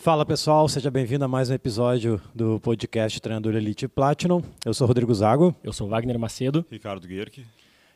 Fala 0.00 0.24
pessoal, 0.24 0.66
seja 0.66 0.90
bem-vindo 0.90 1.26
a 1.26 1.28
mais 1.28 1.50
um 1.50 1.52
episódio 1.52 2.18
do 2.34 2.58
podcast 2.58 3.20
Treinador 3.20 3.54
Elite 3.54 3.86
Platinum. 3.86 4.42
Eu 4.64 4.72
sou 4.72 4.86
Rodrigo 4.86 5.12
Zago. 5.12 5.54
Eu 5.62 5.74
sou 5.74 5.90
Wagner 5.90 6.18
Macedo. 6.18 6.64
Ricardo 6.70 7.06
Guerque. 7.06 7.44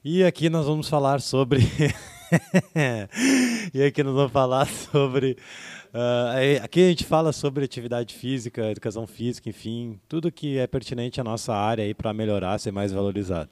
E 0.04 0.22
aqui 0.22 0.50
nós 0.50 0.66
vamos 0.66 0.86
falar 0.86 1.22
sobre. 1.22 1.60
e 3.72 3.82
aqui 3.82 4.02
nós 4.02 4.14
vamos 4.14 4.32
falar 4.32 4.66
sobre. 4.66 5.38
Uh, 5.94 6.62
aqui 6.62 6.82
a 6.82 6.88
gente 6.90 7.04
fala 7.04 7.32
sobre 7.32 7.64
atividade 7.64 8.14
física, 8.14 8.70
educação 8.70 9.06
física, 9.06 9.48
enfim, 9.48 9.98
tudo 10.06 10.30
que 10.30 10.58
é 10.58 10.66
pertinente 10.66 11.22
à 11.22 11.24
nossa 11.24 11.54
área 11.54 11.84
aí 11.84 11.94
para 11.94 12.12
melhorar, 12.12 12.58
ser 12.58 12.70
mais 12.70 12.92
valorizado. 12.92 13.48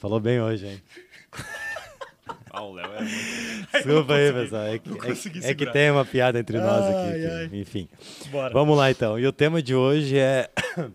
Falou 0.00 0.18
bem 0.18 0.40
hoje, 0.40 0.68
hein? 0.68 0.82
Ah, 2.54 2.62
o 2.62 2.72
Léo 2.72 2.86
é 2.86 3.00
muito. 3.00 3.72
Desculpa 3.72 4.14
aí, 4.14 4.32
pessoal. 4.32 4.62
É 4.62 4.78
que, 4.78 4.90
é, 4.90 5.50
é 5.50 5.54
que, 5.54 5.66
tem 5.66 5.90
uma 5.90 6.04
piada 6.04 6.38
entre 6.38 6.58
nós 6.58 6.84
aqui. 6.84 7.26
Ai, 7.26 7.60
enfim. 7.60 7.88
Bora. 8.30 8.52
Vamos 8.52 8.76
lá 8.76 8.90
então. 8.90 9.18
E 9.18 9.26
o 9.26 9.32
tema 9.32 9.60
de 9.60 9.74
hoje 9.74 10.16
é 10.16 10.48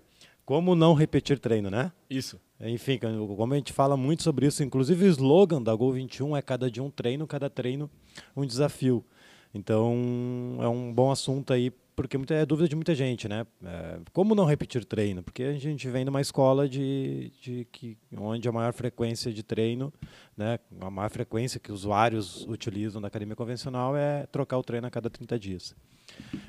como 0.46 0.74
não 0.74 0.94
repetir 0.94 1.38
treino, 1.38 1.70
né? 1.70 1.92
Isso. 2.10 2.40
Enfim, 2.62 2.98
como 2.98 3.54
a 3.54 3.58
gente 3.58 3.72
fala 3.72 3.96
muito 3.96 4.24
sobre 4.24 4.46
isso, 4.46 4.64
inclusive 4.64 5.06
o 5.06 5.08
slogan 5.08 5.62
da 5.62 5.74
Gol 5.74 5.94
21 5.94 6.36
é 6.36 6.42
cada 6.42 6.70
dia 6.70 6.84
um 6.84 6.90
treino, 6.90 7.26
cada 7.28 7.50
treino 7.50 7.90
um 8.36 8.46
desafio. 8.46 9.06
Então 9.54 10.58
é 10.62 10.68
um 10.68 10.94
bom 10.94 11.12
assunto 11.12 11.54
aí 11.54 11.72
porque 12.00 12.18
muita, 12.18 12.34
é 12.34 12.46
dúvida 12.46 12.70
de 12.70 12.78
muita 12.78 12.96
gente, 12.96 13.28
né? 13.28 13.46
É, 13.62 14.00
como 14.14 14.34
não 14.34 14.46
repetir 14.46 14.86
treino? 14.86 15.22
Porque 15.22 15.44
a 15.44 15.52
gente 15.60 15.86
vem 15.90 16.06
de 16.06 16.10
uma 16.10 16.22
escola 16.22 16.70
de, 16.70 17.30
de 17.42 17.68
que, 17.74 17.98
onde 18.18 18.48
a 18.48 18.54
maior 18.54 18.72
frequência 18.72 19.34
de 19.34 19.44
treino, 19.44 19.92
né, 20.38 20.60
a 20.80 20.90
maior 20.90 21.10
frequência 21.10 21.60
que 21.60 21.74
usuários 21.74 22.46
utilizam 22.48 23.02
da 23.02 23.10
academia 23.10 23.36
convencional 23.36 23.98
é 23.98 24.26
trocar 24.28 24.58
o 24.58 24.64
treino 24.64 24.88
a 24.88 24.90
cada 24.90 25.10
30 25.10 25.38
dias. 25.38 25.76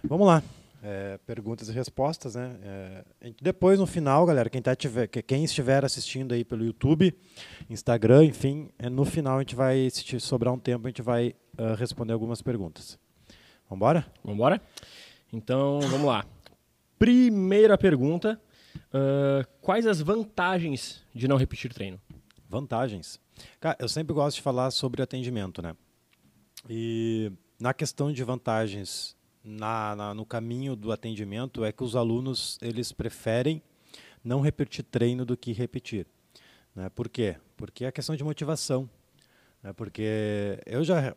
Vamos 0.05 0.25
lá. 0.25 0.41
É, 0.85 1.19
perguntas 1.27 1.69
e 1.69 1.73
respostas, 1.73 2.37
né? 2.37 2.57
É, 2.63 3.05
depois 3.43 3.81
no 3.81 3.89
final, 3.89 4.25
galera, 4.25 4.49
quem, 4.49 4.63
tá 4.63 4.77
tiver, 4.77 5.09
quem 5.09 5.43
estiver 5.43 5.85
assistindo 5.85 6.33
aí 6.33 6.45
pelo 6.45 6.65
YouTube, 6.65 7.13
Instagram, 7.69 8.25
enfim, 8.25 8.71
é, 8.79 8.89
no 8.89 9.05
final 9.05 9.39
a 9.39 9.41
gente 9.41 9.57
vai, 9.57 9.91
se 9.91 10.21
sobrar 10.21 10.55
um 10.55 10.61
tempo, 10.61 10.87
a 10.87 10.91
gente 10.91 11.03
vai 11.03 11.35
uh, 11.59 11.75
responder 11.77 12.13
algumas 12.13 12.41
perguntas. 12.41 12.97
Vamos 13.69 13.79
embora? 14.25 14.63
Então, 15.33 15.81
vamos 15.81 16.07
lá. 16.07 16.25
Primeira 16.99 17.79
pergunta: 17.79 18.41
uh, 18.93 19.47
quais 19.61 19.87
as 19.87 20.01
vantagens 20.01 21.03
de 21.15 21.29
não 21.29 21.37
repetir 21.37 21.73
treino? 21.73 22.01
Vantagens. 22.49 23.21
Cara, 23.61 23.77
eu 23.79 23.89
sempre 23.89 24.13
gosto 24.13 24.37
de 24.37 24.43
falar 24.43 24.71
sobre 24.71 25.03
atendimento, 25.03 25.63
né? 25.63 25.75
E 26.69 27.33
na 27.59 27.73
questão 27.73 28.13
de 28.13 28.23
vantagens 28.25 29.17
na, 29.43 29.97
na, 29.97 30.15
no 30.15 30.27
caminho 30.27 30.77
do 30.77 30.93
atendimento 30.93 31.65
é 31.65 31.73
que 31.73 31.83
os 31.83 31.97
alunos 31.97 32.59
eles 32.61 32.93
preferem 32.93 33.63
não 34.23 34.41
repetir 34.41 34.85
treino 34.85 35.25
do 35.25 35.37
que 35.37 35.53
repetir. 35.53 36.07
Né? 36.75 36.89
Por 36.91 37.09
quê? 37.09 37.37
Porque 37.57 37.85
é 37.85 37.93
questão 37.93 38.15
de 38.15 38.23
motivação. 38.23 38.89
Né? 39.63 39.73
Porque 39.73 40.61
eu 40.67 40.85
já 40.85 41.15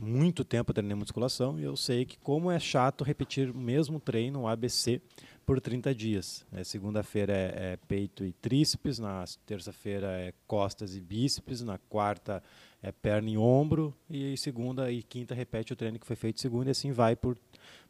muito 0.00 0.44
tempo 0.44 0.72
treinei 0.72 0.96
musculação 0.96 1.60
e 1.60 1.62
eu 1.62 1.76
sei 1.76 2.06
que 2.06 2.18
como 2.18 2.50
é 2.50 2.58
chato 2.58 3.04
repetir 3.04 3.50
o 3.50 3.56
mesmo 3.56 4.00
treino, 4.00 4.40
o 4.40 4.48
ABC, 4.48 5.00
por 5.44 5.60
30 5.60 5.94
dias. 5.94 6.46
É, 6.52 6.64
Segunda-feira 6.64 7.32
é, 7.32 7.72
é, 7.72 7.78
peito 7.88 8.24
e 8.24 8.32
tríceps, 8.32 8.98
na 8.98 9.24
terça-feira 9.44 10.06
é 10.06 10.32
costas 10.46 10.96
e 10.96 11.00
bíceps, 11.00 11.60
na 11.60 11.76
quarta 11.76 12.42
é 12.82 12.90
perna 12.90 13.28
e 13.28 13.36
ombro, 13.36 13.94
e 14.08 14.36
segunda 14.36 14.90
e 14.90 15.02
quinta 15.02 15.34
repete 15.34 15.72
o 15.72 15.76
treino 15.76 15.98
que 15.98 16.06
foi 16.06 16.16
feito 16.16 16.40
segunda, 16.40 16.68
e 16.68 16.72
assim 16.72 16.92
vai 16.92 17.14
por, 17.14 17.36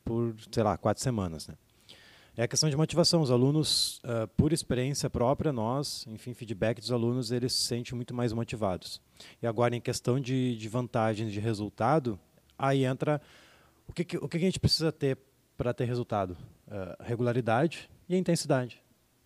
por 0.04 0.34
sei 0.50 0.62
lá, 0.62 0.76
quatro 0.76 1.02
semanas. 1.02 1.46
Né? 1.46 1.54
É 2.36 2.42
a 2.42 2.48
questão 2.48 2.70
de 2.70 2.76
motivação. 2.76 3.20
Os 3.20 3.30
alunos, 3.30 3.98
uh, 3.98 4.26
por 4.36 4.52
experiência 4.52 5.10
própria, 5.10 5.52
nós, 5.52 6.06
enfim, 6.08 6.32
feedback 6.34 6.80
dos 6.80 6.90
alunos, 6.90 7.30
eles 7.30 7.52
se 7.52 7.64
sentem 7.64 7.94
muito 7.94 8.14
mais 8.14 8.32
motivados. 8.32 9.00
E 9.42 9.46
agora, 9.46 9.74
em 9.74 9.80
questão 9.80 10.20
de, 10.20 10.56
de 10.56 10.68
vantagens 10.68 11.32
de 11.32 11.40
resultado, 11.40 12.18
aí 12.58 12.84
entra 12.84 13.20
o 13.88 13.92
que, 13.92 14.16
o 14.16 14.28
que 14.28 14.36
a 14.36 14.40
gente 14.40 14.60
precisa 14.60 14.92
ter 14.92 15.18
para 15.56 15.74
ter 15.74 15.84
resultado? 15.84 16.36
Uh, 16.68 17.02
regularidade 17.02 17.90
e 18.08 18.16
intensidade. 18.16 18.80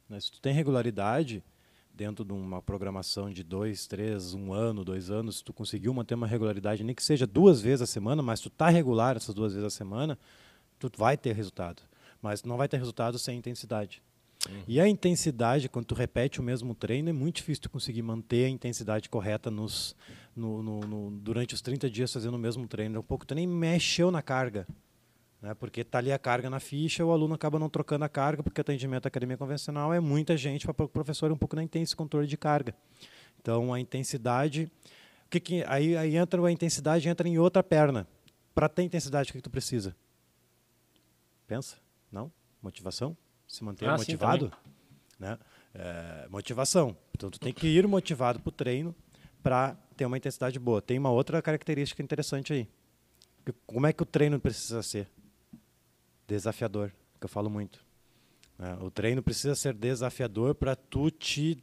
Né? 0.08 0.18
Se 0.18 0.32
tu 0.32 0.40
tem 0.40 0.54
regularidade 0.54 1.44
dentro 1.92 2.24
de 2.24 2.32
uma 2.32 2.60
programação 2.60 3.30
de 3.30 3.44
dois, 3.44 3.86
três, 3.86 4.34
um 4.34 4.52
ano, 4.52 4.84
dois 4.84 5.10
anos, 5.10 5.36
se 5.36 5.44
tu 5.44 5.52
conseguiu 5.52 5.92
manter 5.94 6.14
uma 6.14 6.26
regularidade, 6.26 6.82
nem 6.82 6.94
que 6.94 7.04
seja 7.04 7.26
duas 7.26 7.60
vezes 7.60 7.82
a 7.82 7.86
semana, 7.86 8.22
mas 8.22 8.40
tu 8.40 8.48
está 8.48 8.68
regular 8.68 9.16
essas 9.16 9.34
duas 9.34 9.52
vezes 9.52 9.66
a 9.66 9.70
semana, 9.70 10.18
tu 10.78 10.90
vai 10.96 11.16
ter 11.16 11.34
resultado. 11.34 11.82
Mas 12.20 12.42
não 12.42 12.56
vai 12.56 12.66
ter 12.66 12.78
resultado 12.78 13.18
sem 13.18 13.38
intensidade. 13.38 14.02
Uhum. 14.48 14.62
E 14.68 14.80
a 14.80 14.88
intensidade, 14.88 15.68
quando 15.68 15.86
tu 15.86 15.94
repete 15.94 16.40
o 16.40 16.42
mesmo 16.42 16.74
treino, 16.74 17.08
é 17.08 17.12
muito 17.12 17.36
difícil 17.36 17.62
tu 17.62 17.70
conseguir 17.70 18.02
manter 18.02 18.44
a 18.44 18.48
intensidade 18.48 19.08
correta 19.08 19.50
nos, 19.50 19.96
no, 20.36 20.62
no, 20.62 20.80
no, 20.80 21.10
durante 21.12 21.54
os 21.54 21.62
30 21.62 21.88
dias 21.88 22.12
fazendo 22.12 22.34
o 22.34 22.38
mesmo 22.38 22.66
treino. 22.66 23.00
Um 23.00 23.02
pouco 23.02 23.26
tu 23.26 23.34
nem 23.34 23.46
mexeu 23.46 24.10
na 24.10 24.22
carga. 24.22 24.66
Né? 25.40 25.54
Porque 25.54 25.80
está 25.80 25.98
ali 25.98 26.12
a 26.12 26.18
carga 26.18 26.48
na 26.48 26.60
ficha, 26.60 27.04
o 27.04 27.12
aluno 27.12 27.34
acaba 27.34 27.58
não 27.58 27.68
trocando 27.68 28.04
a 28.04 28.08
carga, 28.08 28.42
porque 28.42 28.60
atendimento 28.60 29.04
da 29.04 29.08
academia 29.08 29.36
convencional 29.36 29.92
é 29.92 30.00
muita 30.00 30.36
gente, 30.36 30.66
para 30.66 30.84
o 30.84 30.88
professor 30.88 31.30
um 31.30 31.36
pouco 31.36 31.56
nem 31.56 31.68
tem 31.68 31.82
esse 31.82 31.94
controle 31.94 32.26
de 32.26 32.36
carga. 32.36 32.74
Então 33.40 33.72
a 33.72 33.80
intensidade. 33.80 34.70
Que 35.30 35.40
que, 35.40 35.64
aí, 35.64 35.96
aí 35.96 36.16
entra 36.16 36.44
a 36.44 36.52
intensidade 36.52 37.08
entra 37.08 37.28
em 37.28 37.38
outra 37.38 37.62
perna. 37.62 38.06
Para 38.54 38.68
ter 38.68 38.84
intensidade, 38.84 39.30
o 39.30 39.32
que, 39.32 39.38
que 39.38 39.42
tu 39.42 39.50
precisa? 39.50 39.96
Pensa? 41.46 41.76
Não? 42.10 42.30
Motivação? 42.62 43.16
Se 43.54 43.64
manter 43.64 43.88
ah, 43.88 43.96
motivado, 43.96 44.52
né? 45.18 45.38
É, 45.74 46.28
motivação. 46.28 46.96
Então 47.14 47.30
tu 47.30 47.38
tem 47.38 47.52
que 47.52 47.66
ir 47.66 47.86
motivado 47.86 48.40
para 48.40 48.48
o 48.48 48.52
treino 48.52 48.94
para 49.42 49.76
ter 49.96 50.06
uma 50.06 50.16
intensidade 50.16 50.58
boa. 50.58 50.80
Tem 50.80 50.98
uma 50.98 51.10
outra 51.10 51.40
característica 51.40 52.02
interessante 52.02 52.52
aí. 52.52 52.68
Como 53.66 53.86
é 53.86 53.92
que 53.92 54.02
o 54.02 54.06
treino 54.06 54.40
precisa 54.40 54.82
ser? 54.82 55.08
Desafiador, 56.26 56.92
que 57.20 57.24
eu 57.24 57.28
falo 57.28 57.50
muito. 57.50 57.84
Né? 58.58 58.76
O 58.80 58.90
treino 58.90 59.22
precisa 59.22 59.54
ser 59.54 59.74
desafiador 59.74 60.54
para 60.54 60.74
tu 60.74 61.10
te 61.10 61.62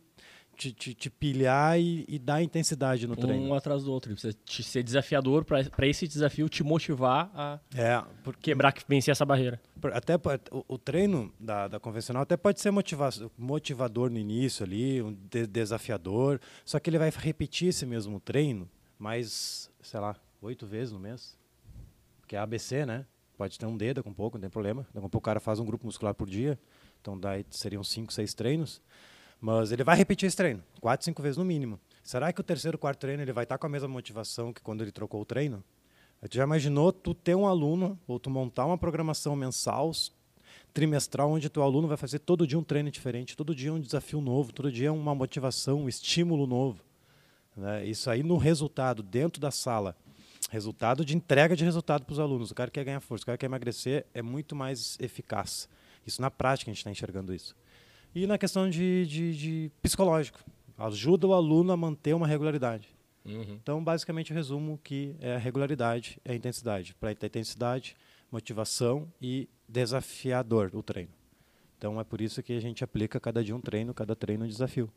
te, 0.55 0.71
te, 0.71 0.93
te 0.93 1.09
pilhar 1.09 1.79
e, 1.79 2.05
e, 2.07 2.19
dar 2.19 2.41
intensidade 2.41 3.07
no 3.07 3.15
treino. 3.15 3.43
Um 3.43 3.53
atrás 3.53 3.83
do 3.83 3.91
outro. 3.91 4.11
Precisa 4.11 4.33
te 4.45 4.63
ser 4.63 4.83
desafiador 4.83 5.43
para 5.43 5.87
esse 5.87 6.07
desafio 6.07 6.47
te 6.47 6.63
motivar 6.63 7.31
a 7.33 7.59
é, 7.75 8.03
porque, 8.23 8.51
quebrar, 8.51 8.73
vencer 8.87 9.11
essa 9.11 9.25
barreira. 9.25 9.59
Até 9.93 10.15
o, 10.15 10.65
o 10.67 10.77
treino 10.77 11.33
da, 11.39 11.67
da, 11.67 11.79
convencional 11.79 12.23
até 12.23 12.37
pode 12.37 12.59
ser 12.59 12.71
motiva 12.71 13.09
motivador 13.37 14.09
no 14.11 14.19
início 14.19 14.63
ali, 14.63 15.01
um 15.01 15.13
de 15.13 15.47
desafiador, 15.47 16.39
só 16.63 16.79
que 16.79 16.89
ele 16.89 16.99
vai 16.99 17.11
repetir 17.15 17.69
esse 17.69 17.85
mesmo 17.85 18.19
treino 18.19 18.69
mais, 18.99 19.71
sei 19.81 19.99
lá, 19.99 20.15
oito 20.41 20.67
vezes 20.67 20.93
no 20.93 20.99
mês. 20.99 21.37
Porque 22.19 22.35
é 22.35 22.39
ABC, 22.39 22.85
né? 22.85 23.05
Pode 23.35 23.57
ter 23.57 23.65
um 23.65 23.75
dedo 23.75 24.03
com 24.03 24.11
um 24.11 24.13
pouco, 24.13 24.37
não 24.37 24.41
tem 24.41 24.49
problema. 24.49 24.83
Daqui 24.93 24.99
a 24.99 25.09
pouco 25.09 25.17
o 25.17 25.21
cara 25.21 25.39
faz 25.39 25.59
um 25.59 25.65
grupo 25.65 25.85
muscular 25.87 26.13
por 26.13 26.29
dia, 26.29 26.59
então 27.01 27.19
daí 27.19 27.43
seriam 27.49 27.83
cinco, 27.83 28.13
seis 28.13 28.35
treinos. 28.35 28.79
Mas 29.41 29.71
ele 29.71 29.83
vai 29.83 29.97
repetir 29.97 30.27
esse 30.27 30.37
treino, 30.37 30.63
quatro, 30.79 31.03
cinco 31.03 31.19
vezes 31.19 31.37
no 31.37 31.43
mínimo. 31.43 31.79
Será 32.03 32.31
que 32.31 32.39
o 32.39 32.43
terceiro, 32.43 32.77
quarto 32.77 32.99
treino 32.99 33.23
ele 33.23 33.33
vai 33.33 33.43
estar 33.43 33.57
com 33.57 33.65
a 33.65 33.69
mesma 33.69 33.87
motivação 33.87 34.53
que 34.53 34.61
quando 34.61 34.83
ele 34.83 34.91
trocou 34.91 35.19
o 35.19 35.25
treino? 35.25 35.63
Tu 36.29 36.37
já 36.37 36.43
imaginou 36.43 36.93
tu 36.93 37.15
ter 37.15 37.33
um 37.33 37.47
aluno 37.47 37.99
ou 38.07 38.19
tu 38.19 38.29
montar 38.29 38.67
uma 38.67 38.77
programação 38.77 39.35
mensal, 39.35 39.91
trimestral, 40.71 41.31
onde 41.31 41.49
teu 41.49 41.63
aluno 41.63 41.87
vai 41.87 41.97
fazer 41.97 42.19
todo 42.19 42.45
dia 42.45 42.59
um 42.59 42.63
treino 42.63 42.91
diferente, 42.91 43.35
todo 43.35 43.55
dia 43.55 43.73
um 43.73 43.79
desafio 43.79 44.21
novo, 44.21 44.53
todo 44.53 44.71
dia 44.71 44.93
uma 44.93 45.15
motivação, 45.15 45.81
um 45.81 45.89
estímulo 45.89 46.45
novo. 46.45 46.83
Né? 47.57 47.87
Isso 47.87 48.11
aí 48.11 48.21
no 48.21 48.37
resultado, 48.37 49.01
dentro 49.01 49.41
da 49.41 49.49
sala, 49.49 49.95
resultado 50.51 51.03
de 51.03 51.17
entrega 51.17 51.55
de 51.55 51.63
resultado 51.65 52.05
para 52.05 52.13
os 52.13 52.19
alunos. 52.19 52.51
O 52.51 52.55
cara 52.55 52.69
quer 52.69 52.83
ganhar 52.83 52.99
força, 52.99 53.23
o 53.23 53.25
cara 53.25 53.37
quer 53.39 53.47
emagrecer, 53.47 54.05
é 54.13 54.21
muito 54.21 54.55
mais 54.55 54.97
eficaz. 54.99 55.67
Isso 56.05 56.21
na 56.21 56.29
prática 56.29 56.69
a 56.69 56.71
gente 56.71 56.79
está 56.79 56.91
enxergando 56.91 57.33
isso. 57.33 57.55
E 58.13 58.27
na 58.27 58.37
questão 58.37 58.69
de, 58.69 59.05
de, 59.05 59.37
de 59.37 59.71
psicológico, 59.81 60.39
ajuda 60.77 61.27
o 61.27 61.33
aluno 61.33 61.71
a 61.71 61.77
manter 61.77 62.13
uma 62.13 62.27
regularidade. 62.27 62.89
Uhum. 63.23 63.57
Então, 63.61 63.83
basicamente, 63.83 64.31
eu 64.31 64.35
resumo 64.35 64.79
que 64.83 65.15
é 65.19 65.35
a 65.35 65.37
regularidade, 65.37 66.19
é 66.25 66.33
a 66.33 66.35
intensidade. 66.35 66.93
Para 66.95 67.13
ter 67.15 67.27
intensidade, 67.27 67.95
motivação 68.31 69.07
e 69.21 69.47
desafiador 69.67 70.71
o 70.73 70.81
treino. 70.81 71.11
Então, 71.77 71.99
é 71.99 72.03
por 72.03 72.19
isso 72.19 72.43
que 72.43 72.53
a 72.53 72.59
gente 72.59 72.83
aplica 72.83 73.19
cada 73.19 73.43
dia 73.43 73.55
um 73.55 73.61
treino, 73.61 73.93
cada 73.93 74.15
treino 74.15 74.45
um 74.45 74.47
desafio. 74.47 74.91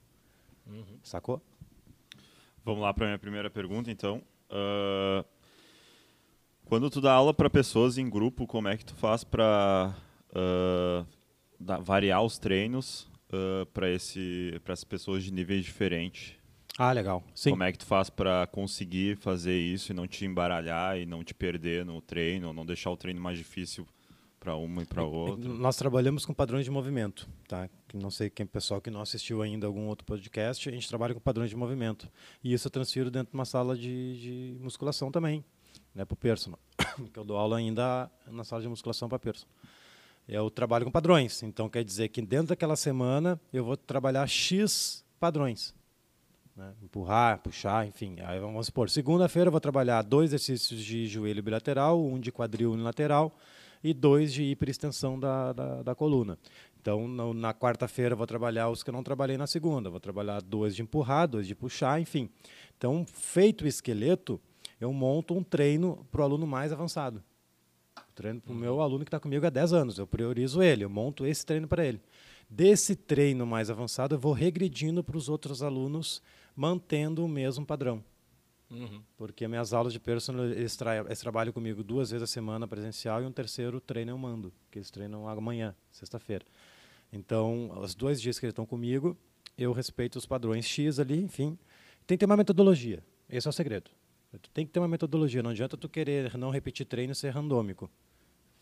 Uhum. 0.67 0.99
Sacou? 1.03 1.41
Vamos 2.65 2.83
lá 2.83 2.93
para 2.95 3.05
a 3.05 3.09
minha 3.09 3.19
primeira 3.19 3.51
pergunta, 3.51 3.91
então. 3.91 4.23
Uh, 4.51 5.25
quando 6.65 6.89
tu 6.89 7.01
dá 7.01 7.13
aula 7.13 7.35
para 7.35 7.51
pessoas 7.51 7.99
em 7.99 8.09
grupo, 8.09 8.47
como 8.47 8.69
é 8.69 8.77
que 8.77 8.85
tu 8.85 8.95
faz 8.95 9.23
para 9.23 9.95
uh, 10.31 11.07
da, 11.65 11.79
variar 11.79 12.23
os 12.23 12.39
treinos 12.39 13.11
uh, 13.31 13.67
para 13.73 13.89
essas 13.89 14.85
pessoas 14.85 15.25
de 15.25 15.33
níveis 15.33 15.65
diferentes. 15.65 16.35
Ah, 16.77 16.93
legal. 16.93 17.23
Sim. 17.35 17.51
Como 17.51 17.63
é 17.63 17.71
que 17.71 17.79
tu 17.79 17.87
faz 17.87 18.11
para 18.11 18.47
conseguir 18.49 19.17
fazer 19.17 19.57
isso 19.57 19.93
e 19.93 19.95
não 19.95 20.09
te 20.09 20.25
embaralhar 20.25 20.99
e 20.99 21.07
não 21.07 21.23
te 21.23 21.33
perder 21.33 21.85
no 21.85 22.01
treino, 22.03 22.53
não 22.53 22.67
deixar 22.67 22.91
o 22.91 22.97
treino 22.97 23.21
mais 23.21 23.39
difícil 23.39 23.87
para 24.41 24.57
uma 24.57 24.83
e 24.83 24.85
para 24.85 25.05
outra? 25.05 25.49
Nós 25.49 25.77
trabalhamos 25.77 26.27
com 26.27 26.35
padrões 26.35 26.65
de 26.65 26.73
movimento, 26.73 27.29
tá? 27.47 27.71
Não 27.95 28.11
sei 28.11 28.29
quem 28.29 28.45
pessoal 28.45 28.81
que 28.81 28.91
não 28.91 29.01
assistiu 29.01 29.41
ainda 29.41 29.69
algum 29.69 29.87
outro 29.87 30.05
podcast, 30.05 30.69
a 30.69 30.73
gente 30.73 30.89
trabalha 30.89 31.15
com 31.15 31.21
padrões 31.21 31.49
de 31.49 31.57
movimento 31.57 32.11
e 32.43 32.53
isso 32.53 32.67
eu 32.67 32.71
transfiro 32.73 33.09
dentro 33.09 33.31
de 33.31 33.35
uma 33.35 33.45
sala 33.45 33.77
de, 33.77 34.21
de 34.21 34.59
musculação 34.61 35.13
também, 35.13 35.45
né? 35.95 36.05
Para 36.05 36.15
o 36.15 36.17
personal, 36.17 36.59
que 37.13 37.19
eu 37.19 37.25
dou 37.25 37.37
aula 37.37 37.57
ainda 37.57 38.11
na 38.27 38.43
sala 38.43 38.61
de 38.61 38.69
musculação 38.69 39.09
para 39.09 39.21
personal. 39.21 39.55
Eu 40.27 40.51
trabalho 40.51 40.85
com 40.85 40.91
padrões, 40.91 41.43
então 41.43 41.69
quer 41.69 41.85
dizer 41.85 42.09
que 42.09 42.23
dentro 42.23 42.49
daquela 42.49 42.77
semana 42.77 43.39
eu 43.53 43.65
vou 43.65 43.77
trabalhar 43.77 44.27
x 44.27 45.05
padrões. 45.21 45.75
Né? 46.57 46.73
Empurrar, 46.83 47.41
puxar, 47.41 47.87
enfim. 47.87 48.17
Aí 48.21 48.41
vamos 48.41 48.67
supor, 48.67 48.89
segunda-feira 48.89 49.49
eu 49.49 49.53
vou 49.53 49.61
trabalhar 49.61 50.03
dois 50.03 50.33
exercícios 50.33 50.83
de 50.83 51.07
joelho 51.07 51.43
bilateral, 51.43 52.03
um 52.03 52.19
de 52.19 52.33
quadril 52.33 52.73
unilateral 52.73 53.37
e 53.83 53.93
dois 53.93 54.33
de 54.33 54.45
hiperextensão 54.45 55.21
da, 55.21 55.53
da, 55.53 55.83
da 55.83 55.95
coluna. 55.95 56.39
Então, 56.81 57.07
no, 57.07 57.35
na 57.35 57.53
quarta-feira 57.53 58.17
vou 58.17 58.27
trabalhar 58.27 58.71
os 58.71 58.83
que 58.83 58.91
eu 58.91 58.95
não 58.95 59.03
trabalhei 59.03 59.37
na 59.37 59.47
segunda. 59.47 59.91
Vou 59.91 60.01
trabalhar 60.01 60.41
dois 60.41 60.75
de 60.75 60.83
empurrar, 60.83 61.29
dois 61.29 61.47
de 61.47 61.55
puxar, 61.55 62.01
enfim. 62.01 62.31
Então, 62.79 63.05
feito 63.07 63.65
o 63.65 63.69
esqueleto, 63.69 64.41
eu 64.81 64.93
monto 64.93 65.35
um 65.35 65.43
treino 65.43 66.07
para 66.11 66.23
o 66.23 66.25
aluno 66.25 66.47
mais 66.47 66.73
avançado. 66.73 67.23
Treino 68.15 68.41
para 68.41 68.53
o 68.53 68.57
meu 68.57 68.81
aluno 68.81 69.05
que 69.05 69.09
está 69.09 69.21
comigo 69.21 69.47
há 69.47 69.51
10 69.51 69.73
anos. 69.73 69.99
Eu 69.99 70.07
priorizo 70.07 70.63
ele, 70.63 70.85
eu 70.85 70.91
monto 70.91 71.27
esse 71.27 71.45
treino 71.45 71.69
para 71.69 71.85
ele. 71.85 72.01
Desse 72.49 72.95
treino 72.95 73.47
mais 73.47 73.71
avançado, 73.71 74.15
eu 74.15 74.19
vou 74.19 74.33
regredindo 74.33 75.03
para 75.03 75.17
os 75.17 75.29
outros 75.29 75.63
alunos 75.63 76.23
mantendo 76.55 77.25
o 77.25 77.29
mesmo 77.29 77.67
padrão. 77.67 78.03
Uhum. 78.71 79.03
Porque 79.17 79.47
minhas 79.47 79.73
aulas 79.73 79.93
de 79.93 80.01
personal, 80.01 80.47
eles, 80.47 80.77
tra 80.77 80.99
eles, 80.99 81.21
trabalham 81.21 81.53
comigo 81.53 81.83
duas 81.83 82.11
vezes 82.11 82.23
a 82.23 82.27
semana 82.27 82.67
presencial 82.67 83.23
e 83.23 83.27
um 83.27 83.33
terceiro 83.33 83.81
treino 83.81 84.13
eu 84.13 84.19
mando, 84.19 84.53
que 84.71 84.79
eles 84.79 84.91
treinam 84.91 85.29
amanhã, 85.29 85.75
sexta-feira. 85.91 86.45
Então, 87.13 87.71
os 87.81 87.95
dois 87.95 88.21
dias 88.21 88.39
que 88.39 88.47
eles 88.47 88.53
estão 88.53 88.67
comigo, 88.67 89.17
eu 89.57 89.73
respeito 89.73 90.17
os 90.17 90.27
padrões 90.27 90.65
X 90.67 90.99
ali, 90.99 91.21
enfim. 91.21 91.59
Tem 92.07 92.17
que 92.17 92.21
ter 92.21 92.27
uma 92.27 92.37
metodologia. 92.37 93.03
Esse 93.29 93.47
é 93.47 93.51
o 93.51 93.53
segredo. 93.53 93.91
Tu 94.39 94.51
tem 94.51 94.67
que 94.67 94.73
ter 94.73 94.81
uma 94.81 94.89
metodologia. 94.89 95.43
Não 95.43 95.51
adianta 95.51 95.77
tu 95.77 95.89
querer 95.89 96.37
não 96.37 96.51
repetir 96.51 96.87
treino 96.87 97.13
e 97.13 97.17
ser 97.17 97.31
randômico 97.31 97.91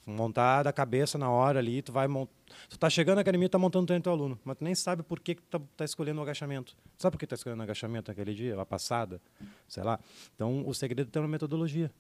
montar 0.06 0.62
da 0.62 0.72
cabeça 0.72 1.16
na 1.16 1.30
hora 1.30 1.58
ali, 1.58 1.80
tu 1.82 1.92
vai 1.92 2.08
mont... 2.08 2.28
tu 2.68 2.78
tá 2.78 2.90
chegando 2.90 3.16
na 3.16 3.20
academia, 3.22 3.48
tá 3.48 3.58
montando 3.58 3.86
treino 3.86 4.02
teu 4.02 4.12
aluno, 4.12 4.38
mas 4.44 4.56
tu 4.58 4.64
nem 4.64 4.74
sabe 4.74 5.02
por 5.02 5.20
que, 5.20 5.36
que 5.36 5.42
tá, 5.42 5.60
tá 5.76 5.84
escolhendo 5.84 6.18
o 6.20 6.22
agachamento. 6.22 6.76
Sabe 6.98 7.12
por 7.12 7.18
que 7.18 7.26
tá 7.26 7.34
escolhendo 7.34 7.60
o 7.60 7.62
agachamento 7.62 8.10
naquele 8.10 8.34
dia, 8.34 8.60
a 8.60 8.66
passada, 8.66 9.20
sei 9.68 9.82
lá. 9.82 9.98
Então, 10.34 10.66
o 10.66 10.74
segredo 10.74 11.08
é 11.08 11.10
ter 11.10 11.18
uma 11.18 11.28
metodologia. 11.28 11.90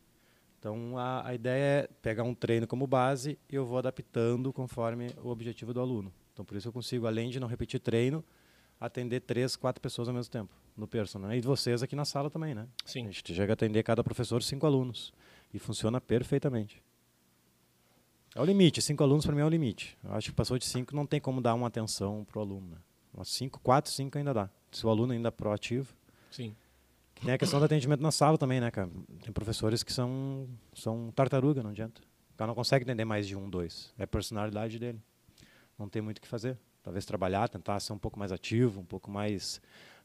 Então, 0.58 0.96
a, 0.98 1.28
a 1.28 1.34
ideia 1.34 1.84
é 1.84 1.88
pegar 2.00 2.22
um 2.22 2.34
treino 2.34 2.66
como 2.66 2.86
base 2.86 3.38
e 3.50 3.54
eu 3.54 3.64
vou 3.64 3.78
adaptando 3.78 4.52
conforme 4.52 5.08
o 5.22 5.28
objetivo 5.28 5.72
do 5.72 5.80
aluno. 5.80 6.12
Então, 6.32 6.44
por 6.44 6.56
isso 6.56 6.68
eu 6.68 6.72
consigo, 6.72 7.06
além 7.06 7.30
de 7.30 7.38
não 7.38 7.48
repetir 7.48 7.80
treino, 7.80 8.24
atender 8.86 9.20
três, 9.20 9.56
quatro 9.56 9.80
pessoas 9.80 10.08
ao 10.08 10.14
mesmo 10.14 10.30
tempo 10.30 10.52
no 10.76 10.86
personal. 10.86 11.28
Né? 11.28 11.38
E 11.38 11.40
vocês 11.40 11.82
aqui 11.82 11.94
na 11.94 12.04
sala 12.04 12.30
também, 12.30 12.54
né? 12.54 12.66
Sim. 12.84 13.06
A 13.06 13.10
gente 13.10 13.34
chega 13.34 13.52
a 13.52 13.54
atender 13.54 13.82
cada 13.82 14.02
professor 14.02 14.42
cinco 14.42 14.66
alunos 14.66 15.12
e 15.52 15.58
funciona 15.58 16.00
perfeitamente. 16.00 16.82
É 18.34 18.40
o 18.40 18.44
limite, 18.44 18.80
cinco 18.80 19.02
alunos 19.02 19.26
para 19.26 19.34
mim 19.34 19.42
é 19.42 19.44
o 19.44 19.48
limite. 19.48 19.96
Eu 20.02 20.14
acho 20.14 20.30
que 20.30 20.34
passou 20.34 20.58
de 20.58 20.64
cinco 20.64 20.96
não 20.96 21.06
tem 21.06 21.20
como 21.20 21.40
dar 21.40 21.54
uma 21.54 21.66
atenção 21.66 22.24
para 22.24 22.38
o 22.38 22.42
aluno. 22.42 22.68
Né? 22.70 23.24
cinco, 23.24 23.60
quatro, 23.60 23.92
cinco 23.92 24.16
ainda 24.16 24.32
dá. 24.32 24.50
Se 24.70 24.86
o 24.86 24.88
aluno 24.88 25.12
ainda 25.12 25.28
é 25.28 25.30
proativo. 25.30 25.94
Sim. 26.30 26.56
Tem 27.22 27.34
a 27.34 27.38
questão 27.38 27.60
do 27.60 27.66
atendimento 27.66 28.00
na 28.00 28.10
sala 28.10 28.38
também, 28.38 28.60
né, 28.60 28.70
cara? 28.70 28.90
Tem 29.22 29.32
professores 29.32 29.82
que 29.82 29.92
são, 29.92 30.48
são 30.72 31.12
tartaruga, 31.14 31.62
não 31.62 31.70
adianta. 31.70 32.00
O 32.34 32.36
cara 32.36 32.48
não 32.48 32.54
consegue 32.54 32.84
entender 32.84 33.04
mais 33.04 33.28
de 33.28 33.36
um, 33.36 33.48
dois. 33.48 33.92
É 33.98 34.04
a 34.04 34.06
personalidade 34.06 34.78
dele. 34.78 34.98
Não 35.78 35.88
tem 35.88 36.00
muito 36.00 36.18
o 36.18 36.20
que 36.20 36.26
fazer. 36.26 36.58
Talvez 36.82 37.04
trabalhar, 37.04 37.48
tentar 37.48 37.78
ser 37.80 37.92
um 37.92 37.98
pouco 37.98 38.18
mais 38.18 38.32
ativo, 38.32 38.80
um 38.80 38.84
pouco 38.84 39.10
mais 39.10 39.60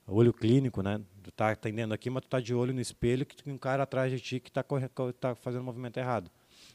olho 0.07 0.31
clínico, 0.31 0.81
né? 0.81 1.01
Tu 1.23 1.31
tá 1.31 1.51
atendendo 1.51 1.93
aqui, 1.93 2.09
mas 2.09 2.23
tu 2.23 2.29
tá 2.29 2.39
de 2.39 2.53
olho 2.53 2.73
no 2.73 2.79
espelho 2.79 3.25
que 3.25 3.35
tem 3.35 3.53
um 3.53 3.57
cara 3.57 3.83
atrás 3.83 4.11
de 4.11 4.19
ti 4.19 4.39
que 4.39 4.49
está 4.49 4.63
tá 5.19 5.35
fazendo 5.35 5.61
o 5.61 5.65
movimento 5.65 5.97
errado. 5.97 6.31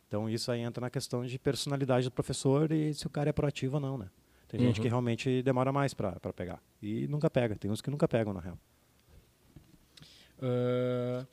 Então 0.06 0.28
isso 0.28 0.50
aí 0.50 0.60
entra 0.60 0.82
na 0.82 0.90
questão 0.90 1.24
de 1.24 1.38
personalidade 1.38 2.06
do 2.06 2.10
professor 2.10 2.70
e 2.70 2.92
se 2.92 3.06
o 3.06 3.10
cara 3.10 3.30
é 3.30 3.32
proativo 3.32 3.76
ou 3.76 3.80
não, 3.80 3.96
né? 3.96 4.10
Tem 4.48 4.60
uhum. 4.60 4.66
gente 4.66 4.82
que 4.82 4.88
realmente 4.88 5.42
demora 5.42 5.72
mais 5.72 5.94
para 5.94 6.12
pegar. 6.34 6.62
E 6.82 7.06
nunca 7.08 7.30
pega. 7.30 7.56
Tem 7.56 7.70
uns 7.70 7.80
que 7.80 7.90
nunca 7.90 8.06
pegam, 8.06 8.34
na 8.34 8.40
real. 8.40 8.58
Uh, 10.38 11.26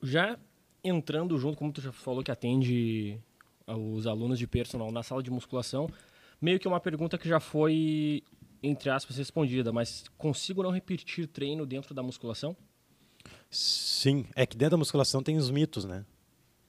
já 0.00 0.38
entrando 0.84 1.36
junto, 1.36 1.58
como 1.58 1.72
tu 1.72 1.80
já 1.80 1.90
falou 1.90 2.22
que 2.22 2.30
atende 2.30 3.18
os 3.66 4.06
alunos 4.06 4.38
de 4.38 4.46
personal 4.46 4.92
na 4.92 5.02
sala 5.02 5.22
de 5.22 5.30
musculação, 5.30 5.88
meio 6.44 6.60
que 6.60 6.68
uma 6.68 6.80
pergunta 6.80 7.18
que 7.18 7.28
já 7.28 7.40
foi, 7.40 8.22
entre 8.62 8.90
aspas, 8.90 9.16
respondida, 9.16 9.72
mas 9.72 10.04
consigo 10.18 10.62
não 10.62 10.70
repetir 10.70 11.26
treino 11.26 11.64
dentro 11.64 11.94
da 11.94 12.02
musculação? 12.02 12.56
Sim, 13.50 14.26
é 14.36 14.44
que 14.44 14.56
dentro 14.56 14.72
da 14.72 14.78
musculação 14.78 15.22
tem 15.22 15.36
os 15.36 15.50
mitos, 15.50 15.84
né? 15.84 16.04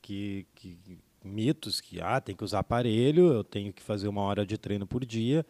que, 0.06 0.46
que 0.54 0.78
mitos 1.24 1.82
que 1.82 2.00
ah, 2.00 2.22
tem 2.22 2.36
que 2.36 2.44
usar 2.44 2.60
aparelho, 2.60 3.34
eu 3.34 3.44
tenho 3.44 3.74
que 3.74 3.82
fazer 3.82 4.08
uma 4.08 4.22
hora 4.22 4.46
de 4.46 4.56
treino 4.56 4.86
por 4.86 5.04
dia. 5.04 5.44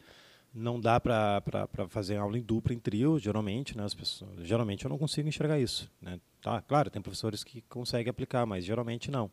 Não 0.54 0.80
dá 0.80 0.98
para 0.98 1.44
fazer 1.90 2.16
aula 2.16 2.38
em 2.38 2.42
dupla, 2.42 2.74
em 2.74 2.80
trio, 2.80 3.20
geralmente, 3.20 3.76
né? 3.76 3.84
As 3.84 3.94
pessoas, 3.94 4.48
geralmente 4.48 4.86
eu 4.86 4.90
não 4.90 4.98
consigo 4.98 5.28
enxergar 5.28 5.60
isso, 5.60 5.92
né? 6.02 6.18
Tá, 6.42 6.62
claro, 6.62 6.90
tem 6.90 7.02
professores 7.02 7.44
que 7.44 7.62
conseguem 7.64 8.10
aplicar, 8.10 8.46
mas 8.46 8.64
geralmente 8.64 9.12
não. 9.12 9.30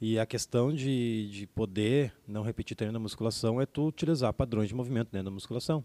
E 0.00 0.18
a 0.18 0.24
questão 0.24 0.72
de, 0.72 1.28
de 1.30 1.46
poder 1.46 2.14
não 2.26 2.42
repetir 2.42 2.76
treino 2.76 2.92
na 2.92 2.98
musculação 2.98 3.60
é 3.60 3.66
tu 3.66 3.86
utilizar 3.86 4.32
padrões 4.32 4.68
de 4.68 4.74
movimento 4.74 5.10
dentro 5.10 5.26
da 5.26 5.30
musculação. 5.30 5.84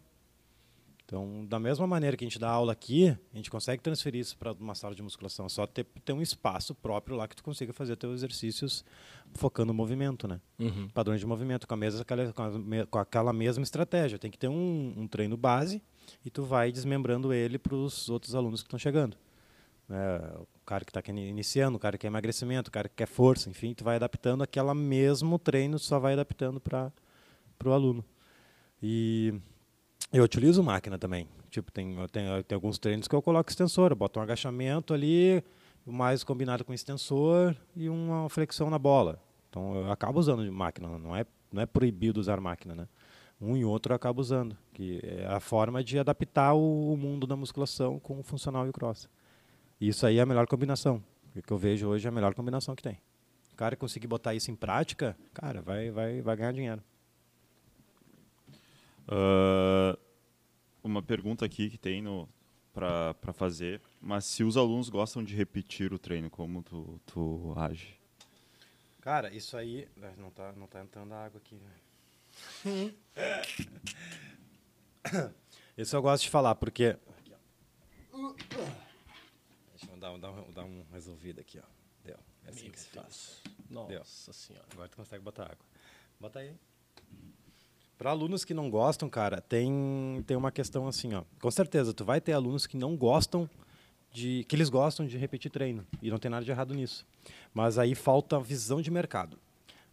Então, 1.06 1.46
da 1.46 1.60
mesma 1.60 1.86
maneira 1.86 2.18
que 2.18 2.26
a 2.26 2.28
gente 2.28 2.40
dá 2.40 2.50
aula 2.50 2.72
aqui, 2.72 3.10
a 3.32 3.38
gente 3.38 3.52
consegue 3.52 3.84
transferir 3.84 4.22
isso 4.22 4.36
para 4.36 4.54
uma 4.54 4.74
sala 4.74 4.96
de 4.96 5.04
musculação. 5.04 5.46
É 5.46 5.50
só 5.50 5.68
ter, 5.68 5.86
ter 6.04 6.14
um 6.14 6.22
espaço 6.22 6.74
próprio 6.74 7.16
lá 7.16 7.28
que 7.28 7.36
tu 7.36 7.44
consiga 7.44 7.72
fazer 7.72 7.96
teus 7.96 8.16
exercícios 8.16 8.84
focando 9.34 9.68
no 9.68 9.74
movimento, 9.76 10.28
né? 10.28 10.42
Uhum. 10.58 10.90
Padrões 10.90 11.20
de 11.20 11.28
movimento, 11.28 11.68
com, 11.68 11.76
a 11.76 11.78
mesma, 11.78 12.04
com 12.90 12.98
aquela 12.98 13.32
mesma 13.32 13.64
estratégia. 13.64 14.18
Tem 14.18 14.32
que 14.32 14.38
ter 14.38 14.48
um, 14.48 14.94
um 14.98 15.08
treino 15.08 15.38
base 15.38 15.80
e 16.26 16.32
tu 16.32 16.44
vai 16.44 16.72
desmembrando 16.72 17.32
ele 17.32 17.60
para 17.60 17.76
os 17.76 18.10
outros 18.10 18.34
alunos 18.34 18.64
que 18.64 18.68
estão 18.68 18.80
chegando. 18.80 19.16
É, 19.90 20.38
o 20.40 20.66
cara 20.66 20.84
que 20.84 20.90
está 20.90 21.02
iniciando, 21.12 21.78
o 21.78 21.80
cara 21.80 21.98
que 21.98 22.02
quer 22.02 22.08
emagrecimento, 22.08 22.70
o 22.70 22.72
cara 22.72 22.90
que 22.90 22.96
quer 22.96 23.08
força, 23.08 23.50
enfim, 23.50 23.74
tu 23.74 23.84
vai 23.84 23.98
adaptando 23.98 24.42
aquela 24.42 24.74
mesmo 24.74 25.38
treino, 25.38 25.78
só 25.78 26.00
vai 26.00 26.14
adaptando 26.14 26.60
para 26.60 26.92
o 27.64 27.72
aluno. 27.72 28.04
E 28.82 29.34
eu 30.12 30.24
utilizo 30.24 30.64
máquina 30.64 30.98
também. 30.98 31.28
Tipo, 31.50 31.72
tem, 31.72 31.96
tem, 32.12 32.44
tem 32.44 32.56
alguns 32.56 32.78
treinos 32.78 33.08
que 33.08 33.16
eu 33.16 33.22
coloco 33.22 33.50
extensor, 33.50 33.92
eu 33.92 33.96
boto 33.96 34.20
um 34.20 34.24
agachamento 34.24 34.94
ali, 34.94 35.44
mais 35.86 36.24
combinado 36.24 36.66
com 36.66 36.74
extensor 36.74 37.56
e 37.76 37.88
uma 37.88 38.28
flexão 38.30 38.70
na 38.70 38.80
bola. 38.80 39.22
Então 39.50 39.76
eu 39.76 39.92
acabo 39.92 40.20
usando 40.20 40.52
máquina, 40.52 40.98
não 40.98 41.16
é, 41.16 41.26
não 41.52 41.62
é 41.62 41.66
proibido 41.66 42.20
usar 42.20 42.42
máquina, 42.42 42.76
né? 42.76 42.88
Um 43.40 43.56
e 43.56 43.64
outro 43.64 43.92
eu 43.92 43.96
acabo 43.96 44.22
usando, 44.22 44.58
que 44.74 45.00
é 45.04 45.26
a 45.28 45.40
forma 45.40 45.84
de 45.84 46.00
adaptar 46.00 46.54
o, 46.54 46.94
o 46.94 46.98
mundo 46.98 47.28
da 47.28 47.36
musculação 47.36 48.00
com 48.00 48.20
o 48.20 48.24
funcional 48.24 48.66
e 48.66 48.70
o 48.70 48.74
cross. 48.74 49.10
Isso 49.80 50.06
aí 50.06 50.18
é 50.18 50.22
a 50.22 50.26
melhor 50.26 50.48
combinação. 50.48 51.04
O 51.36 51.42
que 51.42 51.52
eu 51.52 51.58
vejo 51.58 51.88
hoje 51.88 52.06
é 52.06 52.10
a 52.10 52.12
melhor 52.12 52.34
combinação 52.34 52.76
que 52.76 52.84
tem. 52.84 53.00
O 53.52 53.56
cara 53.56 53.76
conseguir 53.76 54.08
botar 54.08 54.34
isso 54.34 54.52
em 54.52 54.56
prática, 54.56 55.18
cara, 55.34 55.62
vai, 55.62 55.90
vai, 55.90 56.22
vai 56.22 56.36
ganhar 56.36 56.52
dinheiro. 56.54 56.84
Uh, 59.08 59.98
uma 60.84 61.02
pergunta 61.02 61.46
aqui 61.46 61.70
que 61.70 61.78
tem 61.78 62.04
para 62.74 63.34
fazer, 63.34 63.82
mas 64.02 64.26
se 64.26 64.44
os 64.44 64.58
alunos 64.58 64.90
gostam 64.90 65.24
de 65.24 65.36
repetir 65.36 65.94
o 65.94 66.00
treino, 66.00 66.30
como 66.30 66.62
tu, 66.64 67.00
tu 67.06 67.54
age? 67.56 67.98
Cara, 69.00 69.34
isso 69.34 69.56
aí. 69.56 69.88
Né, 69.96 70.14
não 70.18 70.32
tá, 70.32 70.52
não 70.54 70.68
tá 70.68 70.82
entrando 70.82 71.14
água 71.14 71.40
aqui. 71.40 71.56
Né? 72.66 72.92
isso 75.78 75.96
eu 75.96 76.02
gosto 76.02 76.24
de 76.24 76.30
falar, 76.30 76.56
porque. 76.56 76.98
Deixa 79.78 79.92
eu 79.92 79.98
dar, 79.98 80.18
dar, 80.18 80.32
dar 80.54 80.64
um 80.64 80.86
resolvido 80.92 81.42
aqui, 81.42 81.60
ó. 81.60 81.68
Deu. 82.04 82.18
É 82.46 82.50
assim 82.50 82.64
Meu 82.64 82.72
que 82.72 82.80
se 82.80 82.88
faz. 82.88 83.42
Nossa 83.70 83.90
Deu. 83.90 84.34
senhora. 84.34 84.66
Agora 84.72 84.88
tu 84.88 84.96
consegue 84.96 85.24
botar 85.24 85.44
água. 85.44 85.66
Bota 86.20 86.40
aí. 86.40 86.54
Para 87.98 88.12
alunos 88.12 88.46
que 88.46 88.54
não 88.54 88.70
gostam, 88.70 89.10
cara, 89.10 89.42
tem, 89.42 90.24
tem 90.26 90.36
uma 90.38 90.52
questão 90.52 90.88
assim, 90.88 91.14
ó. 91.14 91.24
Com 91.42 91.52
certeza, 91.52 91.94
tu 91.94 92.06
vai 92.06 92.22
ter 92.22 92.34
alunos 92.34 92.66
que 92.66 92.78
não 92.78 92.96
gostam 92.96 93.50
de. 94.12 94.46
que 94.48 94.56
eles 94.56 94.70
gostam 94.70 95.06
de 95.06 95.18
repetir 95.18 95.52
treino. 95.52 95.86
E 96.02 96.10
não 96.10 96.20
tem 96.20 96.32
nada 96.32 96.46
de 96.46 96.52
errado 96.52 96.74
nisso. 96.74 97.06
Mas 97.54 97.78
aí 97.78 97.96
falta 97.96 98.40
visão 98.40 98.82
de 98.82 98.90
mercado. 98.90 99.38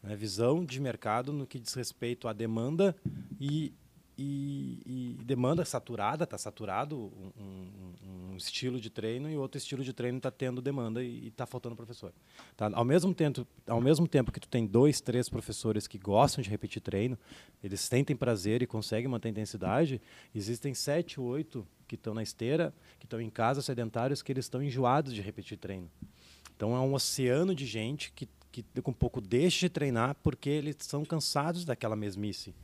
Né? 0.03 0.15
Visão 0.15 0.65
de 0.65 0.81
mercado 0.81 1.33
no 1.33 1.47
que 1.47 1.59
diz 1.59 1.75
respeito 1.75 2.29
à 2.29 2.33
demanda 2.33 2.95
e, 3.41 3.73
e, 4.17 5.17
e 5.21 5.25
demanda 5.25 5.65
saturada, 5.65 6.25
está 6.25 6.37
saturado 6.37 6.97
um, 6.99 7.33
um, 7.43 8.33
um, 8.33 8.37
estilo 8.37 8.81
de 8.81 8.91
treino 8.91 9.31
e 9.31 9.37
outro 9.37 9.59
estilo 9.59 9.83
de 9.83 9.93
treino 9.93 10.19
está 10.19 10.31
tendo 10.31 10.61
demanda 10.61 11.03
e 11.03 11.29
está 11.29 11.47
faltando 11.47 11.75
professor. 11.75 12.13
Tá? 12.57 12.71
Ao, 12.73 12.85
mesmo 12.85 13.15
tempo, 13.15 13.47
ao 13.67 13.81
mesmo 13.81 14.07
tempo 14.07 14.31
que 14.31 14.41
tu 14.41 14.49
tem 14.49 14.67
dois, 14.67 15.01
três 15.01 15.29
professores 15.29 15.87
que 15.87 15.99
gostam 15.99 16.43
de 16.43 16.51
repetir 16.51 16.83
treino, 16.83 17.19
eles 17.63 17.81
sentem 17.81 18.15
prazer 18.15 18.63
e 18.63 18.67
conseguem 18.67 19.09
manter 19.09 19.29
a 19.29 19.31
intensidade, 19.31 20.01
existem 20.35 20.75
sete, 20.75 21.19
oito 21.19 21.67
que 21.89 21.95
estão 21.95 22.13
na 22.15 22.23
esteira, 22.23 22.75
que 22.99 23.07
estão 23.07 23.21
em 23.21 23.31
casa 23.31 23.63
sedentários, 23.63 24.23
que 24.23 24.33
eles 24.33 24.45
estão 24.45 24.63
enjoados 24.63 25.15
de 25.15 25.23
repetir 25.23 25.59
treino. 25.59 25.91
Então 26.55 26.77
é 26.77 26.81
um 26.81 26.95
oceano 26.95 27.55
de 27.55 27.67
gente 27.67 28.13
que, 28.13 28.29
que 28.51 28.65
um 28.87 28.93
pouco 28.93 29.21
deixa 29.21 29.67
de 29.67 29.71
treinar 29.71 30.17
porque 30.23 30.51
eles 30.51 30.77
são 30.81 31.05
cansados 31.05 31.65
daquela 31.65 31.97
mesmice 31.97 32.55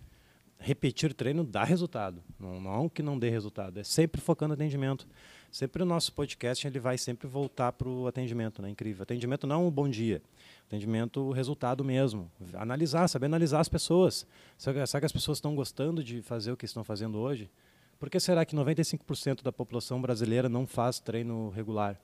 repetir 0.59 1.15
treino 1.15 1.45
dá 1.45 1.65
resultado. 1.65 2.23
Não, 2.39 2.61
não 2.61 2.89
que 2.89 3.03
não 3.03 3.19
dê 3.19 3.31
resultado. 3.31 3.79
É 3.79 3.85
sempre 3.85 4.21
focando 4.21 4.55
atendimento. 4.55 5.07
Sempre 5.51 5.83
o 5.83 5.87
nosso 5.87 6.13
podcast 6.13 6.67
ele 6.67 6.79
vai 6.79 6.99
sempre 6.99 7.27
voltar 7.27 7.73
para 7.73 7.89
o 7.89 8.07
atendimento, 8.07 8.61
né? 8.61 8.69
Incrível. 8.69 9.03
Atendimento 9.03 9.47
não 9.47 9.67
um 9.67 9.71
bom 9.71 9.89
dia. 9.89 10.21
Atendimento, 10.67 11.31
resultado 11.31 11.85
mesmo. 11.85 12.31
Analisar, 12.55 13.09
saber 13.09 13.27
analisar 13.27 13.61
as 13.61 13.69
pessoas. 13.69 14.27
Será 14.59 15.01
que 15.01 15.07
as 15.07 15.13
pessoas 15.13 15.39
estão 15.39 15.55
gostando 15.55 16.05
de 16.05 16.21
fazer 16.21 16.53
o 16.53 16.57
que 16.57 16.67
estão 16.67 16.85
fazendo 16.85 17.19
hoje? 17.19 17.51
Por 17.99 18.11
que 18.11 18.21
será 18.21 18.45
que 18.45 18.55
95% 18.55 19.43
da 19.43 19.51
população 19.51 20.01
brasileira 20.01 20.49
não 20.49 20.67
faz 20.67 21.01
treino 21.01 21.49
regular? 21.51 21.99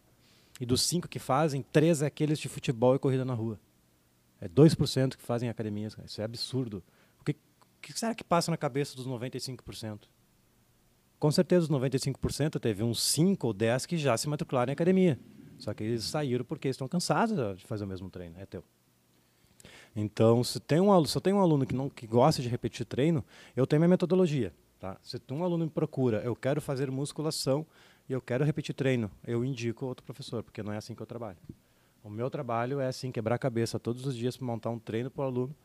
E 0.60 0.64
dos 0.66 0.82
cinco 0.82 1.08
que 1.08 1.18
fazem, 1.18 1.62
três 1.62 2.00
é 2.02 2.06
aqueles 2.06 2.38
de 2.38 2.48
futebol 2.48 2.94
e 2.94 2.98
corrida 2.98 3.24
na 3.24 3.34
rua. 3.34 3.58
É 4.40 4.48
2% 4.48 5.16
que 5.16 5.22
fazem 5.22 5.48
academias. 5.48 5.96
Isso 6.04 6.20
é 6.20 6.24
absurdo 6.24 6.82
que 7.92 7.98
será 7.98 8.14
que 8.14 8.24
passa 8.24 8.50
na 8.50 8.56
cabeça 8.56 8.96
dos 8.96 9.06
95%? 9.06 10.02
Com 11.18 11.30
certeza, 11.30 11.64
os 11.64 11.70
95% 11.70 12.60
teve 12.60 12.82
uns 12.82 13.02
5 13.02 13.46
ou 13.46 13.52
10 13.52 13.86
que 13.86 13.96
já 13.96 14.16
se 14.16 14.28
matricularam 14.28 14.70
em 14.70 14.74
academia. 14.74 15.18
Só 15.58 15.72
que 15.72 15.84
eles 15.84 16.04
saíram 16.04 16.44
porque 16.44 16.68
estão 16.68 16.88
cansados 16.88 17.58
de 17.58 17.66
fazer 17.66 17.84
o 17.84 17.86
mesmo 17.86 18.10
treino. 18.10 18.36
É 18.38 18.46
teu. 18.46 18.64
Então, 19.96 20.42
se, 20.42 20.58
tem 20.58 20.80
um, 20.80 21.04
se 21.04 21.16
eu 21.16 21.20
tenho 21.20 21.36
um 21.36 21.40
aluno 21.40 21.64
que, 21.64 21.74
não, 21.74 21.88
que 21.88 22.06
gosta 22.06 22.42
de 22.42 22.48
repetir 22.48 22.84
treino, 22.84 23.24
eu 23.54 23.66
tenho 23.66 23.80
minha 23.80 23.88
metodologia. 23.88 24.52
Tá? 24.80 24.98
Se 25.02 25.20
um 25.30 25.44
aluno 25.44 25.64
me 25.64 25.70
procura, 25.70 26.20
eu 26.24 26.34
quero 26.34 26.60
fazer 26.60 26.90
musculação 26.90 27.64
e 28.08 28.12
eu 28.12 28.20
quero 28.20 28.44
repetir 28.44 28.74
treino, 28.74 29.10
eu 29.26 29.44
indico 29.44 29.86
outro 29.86 30.04
professor, 30.04 30.42
porque 30.42 30.62
não 30.62 30.72
é 30.72 30.76
assim 30.76 30.94
que 30.94 31.00
eu 31.00 31.06
trabalho. 31.06 31.38
O 32.02 32.10
meu 32.10 32.28
trabalho 32.28 32.80
é 32.80 32.88
assim, 32.88 33.10
quebrar 33.10 33.36
a 33.36 33.38
cabeça 33.38 33.78
todos 33.78 34.04
os 34.04 34.14
dias 34.14 34.36
para 34.36 34.46
montar 34.46 34.68
um 34.68 34.78
treino 34.78 35.10
para 35.10 35.22
o 35.22 35.26
aluno 35.26 35.56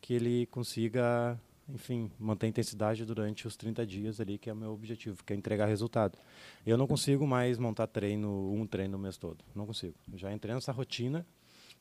que 0.00 0.14
ele 0.14 0.46
consiga 0.46 1.40
enfim, 1.68 2.10
manter 2.18 2.46
a 2.46 2.48
intensidade 2.48 3.04
durante 3.04 3.46
os 3.46 3.56
30 3.56 3.86
dias 3.86 4.20
ali, 4.20 4.38
que 4.38 4.48
é 4.48 4.52
o 4.52 4.56
meu 4.56 4.72
objetivo, 4.72 5.22
que 5.22 5.32
é 5.32 5.36
entregar 5.36 5.66
resultado. 5.66 6.18
Eu 6.66 6.78
não 6.78 6.86
consigo 6.86 7.26
mais 7.26 7.58
montar 7.58 7.86
treino, 7.86 8.52
um 8.52 8.66
treino 8.66 8.96
o 8.96 9.00
mês 9.00 9.16
todo. 9.18 9.44
Não 9.54 9.66
consigo. 9.66 9.94
Já 10.14 10.32
entrei 10.32 10.54
nessa 10.54 10.72
rotina, 10.72 11.26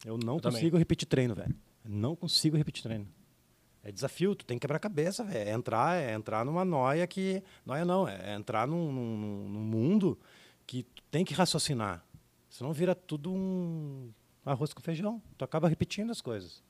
eu 0.05 0.17
não 0.17 0.35
eu 0.35 0.41
consigo 0.41 0.71
também. 0.71 0.79
repetir 0.79 1.07
treino, 1.07 1.33
velho. 1.33 1.55
Não 1.85 2.15
consigo 2.15 2.57
repetir 2.57 2.83
treino. 2.83 3.07
É 3.81 3.91
desafio, 3.91 4.35
tu 4.35 4.43
tem 4.43 4.57
que 4.57 4.61
quebrar 4.61 4.75
a 4.75 4.81
cabeça, 4.81 5.23
velho. 5.23 5.49
É 5.49 5.53
entrar, 5.53 5.95
é 5.95 6.13
entrar 6.13 6.43
numa 6.43 6.65
noia 6.65 7.07
que. 7.07 7.41
Noia 7.65 7.85
não, 7.85 8.05
é 8.07 8.35
entrar 8.35 8.67
num, 8.67 8.91
num, 8.91 9.47
num 9.47 9.61
mundo 9.61 10.19
que 10.65 10.83
tu 10.83 11.01
tem 11.09 11.23
que 11.23 11.33
raciocinar. 11.33 12.03
Senão 12.49 12.73
vira 12.73 12.93
tudo 12.93 13.31
um 13.31 14.11
arroz 14.45 14.73
com 14.73 14.81
feijão. 14.81 15.21
Tu 15.37 15.45
acaba 15.45 15.69
repetindo 15.69 16.11
as 16.11 16.19
coisas. 16.19 16.61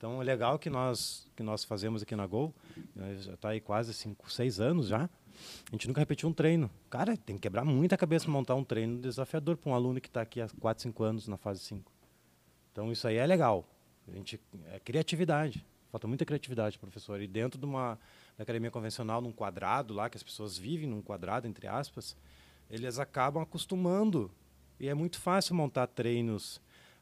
Então, 0.00 0.18
é 0.22 0.24
legal 0.24 0.58
que 0.58 0.70
nós 0.70 1.28
que 1.36 1.42
nós 1.42 1.62
fazemos 1.62 2.00
aqui 2.02 2.16
na 2.16 2.26
Gol, 2.26 2.54
né, 2.96 3.16
já 3.18 3.34
está 3.34 3.50
aí 3.50 3.60
quase 3.60 3.92
cinco, 3.92 4.32
seis 4.32 4.58
anos 4.58 4.88
já. 4.88 5.02
A 5.04 5.72
gente 5.72 5.86
nunca 5.86 6.00
repetiu 6.00 6.26
um 6.26 6.32
treino. 6.32 6.70
Cara, 6.88 7.18
tem 7.18 7.36
que 7.36 7.42
quebrar 7.42 7.66
muita 7.66 7.98
cabeça 7.98 8.24
para 8.24 8.32
montar 8.32 8.54
um 8.54 8.64
treino 8.64 8.98
desafiador 8.98 9.58
para 9.58 9.70
um 9.70 9.74
aluno 9.74 10.00
que 10.00 10.08
está 10.08 10.22
aqui 10.22 10.40
há 10.40 10.48
4, 10.58 10.84
5 10.84 11.02
anos 11.02 11.28
na 11.28 11.36
fase 11.36 11.60
5. 11.60 11.92
Então, 12.72 12.90
isso 12.90 13.06
aí 13.06 13.16
é 13.16 13.26
legal. 13.26 13.68
A 14.08 14.16
gente, 14.16 14.40
é 14.72 14.80
criatividade. 14.80 15.66
Falta 15.90 16.08
muita 16.08 16.24
criatividade, 16.24 16.78
professor. 16.78 17.20
E 17.20 17.26
dentro 17.26 17.60
de 17.60 17.66
uma 17.66 17.98
da 18.38 18.44
academia 18.44 18.70
convencional, 18.70 19.20
num 19.20 19.32
quadrado 19.32 19.92
lá, 19.92 20.08
que 20.08 20.16
as 20.16 20.22
pessoas 20.22 20.56
vivem 20.56 20.88
num 20.88 21.02
quadrado, 21.02 21.46
entre 21.46 21.66
aspas, 21.66 22.16
eles 22.70 22.98
acabam 22.98 23.42
acostumando. 23.42 24.30
E 24.78 24.88
é 24.88 24.94
muito 24.94 25.20
fácil 25.20 25.54
montar 25.54 25.88
treinos 25.88 26.58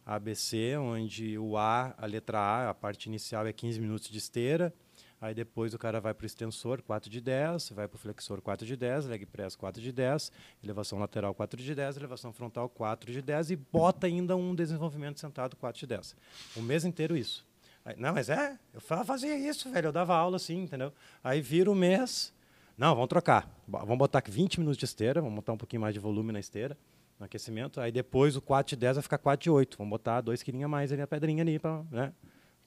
ABC, 0.08 0.74
onde 0.78 1.36
o 1.36 1.58
A, 1.58 1.94
a 1.98 2.06
letra 2.06 2.38
A, 2.38 2.70
a 2.70 2.74
parte 2.74 3.06
inicial 3.06 3.46
é 3.46 3.52
15 3.52 3.78
minutos 3.78 4.08
de 4.08 4.16
esteira, 4.16 4.72
aí 5.20 5.34
depois 5.34 5.74
o 5.74 5.78
cara 5.78 6.00
vai 6.00 6.14
para 6.14 6.24
o 6.24 6.26
extensor 6.26 6.80
4 6.80 7.10
de 7.10 7.20
10, 7.20 7.70
vai 7.70 7.86
para 7.86 7.96
o 7.96 7.98
flexor 7.98 8.40
4 8.40 8.66
de 8.66 8.74
10, 8.74 9.04
leg 9.04 9.26
press 9.26 9.54
4 9.54 9.82
de 9.82 9.92
10, 9.92 10.32
elevação 10.64 10.98
lateral 10.98 11.34
4 11.34 11.62
de 11.62 11.74
10, 11.74 11.98
elevação 11.98 12.32
frontal 12.32 12.70
4 12.70 13.12
de 13.12 13.20
10 13.20 13.50
e 13.50 13.56
bota 13.56 14.06
ainda 14.06 14.34
um 14.34 14.54
desenvolvimento 14.54 15.20
sentado 15.20 15.56
4 15.56 15.78
de 15.78 15.86
10. 15.86 16.16
O 16.56 16.62
mês 16.62 16.86
inteiro 16.86 17.14
isso. 17.14 17.46
Aí, 17.84 17.94
não, 17.98 18.14
mas 18.14 18.30
é, 18.30 18.58
eu 18.72 18.80
fazia 18.80 19.36
isso, 19.36 19.70
velho, 19.70 19.88
eu 19.88 19.92
dava 19.92 20.16
aula 20.16 20.36
assim, 20.36 20.62
entendeu? 20.62 20.90
Aí 21.22 21.42
vira 21.42 21.70
o 21.70 21.74
mês, 21.74 22.32
não, 22.78 22.94
vamos 22.94 23.08
trocar, 23.08 23.46
vamos 23.66 23.98
botar 23.98 24.22
20 24.26 24.58
minutos 24.60 24.78
de 24.78 24.86
esteira, 24.86 25.20
vamos 25.20 25.36
botar 25.36 25.52
um 25.52 25.58
pouquinho 25.58 25.82
mais 25.82 25.92
de 25.92 26.00
volume 26.00 26.32
na 26.32 26.40
esteira, 26.40 26.78
no 27.18 27.26
aquecimento. 27.26 27.80
Aí 27.80 27.90
depois 27.90 28.36
o 28.36 28.40
4 28.40 28.70
de 28.70 28.76
10 28.76 28.96
vai 28.96 29.02
ficar 29.02 29.18
4 29.18 29.42
de 29.42 29.50
8. 29.50 29.76
Vamos 29.78 29.90
botar 29.90 30.20
2 30.20 30.42
quilinhos 30.42 30.66
a 30.66 30.68
mais 30.68 30.92
ali, 30.92 31.02
a 31.02 31.06
pedrinha 31.06 31.42
ali, 31.42 31.58
pra, 31.58 31.82
né? 31.90 32.12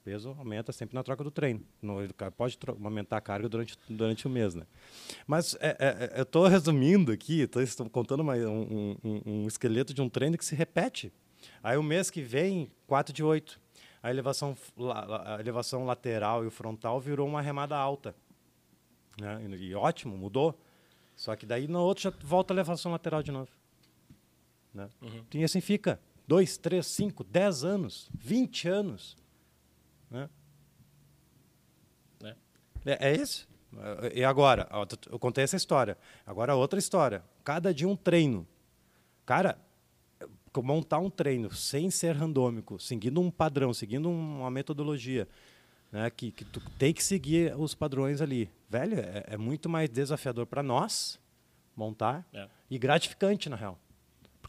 O 0.00 0.04
peso 0.04 0.34
aumenta 0.36 0.72
sempre 0.72 0.94
na 0.94 1.02
troca 1.02 1.22
do 1.22 1.30
treino. 1.30 1.64
No, 1.80 1.96
pode 2.36 2.58
aumentar 2.82 3.16
a 3.16 3.20
carga 3.20 3.48
durante, 3.48 3.78
durante 3.88 4.26
o 4.26 4.30
mês, 4.30 4.54
né? 4.54 4.66
Mas 5.26 5.54
é, 5.60 5.76
é, 5.78 6.10
é 6.16 6.18
eu 6.18 6.24
estou 6.24 6.46
resumindo 6.48 7.12
aqui, 7.12 7.40
estou 7.40 7.88
contando 7.88 8.20
uma, 8.20 8.34
um, 8.34 8.96
um, 9.04 9.22
um, 9.24 9.46
esqueleto 9.46 9.94
de 9.94 10.02
um 10.02 10.08
treino 10.08 10.36
que 10.36 10.44
se 10.44 10.54
repete. 10.54 11.12
Aí 11.62 11.76
o 11.76 11.82
mês 11.82 12.10
que 12.10 12.20
vem, 12.20 12.70
4 12.86 13.12
de 13.12 13.22
8. 13.22 13.60
A 14.02 14.10
elevação, 14.10 14.56
a 15.24 15.38
elevação 15.38 15.84
lateral 15.84 16.42
e 16.42 16.48
o 16.48 16.50
frontal 16.50 17.00
virou 17.00 17.28
uma 17.28 17.40
remada 17.40 17.76
alta. 17.76 18.12
Né? 19.20 19.40
E 19.56 19.72
ótimo, 19.72 20.16
mudou. 20.16 20.58
Só 21.14 21.36
que 21.36 21.46
daí 21.46 21.68
no 21.68 21.80
outro 21.80 22.02
já 22.02 22.12
volta 22.24 22.52
a 22.52 22.56
elevação 22.56 22.90
lateral 22.90 23.22
de 23.22 23.30
novo. 23.30 23.48
Né? 24.72 24.88
Uhum. 25.00 25.24
E 25.34 25.44
assim 25.44 25.60
fica. 25.60 26.00
Dois, 26.26 26.56
três, 26.56 26.86
cinco, 26.86 27.24
dez 27.24 27.64
anos, 27.64 28.10
vinte 28.14 28.68
anos. 28.68 29.16
Né? 30.10 30.28
É. 32.22 32.36
É, 32.84 33.10
é 33.10 33.16
isso. 33.16 33.48
E 34.14 34.22
agora, 34.22 34.68
eu 35.10 35.18
contei 35.18 35.44
essa 35.44 35.56
história. 35.56 35.96
Agora 36.26 36.54
outra 36.54 36.78
história. 36.78 37.24
Cada 37.42 37.72
dia 37.72 37.88
um 37.88 37.96
treino. 37.96 38.46
Cara, 39.24 39.58
montar 40.62 40.98
um 40.98 41.08
treino 41.08 41.50
sem 41.54 41.90
ser 41.90 42.14
randômico, 42.14 42.78
seguindo 42.78 43.20
um 43.20 43.30
padrão, 43.30 43.72
seguindo 43.72 44.10
uma 44.10 44.50
metodologia, 44.50 45.26
né, 45.90 46.10
que, 46.10 46.30
que 46.30 46.44
tu 46.44 46.60
tem 46.78 46.92
que 46.92 47.02
seguir 47.02 47.56
os 47.56 47.74
padrões 47.74 48.20
ali. 48.20 48.50
Velho, 48.68 48.98
é, 48.98 49.24
é 49.28 49.36
muito 49.36 49.68
mais 49.68 49.88
desafiador 49.88 50.44
para 50.46 50.62
nós 50.62 51.18
montar 51.74 52.26
é. 52.34 52.48
e 52.70 52.78
gratificante, 52.78 53.48
na 53.48 53.56
real. 53.56 53.78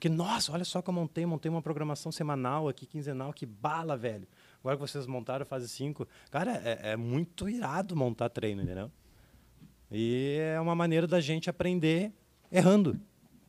Porque, 0.04 0.14
nossa, 0.14 0.52
olha 0.52 0.66
só 0.66 0.82
que 0.82 0.90
eu 0.90 0.94
montei, 0.94 1.26
montei 1.26 1.50
uma 1.50 1.62
programação 1.62 2.12
semanal 2.12 2.68
aqui, 2.68 2.86
quinzenal, 2.86 3.32
que 3.32 3.46
bala, 3.46 3.96
velho. 3.96 4.28
Agora 4.60 4.76
que 4.76 4.82
vocês 4.82 5.08
montaram 5.08 5.46
fase 5.46 5.70
5. 5.70 6.06
Cara, 6.30 6.62
é, 6.66 6.92
é, 6.92 6.96
muito 6.98 7.48
irado 7.48 7.96
montar 7.96 8.28
treino, 8.28 8.62
entendeu? 8.62 8.92
E 9.90 10.40
é 10.42 10.60
uma 10.60 10.76
maneira 10.76 11.08
da 11.08 11.22
gente 11.22 11.50
aprender 11.50 12.12
errando. 12.52 13.00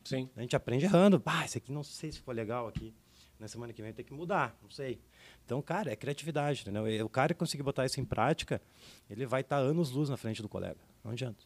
Sim. 0.05 0.29
A 0.33 0.39
gente 0.39 0.55
aprende 0.55 0.85
errando. 0.85 1.21
Ah, 1.25 1.43
esse 1.43 1.57
aqui 1.57 1.73
não 1.73 1.83
sei 1.83 2.13
se 2.13 2.19
ficou 2.19 2.33
legal 2.33 2.69
aqui. 2.69 2.93
Na 3.37 3.49
semana 3.49 3.73
que 3.73 3.81
vem 3.81 3.91
tem 3.91 4.05
que 4.05 4.13
mudar, 4.13 4.57
não 4.63 4.69
sei. 4.69 5.01
Então, 5.43 5.61
cara, 5.61 5.91
é 5.91 5.95
criatividade, 5.97 6.61
entendeu? 6.61 6.87
E 6.87 7.03
o 7.03 7.09
cara 7.09 7.33
que 7.33 7.39
conseguir 7.39 7.63
botar 7.63 7.85
isso 7.85 7.99
em 7.99 8.05
prática, 8.05 8.61
ele 9.09 9.25
vai 9.25 9.41
estar 9.41 9.57
anos 9.57 9.91
luz 9.91 10.07
na 10.07 10.15
frente 10.15 10.41
do 10.41 10.47
colega. 10.47 10.79
Não 11.03 11.11
adianta. 11.11 11.43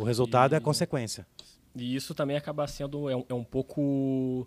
O 0.00 0.04
resultado 0.04 0.52
e... 0.52 0.54
é 0.54 0.56
a 0.56 0.60
consequência. 0.60 1.26
E 1.82 1.94
isso 1.94 2.14
também 2.14 2.36
acaba 2.36 2.66
sendo. 2.66 3.08
É 3.08 3.16
um, 3.16 3.24
é 3.28 3.34
um 3.34 3.44
pouco. 3.44 4.46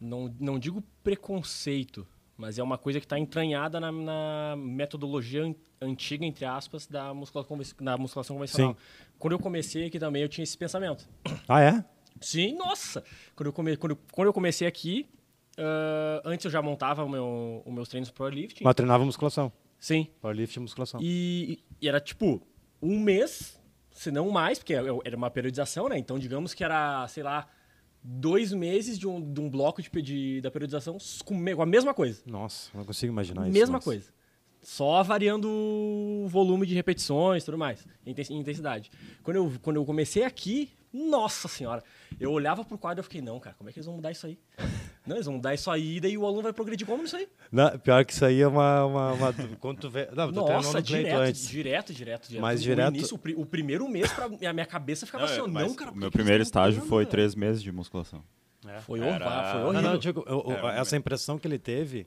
Não, 0.00 0.34
não 0.40 0.58
digo 0.58 0.82
preconceito, 1.04 2.06
mas 2.36 2.58
é 2.58 2.62
uma 2.62 2.76
coisa 2.76 2.98
que 2.98 3.06
está 3.06 3.18
entranhada 3.18 3.78
na, 3.78 3.92
na, 3.92 4.56
metodologia 4.56 5.54
antiga, 5.80 6.24
entre 6.24 6.44
aspas, 6.44 6.88
da 6.88 7.14
musculação, 7.14 7.58
da 7.80 7.96
musculação 7.96 8.36
convencional. 8.36 8.72
Sim. 8.72 8.78
Quando 9.18 9.34
eu 9.34 9.38
comecei 9.38 9.86
aqui 9.86 10.00
também, 10.00 10.22
eu 10.22 10.28
tinha 10.28 10.42
esse 10.42 10.58
pensamento. 10.58 11.08
Ah, 11.48 11.60
é? 11.60 11.84
Sim, 12.20 12.56
nossa! 12.56 13.04
Quando 13.36 13.46
eu, 13.48 13.52
come, 13.52 13.76
quando, 13.76 13.96
quando 14.12 14.26
eu 14.26 14.32
comecei 14.32 14.66
aqui, 14.66 15.08
uh, 15.58 16.22
antes 16.24 16.44
eu 16.44 16.50
já 16.50 16.60
montava 16.60 17.04
o 17.04 17.08
meu, 17.08 17.62
os 17.64 17.72
meus 17.72 17.88
treinos 17.88 18.10
pro 18.10 18.18
powerlifting. 18.18 18.64
Mas 18.64 18.74
treinava 18.74 19.04
musculação? 19.04 19.52
Sim. 19.78 20.08
Powerlifting 20.20 20.58
e 20.58 20.62
musculação. 20.62 21.00
E, 21.02 21.62
e 21.80 21.88
era 21.88 22.00
tipo, 22.00 22.42
um 22.80 22.98
mês 22.98 23.60
se 23.92 24.10
não 24.10 24.30
mais, 24.30 24.58
porque 24.58 24.74
era 24.74 25.16
uma 25.16 25.30
periodização, 25.30 25.88
né? 25.88 25.98
Então, 25.98 26.18
digamos 26.18 26.54
que 26.54 26.64
era, 26.64 27.06
sei 27.08 27.22
lá, 27.22 27.46
dois 28.02 28.52
meses 28.52 28.98
de 28.98 29.06
um, 29.06 29.32
de 29.32 29.40
um 29.40 29.48
bloco 29.48 29.80
de, 29.80 30.02
de, 30.02 30.40
da 30.40 30.50
periodização 30.50 30.96
com, 31.24 31.62
a 31.62 31.66
mesma 31.66 31.94
coisa. 31.94 32.22
Nossa, 32.26 32.70
não 32.74 32.84
consigo 32.84 33.12
imaginar 33.12 33.42
isso. 33.42 33.52
Mesma 33.52 33.80
coisa. 33.80 34.10
Só 34.62 35.02
variando 35.02 35.48
o 35.48 36.26
volume 36.28 36.66
de 36.66 36.74
repetições 36.74 37.42
e 37.42 37.46
tudo 37.46 37.58
mais, 37.58 37.84
intensidade. 38.06 38.90
Quando 39.22 39.36
eu, 39.36 39.52
quando 39.60 39.76
eu 39.76 39.84
comecei 39.84 40.22
aqui, 40.22 40.70
Nossa 40.92 41.48
senhora. 41.48 41.82
Eu 42.20 42.30
olhava 42.32 42.64
pro 42.64 42.76
quadro 42.76 43.00
e 43.00 43.04
fiquei, 43.04 43.20
não, 43.22 43.40
cara, 43.40 43.56
como 43.56 43.70
é 43.70 43.72
que 43.72 43.78
eles 43.78 43.86
vão 43.86 43.96
mudar 43.96 44.10
isso 44.10 44.26
aí? 44.26 44.38
Não, 45.04 45.16
eles 45.16 45.26
vão 45.26 45.34
mudar 45.34 45.52
isso 45.52 45.68
aí, 45.68 45.98
daí 45.98 46.16
o 46.16 46.24
aluno 46.24 46.42
vai 46.44 46.52
progredir 46.52 46.86
como 46.86 47.02
nisso 47.02 47.16
aí? 47.16 47.28
Não, 47.50 47.76
pior 47.76 48.04
que 48.04 48.12
isso 48.12 48.24
aí 48.24 48.40
é 48.40 48.46
uma. 48.46 48.84
uma, 48.84 49.12
uma 49.14 49.32
quando 49.58 49.80
tu 49.80 49.90
vê. 49.90 50.08
Não, 50.14 50.30
Nossa, 50.30 50.74
no 50.78 50.82
direto, 50.82 51.16
antes. 51.18 51.48
direto, 51.48 51.92
direto, 51.92 52.28
direto. 52.28 52.40
Mas 52.40 52.60
O 52.60 52.62
direto- 52.62 52.94
início, 52.94 53.16
o, 53.16 53.18
pri- 53.18 53.34
o 53.34 53.44
primeiro 53.44 53.88
mês, 53.88 54.12
pra, 54.12 54.26
a 54.26 54.52
minha 54.52 54.64
cabeça 54.64 55.04
ficava 55.04 55.24
assim, 55.24 55.40
ó, 55.40 55.48
mas 55.48 55.66
não, 55.66 55.74
cara. 55.74 55.90
o 55.90 55.96
meu 55.96 56.08
primeiro 56.08 56.40
estágio 56.40 56.74
mudando, 56.76 56.88
foi 56.88 57.02
velho? 57.02 57.10
três 57.10 57.34
meses 57.34 57.60
de 57.60 57.72
musculação. 57.72 58.22
Foi, 58.82 59.00
Era- 59.00 59.08
horrível, 59.10 59.26
foi 59.26 59.60
Não, 59.60 59.66
horrível. 59.66 59.72
Não, 59.72 59.82
não, 59.90 59.98
digo, 59.98 60.24
eu- 60.24 60.44
eu- 60.56 60.68
É, 60.68 60.78
essa 60.78 60.96
impressão 60.96 61.36
que 61.36 61.48
ele 61.48 61.58
teve 61.58 62.06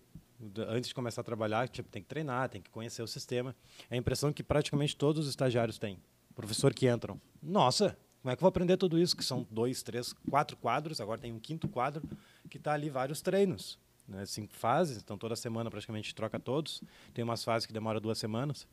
antes 0.70 0.88
de 0.88 0.96
começar 0.96 1.20
a 1.20 1.24
trabalhar, 1.25 1.68
tipo, 1.68 1.89
tem 1.89 2.01
que 2.01 2.08
treinar, 2.08 2.48
tem 2.48 2.62
que 2.62 2.70
conhecer 2.70 3.01
o 3.01 3.08
sistema. 3.08 3.54
É 3.89 3.96
a 3.96 3.98
impressão 3.98 4.32
que 4.32 4.42
praticamente 4.42 4.96
todos 4.96 5.24
os 5.25 5.30
estagiários 5.30 5.77
têm. 5.77 5.98
Professor 6.34 6.74
que 6.74 6.88
entram. 6.89 7.20
Nossa, 7.44 7.98
como 8.25 8.32
é 8.34 8.36
que 8.36 8.39
eu 8.39 8.46
vou 8.46 8.50
aprender 8.50 8.75
tudo 8.75 8.98
isso? 8.98 9.15
Que 9.15 9.24
são 9.24 9.46
dois, 9.51 9.84
três, 9.84 10.12
quatro 10.32 10.58
quadros, 10.58 11.00
agora 11.00 11.22
tem 11.22 11.32
um 11.32 11.38
quinto 11.38 11.67
quadro, 11.67 12.01
que 12.50 12.58
está 12.58 12.74
ali 12.74 12.89
vários 12.89 13.22
treinos. 13.22 13.77
Né? 14.08 14.25
Cinco 14.25 14.51
fases, 14.51 14.98
então 14.98 15.15
toda 15.15 15.36
semana 15.36 15.70
praticamente 15.70 16.15
troca 16.15 16.39
todos. 16.39 16.82
Tem 17.13 17.24
umas 17.24 17.44
fases 17.44 17.67
que 17.67 17.72
demoram 17.74 18.01
duas 18.01 18.17
semanas. 18.17 18.65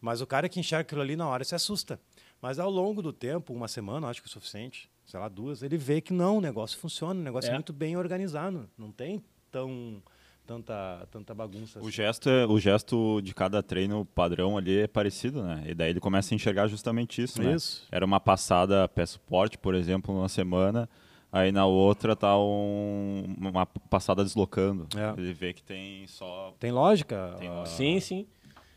Mas 0.00 0.20
o 0.20 0.26
cara 0.26 0.48
que 0.48 0.58
enxerga 0.58 0.80
aquilo 0.82 1.02
ali 1.02 1.14
na 1.14 1.28
hora 1.28 1.44
se 1.44 1.54
assusta. 1.54 2.00
Mas 2.42 2.58
ao 2.58 2.68
longo 2.68 3.00
do 3.00 3.12
tempo, 3.12 3.54
uma 3.54 3.68
semana, 3.68 4.08
acho 4.08 4.20
que 4.20 4.26
é 4.26 4.30
o 4.30 4.32
suficiente, 4.32 4.90
sei 5.04 5.20
lá, 5.20 5.28
duas, 5.28 5.62
ele 5.62 5.76
vê 5.78 6.00
que 6.00 6.12
não, 6.12 6.38
o 6.38 6.40
negócio 6.40 6.76
funciona, 6.76 7.20
o 7.20 7.22
negócio 7.22 7.46
é, 7.46 7.52
É. 7.52 7.54
muito 7.54 7.72
bem 7.72 7.96
organizado. 7.96 8.68
Não 8.76 8.90
tem 8.90 9.22
tão 9.52 10.02
tanta, 10.46 11.06
tanta 11.10 11.34
bagunça. 11.34 11.78
O 11.78 11.82
assim. 11.82 11.90
gesto, 11.90 12.30
é, 12.30 12.46
o 12.46 12.58
gesto 12.58 13.20
de 13.20 13.34
cada 13.34 13.62
treino 13.62 14.04
padrão 14.04 14.56
ali 14.56 14.80
é 14.80 14.86
parecido, 14.86 15.42
né? 15.42 15.64
E 15.66 15.74
daí 15.74 15.90
ele 15.90 16.00
começa 16.00 16.32
a 16.32 16.36
enxergar 16.36 16.68
justamente 16.68 17.20
isso, 17.22 17.42
né? 17.42 17.54
Isso. 17.54 17.86
Era 17.90 18.04
uma 18.04 18.20
passada 18.20 18.88
pé 18.88 19.04
suporte, 19.04 19.58
por 19.58 19.74
exemplo, 19.74 20.14
numa 20.14 20.28
semana, 20.28 20.88
aí 21.32 21.50
na 21.50 21.66
outra 21.66 22.14
tá 22.14 22.38
um- 22.38 23.34
uma 23.38 23.66
passada 23.66 24.22
deslocando. 24.22 24.86
É. 24.96 25.20
Ele 25.20 25.32
vê 25.32 25.52
que 25.52 25.62
tem 25.62 26.06
só... 26.06 26.54
Tem 26.58 26.70
lógica? 26.70 27.34
Tem 27.38 27.48
ah, 27.48 27.54
lógica. 27.54 27.76
Sim, 27.76 28.00
sim. 28.00 28.26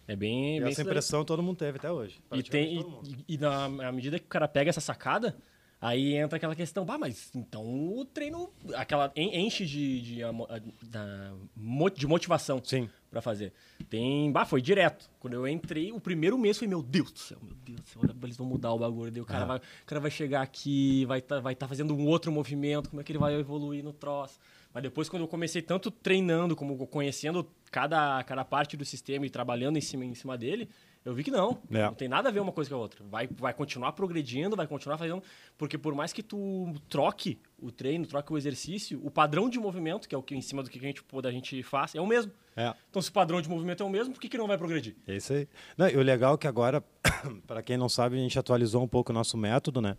É 0.07 0.15
bem. 0.15 0.57
e 0.57 0.59
bem 0.61 0.69
essa 0.69 0.81
impressão 0.81 1.23
todo 1.23 1.43
mundo 1.43 1.57
teve 1.57 1.77
até 1.77 1.91
hoje. 1.91 2.19
E, 2.33 2.41
tem, 2.41 2.79
e, 3.27 3.35
e 3.35 3.37
na, 3.37 3.65
à 3.65 3.91
medida 3.91 4.17
que 4.17 4.25
o 4.25 4.29
cara 4.29 4.47
pega 4.47 4.69
essa 4.69 4.81
sacada, 4.81 5.37
aí 5.81 6.15
entra 6.15 6.37
aquela 6.37 6.55
questão, 6.55 6.85
bah, 6.85 6.97
mas 6.97 7.31
então 7.35 7.63
o 7.97 8.05
treino 8.05 8.51
aquela 8.75 9.11
en- 9.15 9.45
enche 9.45 9.65
de, 9.65 10.01
de, 10.01 10.21
amo- 10.21 10.45
a- 10.49 10.59
da 10.83 11.33
mo- 11.55 11.89
de 11.89 12.05
motivação 12.07 12.61
Sim. 12.63 12.89
pra 13.09 13.21
fazer. 13.21 13.53
Tem, 13.89 14.31
bah, 14.31 14.45
foi 14.45 14.61
direto. 14.61 15.09
Quando 15.19 15.33
eu 15.33 15.47
entrei, 15.47 15.91
o 15.91 15.99
primeiro 15.99 16.37
mês 16.37 16.57
foi, 16.57 16.67
meu 16.67 16.81
Deus 16.83 17.11
do 17.11 17.19
céu, 17.19 17.37
meu 17.41 17.55
Deus 17.65 17.79
do 17.81 17.87
céu, 17.87 18.01
eles 18.23 18.37
vão 18.37 18.45
mudar 18.47 18.73
o 18.73 18.79
bagulho. 18.79 19.11
Daí 19.11 19.21
o 19.21 19.25
cara, 19.25 19.43
Ah. 19.43 19.47
vai, 19.47 19.57
o 19.57 19.85
cara 19.85 20.01
vai 20.01 20.11
chegar 20.11 20.41
aqui, 20.41 21.05
vai 21.05 21.19
estar 21.19 21.39
vai 21.39 21.55
tá 21.55 21.67
fazendo 21.67 21.95
um 21.95 22.05
outro 22.07 22.31
movimento, 22.31 22.89
como 22.89 23.01
é 23.01 23.03
que 23.03 23.11
ele 23.11 23.19
vai 23.19 23.33
evoluir 23.35 23.83
no 23.83 23.93
troço. 23.93 24.39
Mas 24.73 24.83
depois, 24.83 25.09
quando 25.09 25.23
eu 25.23 25.27
comecei 25.27 25.61
tanto 25.61 25.89
treinando, 25.89 26.55
como 26.55 26.87
conhecendo 26.87 27.49
cada, 27.71 28.23
cada 28.23 28.45
parte 28.45 28.77
do 28.77 28.85
sistema 28.85 29.25
e 29.25 29.29
trabalhando 29.29 29.77
em 29.77 29.81
cima, 29.81 30.05
em 30.05 30.13
cima 30.13 30.37
dele, 30.37 30.69
eu 31.03 31.13
vi 31.13 31.23
que 31.23 31.31
não. 31.31 31.59
É. 31.71 31.85
Não 31.85 31.93
tem 31.93 32.07
nada 32.07 32.29
a 32.29 32.31
ver 32.31 32.39
uma 32.39 32.51
coisa 32.51 32.69
com 32.69 32.75
a 32.75 32.79
outra. 32.79 33.03
Vai, 33.09 33.27
vai 33.27 33.53
continuar 33.53 33.93
progredindo, 33.93 34.55
vai 34.55 34.67
continuar 34.67 34.97
fazendo. 34.97 35.23
Porque 35.57 35.77
por 35.77 35.95
mais 35.95 36.13
que 36.13 36.21
tu 36.21 36.73
troque 36.87 37.39
o 37.61 37.71
treino, 37.71 38.05
troque 38.05 38.31
o 38.31 38.37
exercício, 38.37 38.99
o 39.03 39.11
padrão 39.11 39.49
de 39.49 39.59
movimento, 39.59 40.07
que 40.07 40.15
é 40.15 40.17
o 40.17 40.23
que 40.23 40.35
em 40.35 40.41
cima 40.41 40.63
do 40.63 40.69
que 40.69 40.77
a 40.77 40.81
gente, 40.81 41.03
da 41.21 41.31
gente 41.31 41.61
faz, 41.63 41.95
é 41.95 42.01
o 42.01 42.07
mesmo. 42.07 42.31
É. 42.55 42.73
Então, 42.89 43.01
se 43.01 43.09
o 43.09 43.13
padrão 43.13 43.41
de 43.41 43.49
movimento 43.49 43.83
é 43.83 43.85
o 43.85 43.89
mesmo, 43.89 44.13
por 44.13 44.19
que, 44.19 44.27
que 44.27 44.37
não 44.37 44.47
vai 44.47 44.57
progredir? 44.57 44.95
É 45.07 45.15
isso 45.15 45.33
aí. 45.33 45.47
Não, 45.77 45.87
e 45.87 45.95
o 45.95 46.01
legal 46.01 46.35
é 46.35 46.37
que 46.37 46.47
agora, 46.47 46.83
para 47.47 47.61
quem 47.61 47.77
não 47.77 47.89
sabe, 47.89 48.17
a 48.17 48.19
gente 48.19 48.37
atualizou 48.37 48.83
um 48.83 48.87
pouco 48.87 49.11
o 49.11 49.15
nosso 49.15 49.37
método, 49.37 49.81
né? 49.81 49.95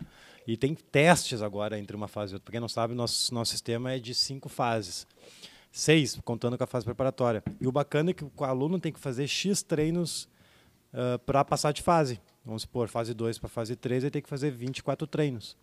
E 0.47 0.57
tem 0.57 0.75
testes 0.75 1.41
agora 1.41 1.77
entre 1.77 1.95
uma 1.95 2.07
fase 2.07 2.33
e 2.33 2.35
outra. 2.35 2.45
Para 2.45 2.51
quem 2.53 2.61
não 2.61 2.69
sabe, 2.69 2.93
nosso, 2.93 3.33
nosso 3.33 3.51
sistema 3.51 3.93
é 3.93 3.99
de 3.99 4.13
cinco 4.13 4.49
fases. 4.49 5.07
Seis, 5.71 6.19
contando 6.25 6.57
com 6.57 6.63
a 6.63 6.67
fase 6.67 6.85
preparatória. 6.85 7.43
E 7.59 7.67
o 7.67 7.71
bacana 7.71 8.11
é 8.11 8.13
que 8.13 8.23
o 8.23 8.43
aluno 8.43 8.79
tem 8.79 8.91
que 8.91 8.99
fazer 8.99 9.27
X 9.27 9.63
treinos 9.63 10.27
para 11.25 11.43
passar 11.45 11.71
de 11.71 11.81
fase. 11.81 12.19
Vamos 12.45 12.63
supor, 12.63 12.87
fase 12.87 13.13
2 13.13 13.37
para 13.39 13.49
fase 13.49 13.75
3, 13.75 14.03
ele 14.03 14.11
tem 14.11 14.21
que 14.21 14.29
fazer 14.29 14.51
24 14.51 15.05
treinos. 15.07 15.55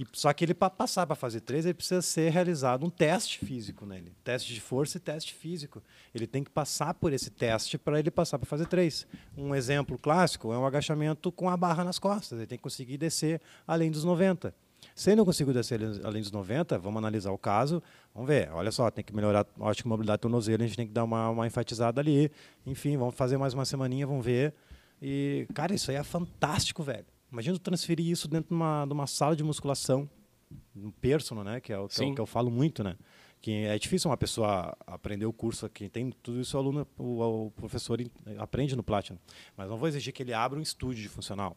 E, 0.00 0.06
só 0.14 0.32
que 0.32 0.46
ele, 0.46 0.54
para 0.54 0.70
passar 0.70 1.06
para 1.06 1.14
fase 1.14 1.42
3, 1.42 1.66
ele 1.66 1.74
precisa 1.74 2.00
ser 2.00 2.30
realizado 2.32 2.86
um 2.86 2.88
teste 2.88 3.38
físico 3.44 3.84
nele. 3.84 4.14
Teste 4.24 4.54
de 4.54 4.58
força 4.58 4.96
e 4.96 5.00
teste 5.00 5.34
físico. 5.34 5.82
Ele 6.14 6.26
tem 6.26 6.42
que 6.42 6.48
passar 6.50 6.94
por 6.94 7.12
esse 7.12 7.28
teste 7.28 7.76
para 7.76 7.98
ele 7.98 8.10
passar 8.10 8.38
para 8.38 8.46
fase 8.48 8.64
3. 8.64 9.06
Um 9.36 9.54
exemplo 9.54 9.98
clássico 9.98 10.54
é 10.54 10.58
um 10.58 10.64
agachamento 10.64 11.30
com 11.30 11.50
a 11.50 11.56
barra 11.56 11.84
nas 11.84 11.98
costas. 11.98 12.38
Ele 12.38 12.46
tem 12.46 12.56
que 12.56 12.62
conseguir 12.62 12.96
descer 12.96 13.42
além 13.68 13.90
dos 13.90 14.02
90. 14.02 14.54
Se 14.94 15.10
ele 15.10 15.16
não 15.16 15.26
conseguir 15.26 15.52
descer 15.52 15.78
além- 16.02 16.22
dos 16.22 16.30
90, 16.32 16.78
vamos 16.78 16.96
analisar 16.96 17.30
o 17.30 17.36
caso. 17.36 17.82
Vamos 18.14 18.26
ver. 18.26 18.50
Olha 18.52 18.72
só, 18.72 18.90
tem 18.90 19.04
que 19.04 19.14
melhorar 19.14 19.46
a 19.60 19.72
mobilidade 19.88 20.16
do 20.18 20.22
tornozelo. 20.22 20.62
A 20.62 20.66
gente 20.66 20.76
tem 20.78 20.86
que 20.86 20.94
dar 20.94 21.04
uma, 21.04 21.28
uma 21.28 21.46
enfatizada 21.46 22.00
ali. 22.00 22.32
Enfim, 22.64 22.96
vamos 22.96 23.14
fazer 23.14 23.36
mais 23.36 23.52
uma 23.52 23.66
semaninha, 23.66 24.06
vamos 24.06 24.24
ver. 24.24 24.54
E, 25.02 25.46
cara, 25.52 25.74
isso 25.74 25.90
aí 25.90 25.98
é 25.98 26.02
fantástico, 26.02 26.82
velho. 26.82 27.04
Imagina 27.30 27.56
tu 27.56 27.60
transferir 27.60 28.06
isso 28.06 28.26
dentro 28.28 28.48
de 28.48 28.54
uma, 28.54 28.84
de 28.86 28.92
uma 28.92 29.06
sala 29.06 29.36
de 29.36 29.42
musculação, 29.44 30.08
no 30.74 30.90
personal, 30.92 31.44
né? 31.44 31.60
Que 31.60 31.72
é 31.72 31.78
o 31.78 31.86
que, 31.86 31.94
eu, 31.94 32.06
Sim. 32.06 32.14
que 32.14 32.20
eu 32.20 32.26
falo 32.26 32.50
muito, 32.50 32.82
né? 32.82 32.96
Que 33.40 33.52
é 33.64 33.78
difícil 33.78 34.10
uma 34.10 34.16
pessoa 34.16 34.76
aprender 34.86 35.24
o 35.26 35.32
curso 35.32 35.64
aqui. 35.64 35.88
Tem 35.88 36.10
tudo 36.10 36.40
isso 36.40 36.56
o 36.56 36.60
aluno, 36.60 36.86
o, 36.98 37.46
o 37.46 37.50
professor 37.52 37.98
aprende 38.38 38.74
no 38.76 38.82
Platinum. 38.82 39.18
Mas 39.56 39.68
não 39.70 39.76
vou 39.76 39.88
exigir 39.88 40.12
que 40.12 40.22
ele 40.22 40.34
abra 40.34 40.58
um 40.58 40.62
estúdio 40.62 41.02
de 41.02 41.08
funcional. 41.08 41.56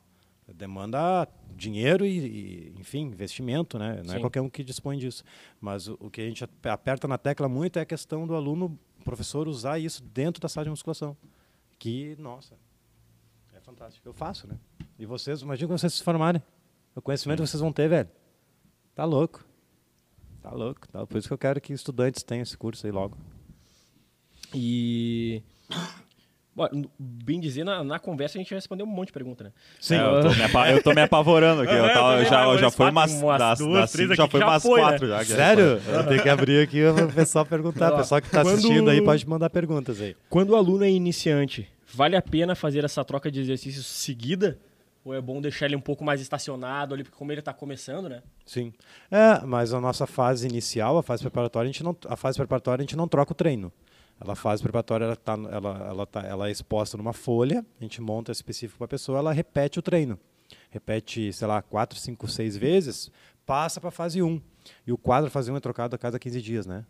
Demanda 0.54 1.28
dinheiro 1.56 2.06
e, 2.06 2.20
e, 2.20 2.76
enfim, 2.80 3.02
investimento, 3.08 3.80
né? 3.80 4.02
Não 4.06 4.14
é 4.14 4.18
Sim. 4.18 4.22
qualquer 4.22 4.42
um 4.42 4.50
que 4.50 4.64
dispõe 4.64 4.98
disso. 4.98 5.24
Mas 5.60 5.88
o, 5.88 5.98
o 6.00 6.10
que 6.10 6.22
a 6.22 6.26
gente 6.26 6.44
ap- 6.44 6.66
aperta 6.68 7.08
na 7.08 7.18
tecla 7.18 7.50
muito 7.50 7.80
é 7.80 7.82
a 7.82 7.86
questão 7.86 8.28
do 8.28 8.36
aluno, 8.36 8.78
professor, 9.04 9.48
usar 9.48 9.80
isso 9.80 10.04
dentro 10.04 10.42
da 10.42 10.48
sala 10.50 10.66
de 10.66 10.70
musculação. 10.70 11.18
Que, 11.80 12.16
nossa, 12.20 12.56
é 13.54 13.60
fantástico. 13.62 14.08
Eu 14.08 14.14
faço, 14.14 14.48
né? 14.48 14.58
E 14.98 15.06
vocês, 15.06 15.42
imagina 15.42 15.68
quando 15.68 15.80
vocês 15.80 15.94
se 15.94 16.04
formarem. 16.04 16.42
O 16.96 17.02
conhecimento 17.02 17.42
que 17.42 17.48
vocês 17.50 17.60
vão 17.62 17.72
ter, 17.74 17.88
velho. 17.90 18.10
Tá 18.96 19.04
louco. 19.06 19.44
Tá 20.42 20.52
louco. 20.52 20.88
Tá? 20.88 21.06
Por 21.06 21.18
isso 21.18 21.28
que 21.28 21.34
eu 21.34 21.38
quero 21.38 21.60
que 21.60 21.74
estudantes 21.74 22.22
tenham 22.24 22.44
esse 22.44 22.58
curso 22.58 22.86
aí 22.86 22.92
logo. 22.92 23.18
E. 24.54 25.42
Bom, 26.56 26.68
bem 27.00 27.40
dizer, 27.40 27.64
na, 27.64 27.84
na 27.84 27.98
conversa 27.98 28.38
a 28.38 28.40
gente 28.42 28.54
respondeu 28.54 28.86
um 28.86 28.90
monte 28.90 29.08
de 29.08 29.14
pergunta, 29.14 29.46
né? 29.46 29.52
Sim. 29.82 29.96
eu, 29.96 30.22
tô 30.22 30.30
me 30.30 30.72
eu 30.72 30.84
tô 30.84 30.94
me 30.94 31.02
apavorando 31.02 31.64
aqui. 31.64 31.72
Eu, 31.74 31.78
Eu 31.88 31.94
tava- 31.94 32.12
também, 32.14 32.26
já, 32.30 32.30
já 32.30 32.66
umas 32.68 32.76
foi 32.76 32.90
umas, 32.92 33.12
umas 33.14 33.40
das, 33.40 33.58
duas, 33.60 33.74
das 33.82 33.92
três 33.92 34.08
cinco, 34.10 34.16
já 34.16 34.24
aqui 34.26 34.32
foi 34.32 34.40
já 34.40 34.46
umas 34.48 34.62
foi, 34.64 34.82
né? 34.82 34.88
quatro. 34.90 35.08
Já, 35.08 35.20
que- 35.20 35.26
Sério? 35.26 35.64
Eu 35.88 36.08
tenho 36.08 36.22
que 36.22 36.30
abrir 36.30 36.62
aqui 36.62 36.84
o 36.86 37.12
pessoal 37.12 37.44
perguntar. 37.44 37.92
O 37.94 37.98
pessoal 37.98 38.22
que 38.22 38.28
está 38.28 38.44
quando- 38.44 38.54
assistindo 38.60 38.88
aí 38.92 39.04
pode 39.04 39.28
mandar 39.28 39.50
perguntas 39.50 40.00
aí. 40.00 40.16
Quando 40.30 40.52
o 40.52 40.56
aluno 40.56 40.84
é 40.84 40.92
iniciante, 40.92 41.68
vale 41.92 42.16
a 42.16 42.22
pena 42.22 42.54
fazer 42.54 42.84
essa 42.86 43.04
troca 43.04 43.32
de 43.32 43.40
exercícios 43.40 43.88
seguida? 43.88 44.60
Ou 45.06 45.14
é 45.14 45.20
bom 45.22 45.42
deixar 45.42 45.66
ele 45.66 45.76
um 45.76 45.82
pouco 45.82 46.04
mais 46.04 46.22
estacionado 46.22 46.94
ali, 46.94 47.04
porque 47.04 47.18
como 47.18 47.32
ele 47.32 47.40
está 47.40 47.54
começando, 47.54 48.08
né? 48.08 48.24
Sim. 48.46 48.74
É, 49.12 49.44
mas 49.46 49.74
a 49.74 49.82
nossa 49.82 50.08
fase 50.08 50.48
inicial, 50.48 50.98
a 50.98 51.04
fase 51.04 51.22
preparatória, 51.22 51.68
a 51.70 51.72
gente 51.72 51.84
não, 51.84 51.96
a 52.08 52.16
fase 52.16 52.38
preparatória 52.38 52.82
a 52.82 52.86
gente 52.86 52.96
não 52.96 53.08
troca 53.08 53.34
o 53.34 53.36
treino. 53.36 53.72
Ela, 54.22 54.36
fase 54.36 54.64
preparatória 54.64 55.06
ela, 55.06 55.16
tá, 55.16 55.34
ela, 55.34 55.88
ela, 55.90 56.06
tá, 56.06 56.22
ela 56.22 56.48
é 56.48 56.52
exposta 56.52 56.96
numa 56.96 57.12
folha, 57.12 57.66
a 57.80 57.84
gente 57.84 58.02
monta 58.02 58.32
específico 58.32 58.78
para 58.78 58.86
a 58.86 58.88
pessoa, 58.88 59.20
ela 59.20 59.34
repete 59.34 59.80
o 59.80 59.82
treino. 59.82 60.18
Repete, 60.70 61.34
sei 61.34 61.48
lá, 61.48 61.62
quatro, 61.62 62.00
cinco, 62.00 62.28
seis 62.28 62.56
vezes, 62.56 63.12
passa 63.46 63.82
para 63.82 63.90
a 63.90 63.92
fase 63.92 64.22
1. 64.22 64.42
E 64.88 64.94
o 64.94 64.98
quadro 64.98 65.30
fase 65.30 65.52
1 65.52 65.58
é 65.58 65.60
trocado 65.60 65.96
a 65.96 66.00
cada 66.00 66.18
15 66.18 66.42
dias, 66.42 66.66
né? 66.66 66.86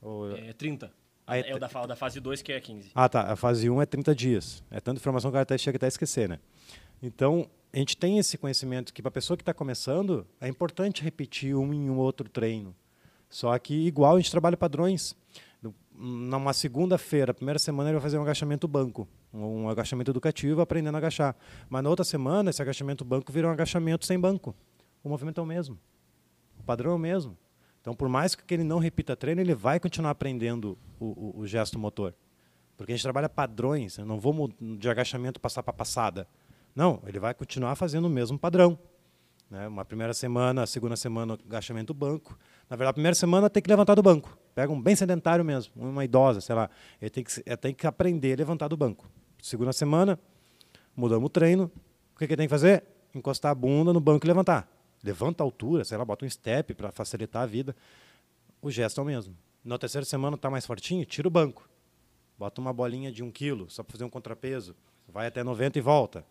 Ou- 0.00 0.34
É 0.34 0.52
30. 0.52 0.90
Aí 1.26 1.42
é 1.46 1.54
o 1.54 1.58
da, 1.58 1.68
da 1.68 1.94
fase 1.96 2.18
2 2.20 2.42
que 2.42 2.52
é 2.52 2.60
15. 2.60 2.90
Ah, 2.94 3.08
tá. 3.08 3.32
A 3.32 3.36
fase 3.36 3.68
1 3.70 3.80
é 3.82 3.86
30 3.86 4.14
dias. 4.14 4.62
É 4.70 4.80
tanta 4.80 4.98
informação 5.00 5.30
que 5.30 5.36
até 5.36 5.56
chega 5.58 5.76
até 5.76 5.86
a 5.86 5.88
esquecer, 5.88 6.28
né? 6.28 6.38
Então, 7.02 7.48
a 7.72 7.78
gente 7.78 7.96
tem 7.96 8.18
esse 8.18 8.38
conhecimento 8.38 8.92
que 8.92 9.02
para 9.02 9.08
a 9.08 9.12
pessoa 9.12 9.36
que 9.36 9.42
está 9.42 9.52
começando, 9.54 10.26
é 10.40 10.48
importante 10.48 11.02
repetir 11.02 11.54
um 11.56 11.72
em 11.72 11.90
um 11.90 11.98
outro 11.98 12.28
treino. 12.28 12.74
Só 13.28 13.58
que, 13.58 13.74
igual, 13.86 14.16
a 14.16 14.20
gente 14.20 14.30
trabalha 14.30 14.56
padrões. 14.56 15.16
Numa 15.94 16.52
segunda-feira, 16.52 17.34
primeira 17.34 17.58
semana, 17.58 17.90
ele 17.90 17.94
vai 17.96 18.02
fazer 18.02 18.18
um 18.18 18.22
agachamento 18.22 18.66
banco, 18.66 19.06
um 19.32 19.68
agachamento 19.68 20.10
educativo, 20.10 20.60
aprendendo 20.60 20.94
a 20.96 20.98
agachar. 20.98 21.36
Mas 21.68 21.82
na 21.82 21.90
outra 21.90 22.04
semana, 22.04 22.50
esse 22.50 22.60
agachamento 22.62 23.04
banco 23.04 23.30
vira 23.32 23.46
um 23.46 23.50
agachamento 23.50 24.06
sem 24.06 24.18
banco. 24.18 24.54
O 25.04 25.08
movimento 25.08 25.38
é 25.40 25.42
o 25.42 25.46
mesmo. 25.46 25.78
O 26.58 26.62
padrão 26.62 26.92
é 26.92 26.94
o 26.94 26.98
mesmo. 26.98 27.36
Então, 27.80 27.94
por 27.94 28.08
mais 28.08 28.34
que 28.34 28.54
ele 28.54 28.64
não 28.64 28.78
repita 28.78 29.14
treino, 29.16 29.40
ele 29.40 29.54
vai 29.54 29.78
continuar 29.80 30.10
aprendendo 30.10 30.78
o, 30.98 31.06
o- 31.06 31.40
o 31.40 31.46
gesto 31.46 31.78
motor. 31.78 32.14
Porque 32.76 32.92
a 32.92 32.96
gente 32.96 33.02
trabalha 33.02 33.28
padrões. 33.28 33.98
Eu 33.98 34.06
não 34.06 34.18
vou 34.18 34.50
de 34.78 34.88
agachamento 34.88 35.40
passar 35.40 35.62
para 35.62 35.72
passada. 35.72 36.26
Não, 36.74 37.02
ele 37.06 37.18
vai 37.18 37.34
continuar 37.34 37.74
fazendo 37.76 38.06
o 38.06 38.10
mesmo 38.10 38.38
padrão. 38.38 38.78
Né? 39.50 39.68
Uma 39.68 39.84
primeira 39.84 40.14
semana, 40.14 40.62
a 40.62 40.66
segunda 40.66 40.96
semana, 40.96 41.38
agachamento 41.46 41.92
banco. 41.92 42.38
Na 42.70 42.74
verdade, 42.74 42.90
a 42.90 42.94
primeira 42.94 43.14
semana 43.14 43.50
tem 43.50 43.62
que 43.62 43.68
levantar 43.68 43.94
do 43.94 44.02
banco. 44.02 44.36
Pega 44.54 44.72
um 44.72 44.80
bem 44.80 44.96
sedentário 44.96 45.44
mesmo, 45.44 45.72
uma 45.76 46.04
idosa, 46.04 46.40
sei 46.40 46.54
lá. 46.54 46.70
Ele 47.00 47.10
tem 47.10 47.22
que, 47.22 47.42
ele 47.44 47.56
tem 47.58 47.74
que 47.74 47.86
aprender 47.86 48.32
a 48.32 48.36
levantar 48.36 48.68
do 48.68 48.76
banco. 48.78 49.10
Segunda 49.42 49.72
semana, 49.72 50.18
mudamos 50.96 51.26
o 51.26 51.28
treino. 51.28 51.70
O 52.14 52.18
que, 52.18 52.26
que 52.26 52.32
ele 52.32 52.36
tem 52.38 52.46
que 52.46 52.50
fazer? 52.50 52.82
Encostar 53.14 53.52
a 53.52 53.54
bunda 53.54 53.92
no 53.92 54.00
banco 54.00 54.24
e 54.24 54.28
levantar. 54.28 54.66
levanta 55.04 55.42
a 55.42 55.44
altura, 55.44 55.84
sei 55.84 55.98
lá, 55.98 56.04
bota 56.04 56.24
um 56.24 56.30
step 56.30 56.72
para 56.74 56.90
facilitar 56.90 57.42
a 57.42 57.46
vida. 57.46 57.76
O 58.62 58.70
gesto 58.70 59.00
é 59.00 59.02
o 59.02 59.06
mesmo. 59.06 59.36
Na 59.62 59.76
terceira 59.76 60.04
semana 60.06 60.36
está 60.36 60.48
mais 60.48 60.64
fortinho, 60.64 61.04
tira 61.04 61.28
o 61.28 61.30
banco. 61.30 61.68
Bota 62.38 62.58
uma 62.58 62.72
bolinha 62.72 63.12
de 63.12 63.22
um 63.22 63.30
quilo, 63.30 63.68
só 63.68 63.82
para 63.82 63.92
fazer 63.92 64.04
um 64.04 64.10
contrapeso. 64.10 64.74
Vai 65.06 65.26
até 65.26 65.44
90 65.44 65.78
e 65.78 65.82
volta. 65.82 66.24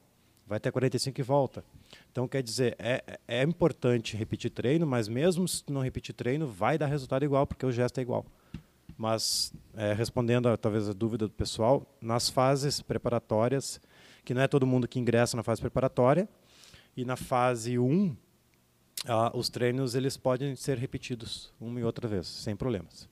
Vai 0.52 0.58
até 0.58 0.70
45 0.70 1.18
e 1.18 1.24
volta. 1.24 1.64
Então, 2.12 2.28
quer 2.28 2.44
dizer, 2.44 2.76
é, 2.78 3.18
é 3.26 3.42
importante 3.42 4.18
repetir 4.18 4.52
treino, 4.52 4.86
mas 4.86 5.08
mesmo 5.08 5.48
se 5.48 5.64
não 5.70 5.82
repetir 5.82 6.14
treino, 6.14 6.46
vai 6.46 6.78
dar 6.78 6.88
resultado 6.88 7.24
igual, 7.24 7.48
porque 7.48 7.66
o 7.66 7.72
gesto 7.72 8.00
é 8.00 8.02
igual. 8.02 8.26
Mas, 8.98 9.54
é, 9.74 9.94
respondendo 9.94 10.50
a, 10.50 10.58
talvez 10.58 10.90
a 10.90 10.92
dúvida 10.92 11.26
do 11.26 11.34
pessoal, 11.34 11.88
nas 12.02 12.28
fases 12.28 12.82
preparatórias, 12.82 13.80
que 14.26 14.34
não 14.34 14.42
é 14.42 14.48
todo 14.50 14.68
mundo 14.68 14.90
que 14.90 15.00
ingressa 15.00 15.38
na 15.38 15.42
fase 15.42 15.62
preparatória, 15.62 16.28
e 16.98 17.06
na 17.06 17.16
fase 17.16 17.80
1, 17.80 18.14
ah, 19.06 19.32
os 19.34 19.48
treinos 19.48 19.96
eles 19.96 20.18
podem 20.18 20.54
ser 20.58 20.78
repetidos 20.78 21.54
uma 21.62 21.80
e 21.80 21.84
outra 21.86 22.10
vez, 22.10 22.28
sem 22.28 22.58
problemas. 22.58 23.08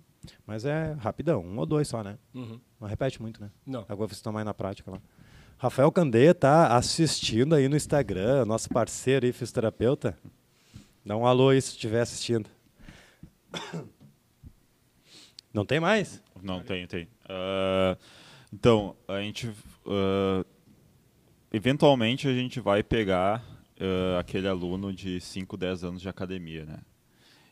Mas 0.45 0.65
é 0.65 0.91
rapidão, 0.99 1.41
um 1.41 1.58
ou 1.58 1.65
dois 1.65 1.88
só, 1.88 2.04
né? 2.04 2.17
Uhum. 2.34 2.60
Não 2.82 2.86
repete 2.86 3.21
muito, 3.21 3.39
né? 3.39 3.49
Não. 3.65 3.86
Agora 3.88 4.10
você 4.10 4.15
está 4.15 4.30
mais 4.30 4.45
na 4.45 4.54
prática 4.54 4.91
lá. 4.91 5.02
Rafael 5.60 5.91
Candeia 5.91 6.34
tá 6.34 6.78
assistindo 6.78 7.54
aí 7.54 7.67
no 7.67 7.76
Instagram, 7.76 8.45
nosso 8.45 8.69
parceiro 8.69 9.26
aí, 9.26 9.34
fisioterapeuta. 9.34 10.17
Dá 11.06 11.17
um 11.17 11.26
alô 11.26 11.50
aí 11.50 11.62
se 11.62 11.72
estiver 11.72 12.00
assistindo. 12.00 12.50
Não 15.54 15.65
tem 15.65 15.82
mais? 15.82 16.24
Não, 16.41 16.63
tem, 16.63 16.88
tem. 16.88 17.10
Uh, 17.26 18.00
então, 18.54 18.95
a 19.06 19.19
gente. 19.19 19.48
Uh, 19.86 20.45
eventualmente 21.52 22.26
a 22.26 22.34
gente 22.34 22.62
vai 22.62 22.82
pegar 22.82 23.43
uh, 23.82 24.17
aquele 24.17 24.48
aluno 24.48 24.93
de 24.93 25.19
5, 25.19 25.58
10 25.58 25.84
anos 25.84 26.02
de 26.02 26.08
academia, 26.08 26.63
né? 26.63 26.80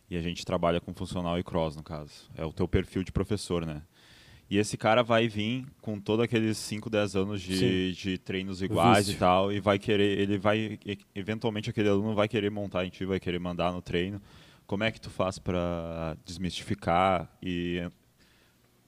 E 0.10 0.16
a 0.16 0.22
gente 0.22 0.46
trabalha 0.46 0.80
com 0.80 0.94
funcional 0.94 1.38
e 1.38 1.44
cross, 1.44 1.76
no 1.76 1.84
caso. 1.84 2.32
É 2.38 2.46
o 2.46 2.54
teu 2.54 2.70
perfil 2.70 3.04
de 3.04 3.12
professor, 3.12 3.66
né? 3.66 3.82
E 4.50 4.58
esse 4.58 4.78
cara 4.78 5.04
vai 5.04 5.28
vir 5.28 5.66
com 5.82 6.00
todos 6.00 6.24
aqueles 6.24 6.58
5, 6.58 6.90
10 6.90 7.16
anos 7.18 7.42
de, 7.42 7.94
de 7.94 8.18
treinos 8.18 8.62
iguais 8.62 9.10
e 9.10 9.16
tal, 9.16 9.52
e 9.52 9.60
vai 9.60 9.78
querer, 9.78 10.18
ele 10.20 10.38
vai, 10.38 10.80
eventualmente 11.14 11.70
aquele 11.70 11.90
aluno 11.90 12.16
vai 12.16 12.30
querer 12.30 12.50
montar 12.50 12.86
em 12.86 12.90
ti, 12.90 13.06
vai 13.06 13.20
querer 13.20 13.40
mandar 13.40 13.74
no 13.74 13.82
treino. 13.82 14.22
Como 14.66 14.84
é 14.84 14.92
que 14.92 15.02
tu 15.02 15.10
faz 15.10 15.38
para 15.38 16.16
desmistificar 16.26 17.30
e 17.44 17.90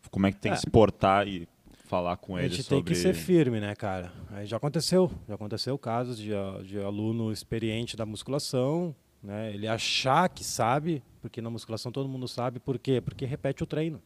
como 0.09 0.27
é 0.27 0.31
que 0.31 0.37
tem 0.37 0.51
é. 0.51 0.55
que 0.55 0.61
se 0.61 0.69
portar 0.69 1.27
e 1.27 1.47
falar 1.89 2.15
com 2.17 2.37
ele 2.37 2.49
sobre... 2.49 2.53
A 2.53 2.57
gente 2.57 2.69
tem 2.69 2.83
que 2.83 2.95
ser 2.95 3.13
firme, 3.13 3.59
né, 3.59 3.75
cara? 3.75 4.13
Aí 4.31 4.45
já 4.45 4.57
aconteceu, 4.57 5.11
já 5.27 5.35
aconteceu 5.35 5.77
casos 5.77 6.17
de, 6.17 6.31
de 6.65 6.79
aluno 6.79 7.33
experiente 7.33 7.97
da 7.97 8.05
musculação, 8.05 8.95
né, 9.21 9.53
ele 9.53 9.67
achar 9.67 10.29
que 10.29 10.43
sabe, 10.43 11.03
porque 11.21 11.41
na 11.41 11.49
musculação 11.49 11.91
todo 11.91 12.07
mundo 12.07 12.27
sabe, 12.27 12.59
por 12.59 12.79
quê? 12.79 13.01
Porque 13.01 13.25
repete 13.25 13.63
o 13.63 13.65
treino. 13.65 14.01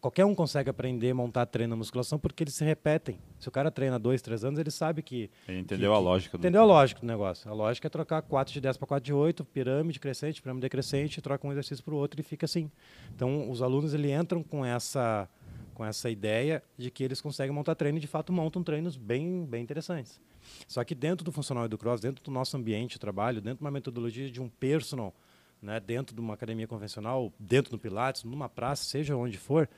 Qualquer 0.00 0.24
um 0.24 0.34
consegue 0.34 0.70
aprender 0.70 1.10
a 1.10 1.14
montar 1.14 1.44
treino 1.44 1.70
na 1.70 1.76
musculação 1.76 2.18
porque 2.18 2.42
eles 2.42 2.54
se 2.54 2.64
repetem. 2.64 3.18
Se 3.38 3.48
o 3.48 3.50
cara 3.50 3.70
treina 3.70 3.98
dois, 3.98 4.22
três 4.22 4.42
anos, 4.44 4.58
ele 4.58 4.70
sabe 4.70 5.02
que. 5.02 5.30
Ele 5.46 5.58
entendeu 5.58 5.90
que, 5.90 5.96
a 5.96 6.00
lógica 6.00 6.38
do 6.38 6.40
Entendeu 6.40 6.62
a 6.62 6.64
lógica 6.64 7.00
do 7.02 7.06
negócio. 7.06 7.50
A 7.50 7.52
lógica 7.52 7.86
é 7.86 7.90
trocar 7.90 8.22
4 8.22 8.50
de 8.50 8.60
10 8.62 8.78
para 8.78 8.86
4 8.86 9.04
de 9.04 9.12
8, 9.12 9.44
pirâmide 9.44 10.00
crescente, 10.00 10.40
pirâmide 10.40 10.62
decrescente, 10.62 11.20
troca 11.20 11.46
um 11.46 11.52
exercício 11.52 11.84
para 11.84 11.92
o 11.92 11.98
outro 11.98 12.18
e 12.18 12.22
fica 12.22 12.46
assim. 12.46 12.70
Então, 13.14 13.50
os 13.50 13.60
alunos 13.60 13.92
ele 13.92 14.10
entram 14.10 14.42
com 14.42 14.64
essa, 14.64 15.28
com 15.74 15.84
essa 15.84 16.08
ideia 16.08 16.62
de 16.78 16.90
que 16.90 17.04
eles 17.04 17.20
conseguem 17.20 17.54
montar 17.54 17.74
treino 17.74 17.98
e, 17.98 18.00
de 18.00 18.06
fato, 18.06 18.32
montam 18.32 18.62
treinos 18.62 18.96
bem, 18.96 19.44
bem 19.44 19.62
interessantes. 19.62 20.18
Só 20.66 20.82
que 20.82 20.94
dentro 20.94 21.22
do 21.26 21.30
funcional 21.30 21.66
e 21.66 21.68
do 21.68 21.76
cross, 21.76 22.00
dentro 22.00 22.24
do 22.24 22.30
nosso 22.30 22.56
ambiente 22.56 22.92
de 22.92 22.98
trabalho, 22.98 23.42
dentro 23.42 23.58
de 23.58 23.64
uma 23.64 23.70
metodologia 23.70 24.30
de 24.30 24.40
um 24.40 24.48
personal, 24.48 25.14
né, 25.60 25.78
dentro 25.78 26.14
de 26.14 26.20
uma 26.20 26.34
academia 26.34 26.66
convencional, 26.66 27.32
dentro 27.38 27.70
do 27.70 27.78
Pilates, 27.78 28.24
numa 28.24 28.48
praça, 28.48 28.84
seja 28.84 29.14
onde 29.14 29.36
for, 29.36 29.68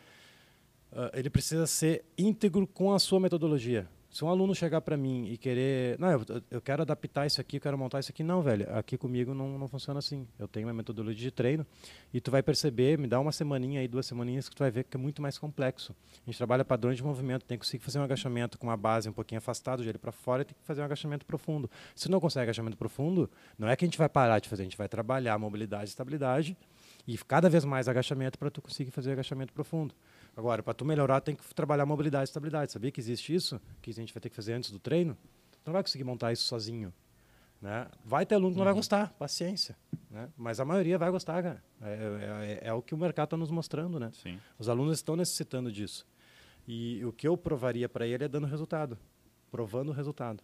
ele 1.12 1.31
precisa 1.31 1.66
ser 1.66 2.05
íntegro 2.16 2.66
com 2.66 2.92
a 2.92 2.98
sua 2.98 3.20
metodologia. 3.20 3.88
Se 4.12 4.22
um 4.26 4.28
aluno 4.28 4.55
chegar 4.55 4.83
para 4.83 4.94
mim 4.94 5.26
e 5.33 5.38
querer, 5.38 5.98
não, 5.98 6.11
eu, 6.11 6.22
eu, 6.50 6.61
quero 6.61 6.83
adaptar 6.83 7.26
isso 7.26 7.40
aqui, 7.40 7.57
eu 7.57 7.61
quero 7.62 7.78
montar 7.78 7.98
isso 7.98 8.11
aqui, 8.11 8.22
não, 8.22 8.42
velho, 8.42 8.66
aqui 8.76 8.98
comigo 8.98 9.33
não, 9.33 9.59
não 9.59 9.66
funciona 9.66 10.00
assim. 10.00 10.28
Eu 10.38 10.46
tenho 10.46 10.66
uma 10.66 10.74
metodologia 10.74 11.22
de 11.22 11.31
treino 11.31 11.66
e 12.12 12.20
tu 12.20 12.31
vai 12.31 12.42
perceber, 12.42 12.98
me 12.98 13.07
dá 13.07 13.18
uma 13.18 13.33
semaninha 13.33 13.81
aí, 13.81 13.88
duas 13.88 14.05
semaninhas 14.05 14.50
que 14.50 14.55
tu 14.55 14.59
vai 14.59 14.70
ver 14.70 14.85
que 14.85 14.98
é 14.98 15.00
muito 15.00 15.22
mais 15.22 15.38
complexo. 15.38 15.96
A 16.12 16.26
gente 16.26 16.37
trabalha 16.37 16.62
padrões 16.62 16.98
de 16.98 17.02
movimento, 17.02 17.46
tem 17.46 17.57
que 17.57 17.64
conseguir 17.64 17.83
fazer 17.83 18.00
um 18.00 18.02
agachamento 18.02 18.59
com 18.59 18.66
uma 18.66 18.76
base 18.76 19.09
um 19.09 19.14
pouquinho 19.14 19.38
afastada, 19.38 19.83
ele 19.83 19.96
para 19.96 20.12
fora, 20.12 20.42
e 20.42 20.44
tem 20.44 20.55
que 20.61 20.66
fazer 20.66 20.83
um 20.83 20.85
agachamento 20.85 21.24
profundo. 21.24 21.70
Se 21.94 22.11
não 22.11 22.20
consegue 22.20 22.42
agachamento 22.42 22.76
profundo, 22.76 23.31
não 23.59 23.66
é 23.66 23.74
que 23.74 23.87
a 23.87 23.88
gente 23.88 23.96
vai 23.96 24.11
parar 24.11 24.40
de 24.40 24.48
fazer, 24.50 24.61
a 24.61 24.66
gente 24.66 24.76
vai 24.76 24.90
trabalhar 24.90 25.38
mobilidade 25.38 25.85
e 25.85 25.88
estabilidade 25.88 26.55
e 27.07 27.16
cada 27.16 27.48
vez 27.48 27.64
mais 27.64 27.88
agachamento 27.88 28.38
para 28.38 28.50
tu 28.50 28.61
conseguir 28.61 28.90
fazer 28.90 29.12
agachamento 29.12 29.55
profundo. 29.55 29.94
Agora, 30.37 30.62
para 30.62 30.73
tu 30.73 30.85
melhorar, 30.85 31.21
tem 31.21 31.35
que 31.37 31.55
trabalhar 31.55 31.85
mobilidade 31.85 32.25
e 32.25 32.25
estabilidade. 32.25 32.73
Sabia 32.73 32.90
que 32.90 33.01
existe 33.01 33.35
isso? 33.35 33.61
Que 33.81 33.90
a 33.90 33.95
gente 33.95 34.12
vai 34.12 34.21
ter 34.21 34.31
que 34.31 34.37
fazer 34.37 34.55
antes 34.55 34.71
do 34.71 34.79
treino? 34.79 35.16
Tu 35.51 35.66
não 35.66 35.73
vai 35.73 35.83
conseguir 35.83 36.05
montar 36.05 36.33
isso 36.33 36.45
sozinho. 36.45 36.92
Né? 37.61 37.87
Vai 38.05 38.27
ter 38.27 38.35
aluno 38.35 38.53
que 38.53 38.59
não 38.59 38.64
vai 38.64 38.73
uhum. 38.73 38.79
gostar, 38.79 39.12
paciência. 39.12 39.77
Né? 40.11 40.29
Mas 40.37 40.59
a 40.59 40.64
maioria 40.64 40.99
vai 40.99 41.11
gostar, 41.11 41.42
cara. 41.42 41.62
É, 41.81 41.88
é, 41.92 42.61
é, 42.64 42.68
é 42.68 42.73
o 42.73 42.83
que 42.83 42.95
o 42.95 42.99
mercado 42.99 43.27
está 43.27 43.37
nos 43.37 43.51
mostrando. 43.51 44.01
Né? 44.01 44.11
Sim. 44.14 44.38
Os 44.59 44.68
alunos 44.68 44.99
estão 44.99 45.14
necessitando 45.14 45.71
disso. 45.71 46.07
E 46.66 47.05
o 47.05 47.12
que 47.12 47.29
eu 47.29 47.37
provaria 47.37 47.88
para 47.88 48.07
ele 48.07 48.25
é 48.25 48.29
dando 48.29 48.47
resultado, 48.47 48.99
provando 49.51 49.90
o 49.90 49.92
resultado. 49.92 50.42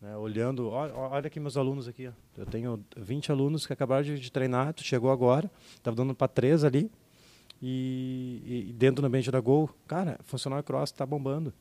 Né? 0.00 0.16
Olhando, 0.16 0.68
olha, 0.68 0.94
olha 0.94 1.26
aqui 1.26 1.40
meus 1.40 1.56
alunos 1.56 1.88
aqui. 1.88 2.08
Ó. 2.08 2.12
Eu 2.36 2.46
tenho 2.46 2.84
20 2.96 3.32
alunos 3.32 3.66
que 3.66 3.72
acabaram 3.72 4.02
de, 4.02 4.18
de 4.18 4.32
treinar, 4.32 4.72
tu 4.72 4.82
chegou 4.82 5.10
agora, 5.10 5.50
estava 5.74 5.96
dando 5.96 6.14
para 6.14 6.28
três 6.28 6.64
ali, 6.64 6.90
e, 7.60 8.68
e, 8.68 8.72
dentro 8.72 9.02
do 9.02 9.06
ambiente 9.06 9.30
da 9.30 9.40
Gol, 9.40 9.68
cara, 9.86 10.18
funcional 10.24 10.62
cross 10.62 10.90
está 10.90 11.04
bombando. 11.04 11.52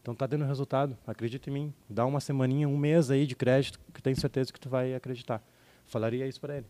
Então 0.00 0.14
tá 0.14 0.26
dando 0.26 0.44
resultado, 0.44 0.96
acredita 1.06 1.48
em 1.48 1.52
mim. 1.52 1.74
Dá 1.88 2.04
uma 2.04 2.20
semaninha, 2.20 2.68
um 2.68 2.76
mês 2.76 3.10
aí 3.10 3.26
de 3.26 3.36
crédito, 3.36 3.78
que 3.94 4.02
tenho 4.02 4.18
certeza 4.18 4.52
que 4.52 4.58
tu 4.58 4.68
vai 4.68 4.94
acreditar. 4.94 5.42
Falaria 5.86 6.26
isso 6.26 6.40
para 6.40 6.56
ele. 6.56 6.66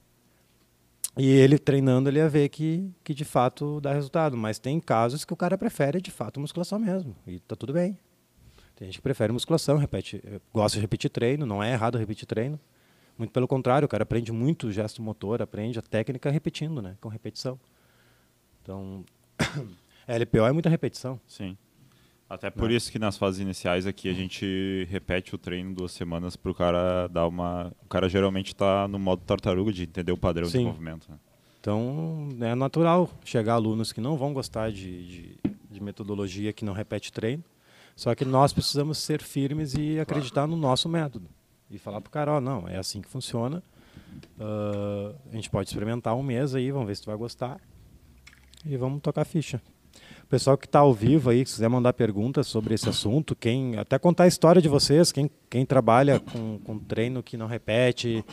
E 1.17 1.29
ele 1.29 1.59
treinando, 1.59 2.09
ele 2.09 2.19
ia 2.19 2.29
ver 2.29 2.49
que, 2.49 2.91
que 3.05 3.15
de 3.15 3.25
fato 3.25 3.81
dá 3.81 3.93
resultado. 3.93 4.37
Mas 4.37 4.59
tem 4.59 4.79
casos 4.81 5.25
que 5.25 5.33
o 5.33 5.37
cara 5.37 5.57
prefere 5.57 6.01
de 6.01 6.11
fato 6.11 6.41
musculação 6.41 6.79
mesmo. 6.79 7.15
E 7.27 7.39
tá 7.41 7.57
tudo 7.57 7.73
bem. 7.73 7.99
Tem 8.75 8.89
gente 8.89 8.97
que 8.97 9.03
prefere 9.03 9.33
musculação, 9.33 9.77
repete, 9.77 10.23
gosta 10.53 10.77
de 10.77 10.81
repetir 10.81 11.11
treino, 11.11 11.47
não 11.47 11.63
é 11.63 11.73
errado 11.73 11.99
repetir 11.99 12.27
treino. 12.27 12.59
Muito 13.17 13.31
pelo 13.31 13.47
contrário, 13.47 13.87
o 13.87 13.89
cara 13.89 14.03
aprende 14.03 14.33
muito 14.33 14.67
o 14.67 14.73
gesto 14.73 15.03
motor, 15.03 15.41
aprende 15.41 15.79
a 15.79 15.83
técnica 15.83 16.31
repetindo, 16.31 16.83
né? 16.83 16.97
Com 17.01 17.09
repetição. 17.09 17.61
Então, 18.63 19.05
LPO 20.09 20.47
é 20.47 20.53
muita 20.53 20.69
repetição. 20.69 21.21
Sim. 21.27 21.57
Até 22.33 22.49
por 22.49 22.71
Não. 22.71 22.77
isso 22.77 22.91
que 22.91 22.99
nas 22.99 23.19
fases 23.19 23.41
iniciais 23.41 23.87
aqui 23.87 24.09
a 24.09 24.15
gente 24.15 24.87
repete 24.89 25.35
o 25.35 25.39
treino 25.39 25.75
duas 25.75 25.93
semanas 25.93 26.35
para 26.35 26.51
o 26.51 26.55
cara 26.55 27.07
dar 27.09 27.27
uma. 27.27 27.71
O 27.85 27.89
cara 27.89 28.09
geralmente 28.09 28.55
está 28.55 28.89
no 28.89 28.99
modo 28.99 29.21
tartaruga 29.23 29.71
de 29.71 29.83
entender 29.83 30.13
o 30.13 30.17
padrão 30.17 30.49
Sim. 30.49 30.61
de 30.61 30.65
movimento. 30.65 31.11
Né? 31.11 31.19
Então 31.61 32.31
é 32.41 32.55
natural 32.55 33.11
chegar 33.23 33.53
alunos 33.55 33.93
que 33.93 34.01
não 34.01 34.17
vão 34.17 34.33
gostar 34.33 34.73
de, 34.73 35.07
de, 35.07 35.39
de, 35.71 35.83
metodologia 35.83 36.55
que 36.55 36.65
não 36.65 36.73
repete 36.73 37.13
treino. 37.13 37.45
Só 37.95 38.15
que 38.15 38.25
nós 38.25 38.51
precisamos 38.51 38.97
ser 38.97 39.21
firmes 39.21 39.75
e 39.75 40.01
acreditar 40.01 40.47
no 40.47 40.57
nosso 40.57 40.89
método. 40.89 41.29
E 41.71 41.77
falar 41.77 42.01
para 42.01 42.09
o 42.09 42.11
cara, 42.11 42.33
ó, 42.33 42.39
oh, 42.39 42.41
não, 42.41 42.67
é 42.67 42.79
assim 42.79 43.03
que 43.03 43.09
funciona. 43.09 43.63
Uh, 44.39 45.15
a 45.31 45.35
gente 45.35 45.51
pode 45.51 45.69
experimentar 45.69 46.17
um 46.17 46.23
mês 46.23 46.55
aí, 46.55 46.71
vamos 46.71 46.87
ver 46.87 46.97
se 46.97 47.03
tu 47.03 47.07
vai 47.07 47.17
gostar 47.17 47.61
e 48.65 48.77
vamos 48.77 49.01
tocar 49.01 49.25
ficha. 49.25 49.61
O 50.25 50.27
pessoal 50.27 50.57
que 50.57 50.67
está 50.67 50.79
ao 50.79 50.95
vivo 50.95 51.31
aí, 51.31 51.45
se 51.45 51.55
quiser 51.55 51.69
mandar 51.69 51.93
perguntas 51.93 52.47
sobre 52.47 52.75
esse 52.75 52.89
assunto, 52.89 53.37
quem 53.37 53.77
até 53.77 53.99
contar 53.99 54.25
a 54.25 54.29
história 54.29 54.63
de 54.63 54.69
vocês, 54.69 55.13
quem, 55.13 55.31
quem 55.51 55.67
trabalha 55.67 56.21
com, 56.21 56.59
com 56.65 56.79
treino 56.79 57.23
que 57.23 57.37
não 57.37 57.47
repete, 57.47 58.25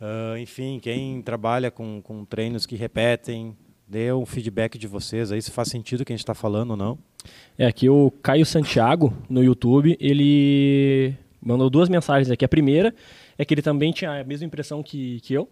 uh, 0.00 0.38
enfim, 0.38 0.78
quem 0.80 1.20
trabalha 1.20 1.70
com, 1.70 2.00
com 2.02 2.24
treinos 2.24 2.64
que 2.64 2.74
repetem, 2.74 3.54
dê 3.86 4.10
um 4.12 4.24
feedback 4.24 4.78
de 4.78 4.86
vocês 4.86 5.30
aí, 5.30 5.42
se 5.42 5.50
faz 5.50 5.68
sentido 5.68 6.00
o 6.00 6.04
que 6.04 6.12
a 6.12 6.16
gente 6.16 6.24
está 6.24 6.34
falando 6.34 6.70
ou 6.70 6.76
não. 6.76 6.98
É, 7.58 7.66
aqui 7.66 7.90
o 7.90 8.10
Caio 8.22 8.46
Santiago, 8.46 9.12
no 9.28 9.44
YouTube, 9.44 9.96
ele 10.00 11.14
mandou 11.40 11.68
duas 11.68 11.90
mensagens 11.90 12.30
aqui. 12.30 12.44
A 12.44 12.48
primeira 12.48 12.94
é 13.36 13.44
que 13.44 13.52
ele 13.52 13.62
também 13.62 13.92
tinha 13.92 14.20
a 14.20 14.24
mesma 14.24 14.46
impressão 14.46 14.82
que, 14.82 15.20
que 15.20 15.34
eu, 15.34 15.46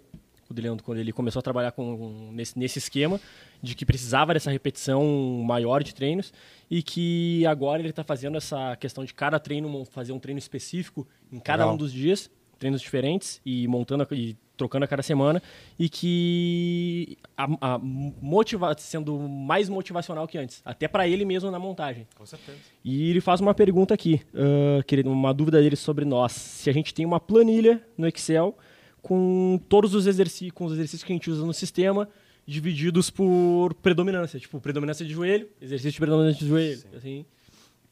o 0.49 0.61
Leandro, 0.61 0.85
quando 0.85 0.99
ele 0.99 1.13
começou 1.13 1.41
a 1.41 1.43
trabalhar 1.43 1.73
com, 1.73 2.31
nesse, 2.33 2.59
nesse 2.59 2.79
esquema, 2.79 3.21
de 3.63 3.75
que 3.75 3.85
precisava 3.85 4.33
dessa 4.35 4.51
repetição 4.51 5.03
maior 5.45 5.83
de 5.83 5.95
treinos 5.95 6.33
e 6.71 6.83
que 6.83 7.45
agora 7.47 7.81
ele 7.81 7.91
está 7.91 8.05
fazendo 8.05 8.37
essa 8.37 8.77
questão 8.77 9.05
de 9.05 9.13
cada 9.13 9.39
treino 9.39 9.85
fazer 9.85 10.13
um 10.13 10.19
treino 10.19 10.39
específico 10.39 11.07
em 11.31 11.39
cada 11.39 11.65
Legal. 11.65 11.75
um 11.75 11.77
dos 11.77 11.93
dias, 11.93 12.31
treinos 12.59 12.81
diferentes 12.81 13.41
e 13.45 13.67
montando 13.67 14.07
e 14.13 14.37
trocando 14.57 14.85
a 14.85 14.89
cada 14.89 15.03
semana 15.03 15.43
e 15.79 15.89
que 15.89 17.17
a, 17.35 17.49
a 17.63 17.79
motiva 17.79 18.77
sendo 18.79 19.19
mais 19.19 19.71
motivacional 19.71 20.29
que 20.29 20.37
antes, 20.37 20.61
até 20.65 20.87
para 20.87 21.09
ele 21.09 21.25
mesmo 21.25 21.51
na 21.51 21.59
montagem. 21.59 22.07
Com 22.15 22.27
certeza. 22.27 22.59
E 22.85 23.09
ele 23.09 23.23
faz 23.23 23.41
uma 23.41 23.55
pergunta 23.55 23.95
aqui, 23.95 24.21
uh, 24.35 25.09
uma 25.09 25.33
dúvida 25.33 25.63
dele 25.63 25.77
sobre 25.77 26.05
nós, 26.05 26.33
se 26.33 26.69
a 26.69 26.73
gente 26.75 26.93
tem 26.93 27.07
uma 27.07 27.19
planilha 27.19 27.83
no 27.97 28.07
Excel 28.07 28.57
com 29.01 29.59
todos 29.67 29.95
os 29.95 30.07
exercícios, 30.07 30.53
com 30.53 30.67
os 30.67 30.75
exercícios 30.75 31.05
que 31.05 31.13
a 31.13 31.17
gente 31.17 31.31
usa 31.31 31.45
no 31.47 31.55
sistema, 31.55 32.07
divididos 32.51 33.09
por 33.11 33.73
predominância. 33.75 34.39
Tipo, 34.39 34.61
predominância 34.61 35.07
de 35.07 35.13
joelho, 35.13 35.49
exercício 35.61 35.93
de 35.93 36.01
predominância 36.01 36.41
de 36.41 36.49
joelho. 36.49 36.81
Assim. 36.97 37.25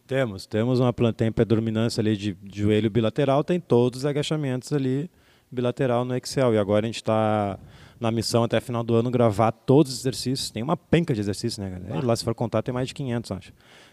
Temos, 0.07 0.47
temos 0.47 0.81
uma 0.81 0.93
tem 1.13 1.31
predominância 1.31 2.01
ali 2.01 2.17
de, 2.17 2.35
de 2.35 2.63
joelho 2.63 2.91
bilateral, 2.91 3.45
tem 3.45 3.61
todos 3.61 4.01
os 4.01 4.07
agachamentos 4.07 4.73
ali 4.73 5.09
bilateral 5.51 6.05
no 6.05 6.17
Excel. 6.17 6.55
E 6.55 6.59
agora 6.59 6.87
a 6.87 6.89
gente 6.89 6.97
está 6.97 7.59
na 8.01 8.11
missão 8.11 8.43
até 8.43 8.61
final 8.61 8.83
do 8.83 8.95
ano 8.95 9.11
gravar 9.11 9.53
todos 9.53 9.93
os 9.93 10.01
exercícios. 10.01 10.51
Tem 10.51 10.63
uma 10.63 10.77
penca 10.77 11.15
de 11.15 11.21
exercícios, 11.21 11.59
né, 11.59 11.71
galera? 11.71 12.05
Lá, 12.05 12.17
se 12.17 12.25
for 12.25 12.35
contar, 12.35 12.63
tem 12.63 12.75
mais 12.75 12.89
de 12.89 12.95
500, 12.95 13.31
acho. 13.31 13.53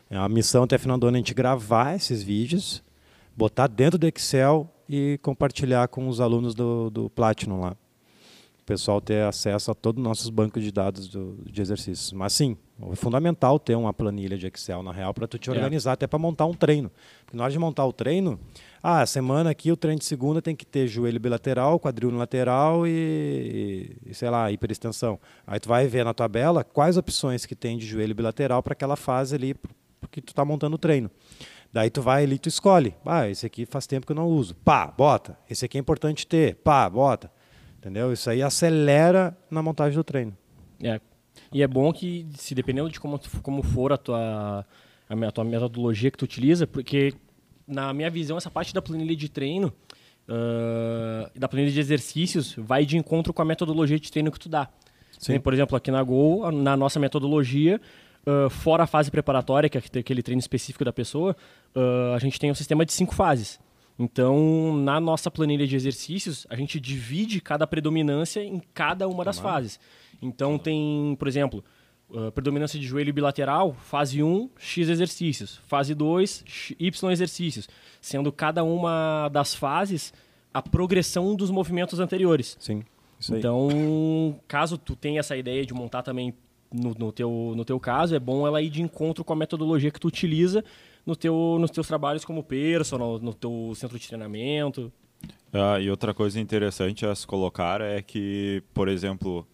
É 0.10 0.18
a 0.18 0.30
missão 0.30 0.64
até 0.64 0.78
final 0.78 0.98
do 0.98 1.08
ano 1.08 1.18
é 1.18 1.20
a 1.20 1.22
gente 1.22 1.34
gravar 1.34 1.96
esses 1.96 2.24
vídeos, 2.24 2.84
botar 3.36 3.68
dentro 3.68 3.98
do 4.00 4.08
Excel 4.08 4.70
e 4.88 5.20
compartilhar 5.22 5.88
com 5.88 6.08
os 6.08 6.20
alunos 6.20 6.56
do, 6.56 6.90
do 6.90 7.10
Platinum 7.10 7.62
lá. 7.62 7.76
O 8.66 8.74
pessoal 8.74 9.00
ter 9.00 9.22
acesso 9.22 9.70
a 9.70 9.76
todos 9.76 10.02
os 10.02 10.08
nossos 10.08 10.28
bancos 10.28 10.64
de 10.64 10.72
dados 10.72 11.08
do, 11.08 11.38
de 11.46 11.62
exercícios. 11.62 12.12
Mas 12.12 12.34
sim, 12.34 12.58
é 12.92 12.96
fundamental 12.96 13.60
ter 13.60 13.76
uma 13.76 13.94
planilha 13.94 14.36
de 14.36 14.48
Excel, 14.48 14.82
na 14.82 14.92
real, 14.92 15.14
para 15.14 15.28
tu 15.28 15.38
te 15.38 15.52
é. 15.52 15.54
organizar, 15.54 15.92
é. 15.92 15.94
até 15.94 16.08
para 16.08 16.18
montar 16.18 16.48
um 16.48 16.54
treino. 16.56 16.92
Porque 17.24 17.38
na 17.38 17.44
hora 17.44 17.54
de 17.54 17.60
montar 17.60 17.86
o 17.86 17.94
treino, 17.94 18.40
ah, 18.82 19.06
semana 19.06 19.52
aqui 19.52 19.72
o 19.72 19.78
treino 19.78 20.00
de 20.00 20.06
segunda 20.06 20.42
tem 20.42 20.56
que 20.56 20.66
ter 20.66 20.88
joelho 20.88 21.20
bilateral, 21.20 21.80
quadril 21.80 22.10
lateral 22.10 22.88
e, 22.88 23.96
e, 24.04 24.16
sei 24.16 24.32
lá, 24.32 24.52
hiperextensão. 24.52 25.20
Aí 25.46 25.60
tu 25.60 25.70
vai 25.70 25.86
ver 25.88 26.04
na 26.04 26.16
tabela 26.16 26.64
quais 26.64 26.98
opções 26.98 27.46
que 27.46 27.56
tem 27.56 27.78
de 27.78 27.86
joelho 27.86 28.16
bilateral 28.16 28.64
para 28.64 28.74
aquela 28.74 28.96
fase 28.96 29.36
ali 29.36 29.56
que 30.10 30.22
tu 30.22 30.30
está 30.30 30.44
montando 30.44 30.74
o 30.76 30.80
treino. 30.80 31.12
Daí 31.72 31.92
tu 31.92 32.02
vai 32.02 32.24
ali, 32.24 32.40
tu 32.40 32.50
escolhe. 32.50 32.96
Ah, 33.06 33.30
esse 33.30 33.46
aqui 33.46 33.64
faz 33.66 33.86
tempo 33.86 34.08
que 34.08 34.12
eu 34.12 34.16
não 34.16 34.28
uso. 34.28 34.56
Pá, 34.56 34.88
bota. 34.88 35.38
Esse 35.48 35.66
aqui 35.66 35.78
é 35.78 35.82
importante 35.82 36.26
ter. 36.26 36.56
Pá, 36.56 36.90
bota. 36.90 37.30
Entendeu? 37.86 38.12
Isso 38.12 38.32
aí 38.32 38.42
acelera 38.42 39.38
na 39.48 39.62
montagem 39.62 39.96
do 39.96 40.04
treino. 40.04 40.36
É. 40.82 41.00
E 41.54 41.62
é 41.62 41.68
bom 41.68 41.94
que, 41.94 42.26
se 42.36 42.56
dependendo 42.56 42.90
de 42.90 43.00
como, 43.00 43.20
como 43.44 43.62
for 43.62 43.94
a 43.94 43.98
tua, 43.98 44.66
a 45.08 45.32
tua 45.32 45.44
metodologia 45.44 46.10
que 46.10 46.18
tu 46.18 46.26
utiliza, 46.26 46.66
porque 46.66 47.14
na 47.68 47.94
minha 47.94 48.10
visão, 48.10 48.38
essa 48.38 48.50
parte 48.50 48.74
da 48.74 48.82
planilha 48.82 49.16
de 49.16 49.30
treino, 49.30 49.72
uh, 50.28 51.40
da 51.40 51.48
planilha 51.48 51.72
de 51.72 51.80
exercícios, 51.80 52.56
vai 52.58 52.88
de 52.88 52.98
encontro 52.98 53.32
com 53.32 53.44
a 53.44 53.46
metodologia 53.46 54.00
de 54.00 54.12
treino 54.12 54.32
que 54.32 54.40
tu 54.40 54.50
dá. 54.50 54.68
Sim. 55.20 55.40
Por 55.40 55.54
exemplo, 55.54 55.78
aqui 55.78 55.92
na 55.92 56.02
Gol, 56.02 56.52
na 56.52 56.76
nossa 56.76 57.00
metodologia, 57.00 57.80
uh, 58.26 58.50
fora 58.50 58.86
a 58.86 58.88
fase 58.88 59.12
preparatória, 59.12 59.70
que 59.70 59.78
é 59.78 60.00
aquele 60.00 60.24
treino 60.24 60.40
específico 60.40 60.84
da 60.84 60.92
pessoa, 60.92 61.36
uh, 61.76 62.16
a 62.16 62.18
gente 62.18 62.40
tem 62.40 62.50
um 62.50 62.56
sistema 62.56 62.84
de 62.84 62.94
cinco 62.94 63.14
fases. 63.14 63.60
Então, 63.98 64.76
na 64.78 65.00
nossa 65.00 65.32
planilha 65.32 65.66
de 65.66 65.76
exercícios, 65.76 66.46
a 66.50 66.56
gente 66.56 66.80
divide 66.80 67.40
cada 67.40 67.66
predominância 67.66 68.44
em 68.44 68.62
cada 68.74 69.08
uma 69.08 69.24
das 69.24 69.40
fases. 69.40 69.80
Então, 70.22 70.58
tem, 70.58 71.16
por 71.18 71.28
exemplo, 71.28 71.64
Uh, 72.08 72.32
predominância 72.32 72.80
de 72.80 72.86
joelho 72.86 73.12
bilateral, 73.12 73.74
fase 73.74 74.22
1, 74.22 74.52
X 74.60 74.90
exercícios. 74.90 75.60
Fase 75.66 75.96
2, 75.96 76.76
Y 76.80 77.12
exercícios. 77.12 77.68
Sendo 78.00 78.32
cada 78.32 78.64
uma 78.64 79.28
das 79.30 79.56
fases 79.56 80.14
a 80.54 80.62
progressão 80.62 81.36
dos 81.36 81.50
movimentos 81.50 82.00
anteriores. 82.00 82.56
Sim. 82.60 82.84
Então, 83.30 84.40
caso 84.48 84.78
tu 84.78 84.96
tenha 84.96 85.20
essa 85.20 85.36
ideia 85.36 85.66
de 85.66 85.74
montar 85.74 86.04
também 86.04 86.34
no, 86.72 86.94
no, 86.94 87.12
teu, 87.12 87.54
no 87.56 87.66
teu 87.66 87.80
caso, 87.80 88.16
é 88.16 88.20
bom 88.20 88.46
ela 88.46 88.62
ir 88.62 88.70
de 88.70 88.82
encontro 88.82 89.24
com 89.24 89.34
a 89.34 89.36
metodologia 89.36 89.90
que 89.90 90.00
tu 90.00 90.08
utiliza 90.08 90.64
no 91.06 91.16
teu, 91.16 91.58
nos 91.60 91.72
teus 91.72 91.88
trabalhos 91.88 92.26
como 92.26 92.44
personal, 92.44 93.20
no 93.20 93.34
teu 93.34 93.74
centro 93.76 93.98
de 94.00 94.08
treinamento. 94.08 94.92
Ah, 95.54 95.80
e 95.80 95.90
outra 95.90 96.14
coisa 96.14 96.40
interessante 96.40 97.06
a 97.06 97.16
se 97.16 97.26
colocar 97.26 97.80
é 97.82 98.02
que, 98.02 98.62
por 98.74 98.88
exemplo, 98.88 99.48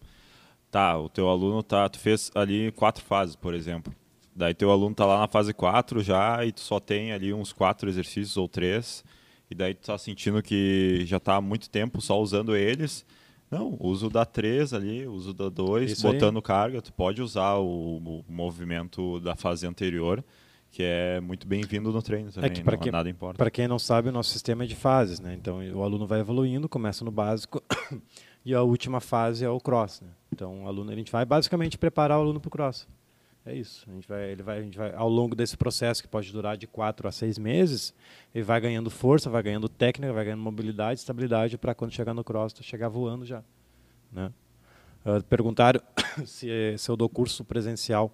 Tá, 0.72 0.98
o 0.98 1.06
teu 1.06 1.28
aluno 1.28 1.62
tá, 1.62 1.86
tu 1.86 1.98
fez 1.98 2.30
ali 2.34 2.72
quatro 2.72 3.04
fases, 3.04 3.36
por 3.36 3.52
exemplo. 3.52 3.94
Daí 4.34 4.54
teu 4.54 4.70
aluno 4.70 4.94
tá 4.94 5.04
lá 5.04 5.18
na 5.20 5.28
fase 5.28 5.52
4 5.52 6.02
já 6.02 6.42
e 6.46 6.50
tu 6.50 6.60
só 6.60 6.80
tem 6.80 7.12
ali 7.12 7.34
uns 7.34 7.52
quatro 7.52 7.90
exercícios 7.90 8.38
ou 8.38 8.48
três. 8.48 9.04
E 9.50 9.54
daí 9.54 9.74
tu 9.74 9.84
tá 9.84 9.98
sentindo 9.98 10.42
que 10.42 11.02
já 11.04 11.20
tá 11.20 11.36
há 11.36 11.40
muito 11.42 11.68
tempo 11.68 12.00
só 12.00 12.18
usando 12.18 12.56
eles. 12.56 13.04
Não, 13.50 13.76
uso 13.78 14.08
da 14.08 14.24
3 14.24 14.72
ali, 14.72 15.06
uso 15.06 15.34
da 15.34 15.50
2, 15.50 16.00
botando 16.00 16.36
aí. 16.36 16.42
carga. 16.42 16.80
Tu 16.80 16.90
pode 16.90 17.20
usar 17.20 17.56
o, 17.56 17.98
o, 17.98 18.24
movimento 18.26 19.20
da 19.20 19.36
fase 19.36 19.66
anterior, 19.66 20.24
que 20.72 20.82
é 20.82 21.20
muito 21.20 21.46
bem-vindo 21.46 21.92
no 21.92 22.02
treino 22.02 22.32
também. 22.32 22.50
É 22.50 22.52
que 22.52 22.64
para 22.64 22.78
quem, 22.78 22.90
nada 22.90 23.08
importa. 23.08 23.36
Para 23.36 23.50
quem 23.50 23.68
não 23.68 23.78
sabe, 23.78 24.08
o 24.08 24.12
nosso 24.12 24.30
sistema 24.30 24.64
é 24.64 24.66
de 24.66 24.74
fases, 24.74 25.20
né? 25.20 25.34
Então 25.34 25.58
o 25.74 25.82
aluno 25.82 26.06
vai 26.06 26.18
evoluindo, 26.18 26.66
começa 26.66 27.04
no 27.04 27.10
básico 27.10 27.62
e 28.42 28.54
a 28.54 28.62
última 28.62 28.98
fase 28.98 29.44
é 29.44 29.50
o 29.50 29.60
cross, 29.60 30.00
né? 30.00 30.08
Então, 30.32 30.64
o 30.64 30.66
aluno, 30.66 30.90
a 30.90 30.94
gente 30.94 31.12
vai 31.12 31.26
basicamente 31.26 31.76
preparar 31.76 32.18
o 32.18 32.22
aluno 32.22 32.40
para 32.40 32.48
o 32.48 32.50
cross. 32.50 32.88
É 33.44 33.54
isso. 33.54 33.84
A 33.86 33.92
gente 33.92 34.08
vai, 34.08 34.30
ele 34.30 34.42
vai, 34.42 34.58
a 34.58 34.62
gente 34.62 34.78
vai, 34.78 34.94
ao 34.94 35.10
longo 35.10 35.34
desse 35.34 35.58
processo 35.58 36.00
que 36.00 36.08
pode 36.08 36.32
durar 36.32 36.56
de 36.56 36.66
quatro 36.66 37.06
a 37.06 37.12
seis 37.12 37.36
meses, 37.36 37.92
ele 38.34 38.42
vai 38.42 38.58
ganhando 38.58 38.88
força, 38.88 39.28
vai 39.28 39.42
ganhando 39.42 39.68
técnica, 39.68 40.12
vai 40.12 40.24
ganhando 40.24 40.42
mobilidade, 40.42 41.00
estabilidade 41.00 41.58
para 41.58 41.74
quando 41.74 41.92
chegar 41.92 42.14
no 42.14 42.24
cross, 42.24 42.54
chegar 42.62 42.88
voando 42.88 43.26
já. 43.26 43.42
Né? 44.10 44.32
Uh, 45.04 45.22
perguntaram 45.24 45.82
se, 46.24 46.48
se 46.78 46.90
eu 46.90 46.96
dou 46.96 47.10
curso 47.10 47.44
presencial. 47.44 48.10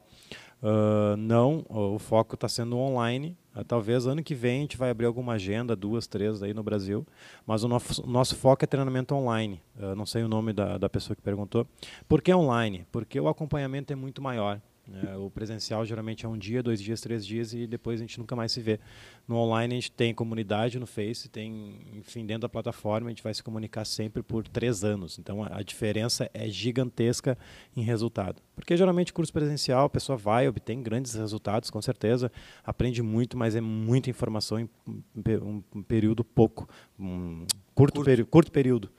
Uh, 0.62 1.16
não, 1.16 1.64
o 1.68 1.99
foco 1.99 2.35
está 2.35 2.49
sendo 2.49 2.77
online. 2.77 3.37
Uh, 3.55 3.64
talvez 3.64 4.07
ano 4.07 4.23
que 4.23 4.35
vem 4.35 4.59
a 4.59 4.61
gente 4.62 4.77
vai 4.77 4.90
abrir 4.90 5.07
alguma 5.07 5.35
agenda, 5.35 5.77
duas, 5.77 6.07
três 6.07 6.42
aí 6.42 6.53
no 6.53 6.62
Brasil. 6.62 7.07
Mas 7.47 7.62
o 7.62 7.68
nosso, 7.68 8.07
nosso 8.07 8.37
foco 8.37 8.64
é 8.64 8.66
treinamento 8.66 9.14
online. 9.14 9.61
Uh, 9.77 9.94
não 9.94 10.07
sei 10.07 10.23
o 10.23 10.29
nome 10.29 10.53
da, 10.53 10.79
da 10.79 10.88
pessoa 10.88 11.14
que 11.14 11.23
perguntou. 11.23 11.66
Por 12.09 12.21
que 12.21 12.33
online? 12.35 12.87
Porque 12.90 13.18
o 13.21 13.29
acompanhamento 13.29 13.92
é 13.92 13.97
muito 13.97 14.21
maior. 14.21 14.61
É, 14.90 15.16
o 15.16 15.29
presencial 15.31 15.85
geralmente 15.85 16.24
é 16.24 16.29
um 16.29 16.37
dia, 16.37 16.62
dois 16.62 16.81
dias, 16.81 17.01
três 17.01 17.27
dias 17.27 17.53
e 17.53 17.66
depois 17.66 18.01
a 18.01 18.05
gente 18.05 18.18
nunca 18.18 18.35
mais 18.35 18.53
se 18.53 18.61
vê. 18.61 18.81
No 19.27 19.37
online 19.37 19.74
a 19.74 19.77
gente 19.77 19.92
tem 19.92 20.14
comunidade 20.14 20.79
no 20.79 20.87
Face, 20.87 21.29
tem, 21.29 21.81
enfim, 21.94 22.24
dentro 22.24 22.42
da 22.42 22.48
plataforma 22.48 23.09
a 23.09 23.11
gente 23.11 23.22
vai 23.22 23.35
se 23.35 23.42
comunicar 23.42 23.85
sempre 23.85 24.22
por 24.22 24.48
três 24.48 24.85
anos. 24.85 25.18
Então 25.18 25.42
a, 25.42 25.59
a 25.59 25.62
diferença 25.62 26.31
é 26.33 26.48
gigantesca 26.48 27.37
em 27.77 27.83
resultado. 27.83 28.40
Porque 28.55 28.77
geralmente 28.77 29.12
curso 29.12 29.33
presencial 29.33 29.85
a 29.85 29.90
pessoa 29.90 30.16
vai, 30.16 30.48
obtém 30.48 30.83
grandes 30.83 31.14
resultados, 31.14 31.70
com 31.70 31.83
certeza, 31.83 32.33
aprende 32.64 33.03
muito, 33.03 33.37
mas 33.37 33.55
é 33.55 33.61
muita 33.61 34.09
informação 34.09 34.59
em 34.59 34.68
um, 34.87 35.62
um 35.74 35.83
período 35.83 36.24
pouco, 36.24 36.68
um 36.98 37.44
curto, 37.74 37.96
curto. 37.96 38.05
Peri 38.05 38.24
curto 38.24 38.51
período. 38.51 38.90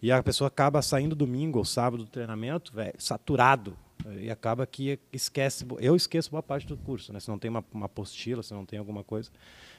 E 0.00 0.10
a 0.12 0.22
pessoa 0.22 0.48
acaba 0.48 0.82
saindo 0.82 1.14
domingo 1.14 1.58
ou 1.58 1.64
sábado 1.64 2.04
do 2.04 2.10
treinamento, 2.10 2.72
saturado, 2.98 3.76
e 4.18 4.30
acaba 4.30 4.66
que 4.66 4.98
esquece, 5.12 5.66
eu 5.78 5.96
esqueço 5.96 6.30
boa 6.30 6.42
parte 6.42 6.66
do 6.66 6.76
curso, 6.76 7.12
né? 7.12 7.20
Se 7.20 7.28
não 7.28 7.38
tem 7.38 7.50
uma, 7.50 7.64
uma 7.72 7.86
apostila, 7.86 8.42
se 8.42 8.52
não 8.52 8.66
tem 8.66 8.78
alguma 8.78 9.02
coisa. 9.02 9.30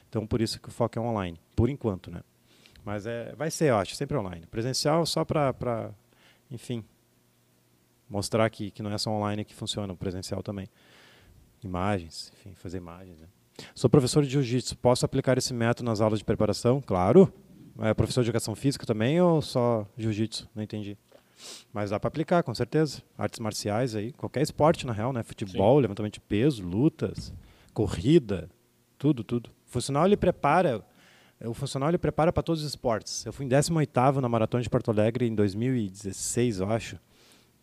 Então, 0.08 0.26
por 0.26 0.40
isso 0.40 0.60
que 0.60 0.68
o 0.68 0.72
foco 0.72 0.98
é 0.98 1.02
online, 1.02 1.40
por 1.54 1.70
enquanto, 1.70 2.10
né? 2.10 2.22
Mas 2.84 3.06
é, 3.06 3.34
vai 3.34 3.50
ser, 3.50 3.70
eu 3.70 3.76
acho, 3.76 3.94
sempre 3.94 4.16
online. 4.16 4.46
Presencial 4.46 5.04
só 5.06 5.24
para, 5.24 5.92
enfim, 6.50 6.84
mostrar 8.08 8.48
que, 8.50 8.70
que 8.70 8.82
não 8.82 8.92
é 8.92 8.98
só 8.98 9.10
online 9.10 9.44
que 9.44 9.54
funciona, 9.54 9.92
o 9.92 9.96
presencial 9.96 10.42
também. 10.42 10.68
Imagens, 11.62 12.32
enfim, 12.38 12.54
fazer 12.54 12.78
imagens. 12.78 13.18
Né? 13.20 13.26
Sou 13.74 13.90
professor 13.90 14.22
de 14.22 14.30
jiu-jitsu, 14.30 14.76
posso 14.76 15.04
aplicar 15.04 15.36
esse 15.38 15.52
método 15.52 15.88
nas 15.88 16.00
aulas 16.00 16.20
de 16.20 16.24
preparação? 16.24 16.80
Claro. 16.80 17.32
É 17.80 17.92
professor 17.92 18.22
de 18.22 18.30
educação 18.30 18.54
física 18.54 18.86
também 18.86 19.20
ou 19.20 19.42
só 19.42 19.86
jiu-jitsu? 19.96 20.48
Não 20.54 20.62
entendi. 20.62 20.96
Mas 21.72 21.90
dá 21.90 22.00
para 22.00 22.08
aplicar, 22.08 22.42
com 22.42 22.54
certeza. 22.54 23.02
Artes 23.16 23.38
marciais 23.38 23.94
aí, 23.94 24.12
qualquer 24.12 24.42
esporte 24.42 24.86
na 24.86 24.92
real, 24.92 25.12
né? 25.12 25.22
Futebol, 25.22 25.76
Sim. 25.76 25.82
levantamento 25.82 26.14
de 26.14 26.20
peso, 26.20 26.62
lutas, 26.62 27.32
corrida, 27.72 28.48
tudo, 28.98 29.22
tudo. 29.22 29.50
O 29.66 29.70
funcional 29.70 30.06
ele 30.06 30.16
prepara, 30.16 30.84
o 31.44 31.54
funcional 31.54 31.90
ele 31.90 31.98
prepara 31.98 32.32
para 32.32 32.42
todos 32.42 32.62
os 32.62 32.68
esportes. 32.68 33.24
Eu 33.26 33.32
fui 33.32 33.44
em 33.44 33.48
18º 33.48 34.16
na 34.16 34.28
maratona 34.28 34.62
de 34.62 34.70
Porto 34.70 34.90
Alegre 34.90 35.26
em 35.26 35.34
2016, 35.34 36.60
eu 36.60 36.70
acho. 36.70 36.98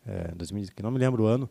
É, 0.06 0.32
2000, 0.34 0.68
que 0.76 0.82
não 0.82 0.90
me 0.90 0.98
lembro 0.98 1.24
o 1.24 1.26
ano, 1.26 1.48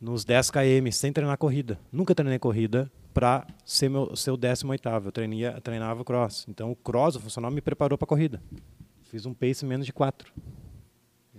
nos 0.00 0.24
10 0.24 0.50
km 0.50 0.90
sem 0.90 1.12
treinar 1.12 1.36
corrida. 1.36 1.78
Nunca 1.92 2.14
treinei 2.14 2.38
corrida 2.38 2.90
para 3.12 3.46
ser 3.64 3.88
meu 3.90 4.16
ser 4.16 4.30
o 4.30 4.38
18º. 4.38 5.04
Eu 5.04 5.12
treinava, 5.12 5.60
treinava 5.60 6.04
cross. 6.04 6.46
Então 6.48 6.70
o 6.70 6.76
cross, 6.76 7.16
o 7.16 7.20
funcional 7.20 7.50
me 7.50 7.60
preparou 7.60 7.98
para 7.98 8.06
corrida. 8.06 8.42
Fiz 9.04 9.26
um 9.26 9.34
pace 9.34 9.66
menos 9.66 9.84
de 9.84 9.92
4. 9.92 10.32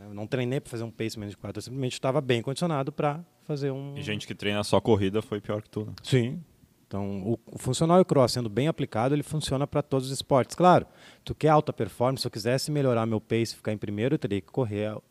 Eu 0.07 0.13
não 0.13 0.27
treinei 0.27 0.59
para 0.59 0.69
fazer 0.69 0.83
um 0.83 0.91
pace 0.91 1.17
menos 1.19 1.31
de 1.31 1.37
4, 1.37 1.57
eu 1.57 1.61
simplesmente 1.61 1.93
estava 1.93 2.21
bem 2.21 2.41
condicionado 2.41 2.91
para 2.91 3.23
fazer 3.43 3.71
um. 3.71 3.97
E 3.97 4.01
gente 4.01 4.25
que 4.25 4.33
treina 4.35 4.63
só 4.63 4.79
corrida 4.79 5.21
foi 5.21 5.39
pior 5.39 5.61
que 5.61 5.69
tu, 5.69 5.85
né? 5.85 5.93
Sim. 6.03 6.41
Então, 6.87 7.21
o, 7.23 7.39
o 7.45 7.57
funcional 7.57 7.99
e 7.99 8.01
o 8.01 8.05
cross 8.05 8.33
sendo 8.33 8.49
bem 8.49 8.67
aplicado, 8.67 9.15
ele 9.15 9.23
funciona 9.23 9.65
para 9.65 9.81
todos 9.81 10.07
os 10.07 10.13
esportes. 10.13 10.55
Claro, 10.55 10.85
tu 11.23 11.33
quer 11.33 11.47
alta 11.47 11.71
performance, 11.71 12.21
se 12.21 12.27
eu 12.27 12.31
quisesse 12.31 12.69
melhorar 12.69 13.05
meu 13.05 13.21
pace, 13.21 13.55
ficar 13.55 13.71
em 13.71 13.77
primeiro, 13.77 14.15
eu 14.15 14.19
teria 14.19 14.41
que 14.41 14.51
correr, 14.51 14.93
uh, 14.93 15.01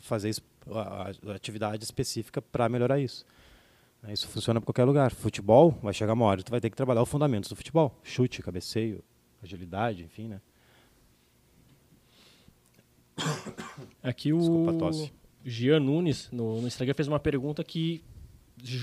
fazer 0.00 0.34
a, 0.70 1.10
a 1.30 1.34
atividade 1.34 1.82
específica 1.82 2.42
para 2.42 2.68
melhorar 2.68 3.00
isso. 3.00 3.24
Isso 4.08 4.28
funciona 4.28 4.60
para 4.60 4.66
qualquer 4.66 4.84
lugar. 4.84 5.12
Futebol, 5.12 5.78
vai 5.82 5.94
chegar 5.94 6.12
uma 6.12 6.26
hora, 6.26 6.42
tu 6.42 6.50
vai 6.50 6.60
ter 6.60 6.68
que 6.68 6.76
trabalhar 6.76 7.02
os 7.02 7.08
fundamentos 7.08 7.48
do 7.48 7.56
futebol. 7.56 7.98
Chute, 8.02 8.42
cabeceio, 8.42 9.02
agilidade, 9.42 10.04
enfim, 10.04 10.28
né? 10.28 10.40
Aqui 14.02 14.32
o 14.32 14.38
Desculpa 14.38 14.70
a 14.72 14.74
tosse. 14.74 15.12
Gian 15.44 15.80
Nunes, 15.80 16.28
no, 16.30 16.60
no 16.60 16.66
Instagram, 16.66 16.94
fez 16.94 17.08
uma 17.08 17.18
pergunta 17.20 17.64
que 17.64 18.02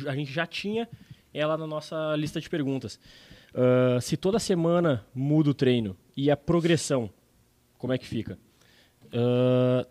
a 0.08 0.16
gente 0.16 0.32
já 0.32 0.46
tinha 0.46 0.90
ela 1.34 1.56
na 1.58 1.68
nossa 1.68 2.16
lista 2.16 2.42
de 2.42 2.50
perguntas. 2.50 3.00
Ah, 3.54 4.00
se 4.02 4.18
toda 4.18 4.40
semana 4.40 5.06
muda 5.14 5.50
o 5.50 5.54
treino 5.54 5.96
e 6.16 6.32
a 6.32 6.38
progressão, 6.38 7.10
como 7.78 7.94
é 7.94 7.98
que 7.98 8.08
fica? 8.08 8.38
Ah, 9.14 9.86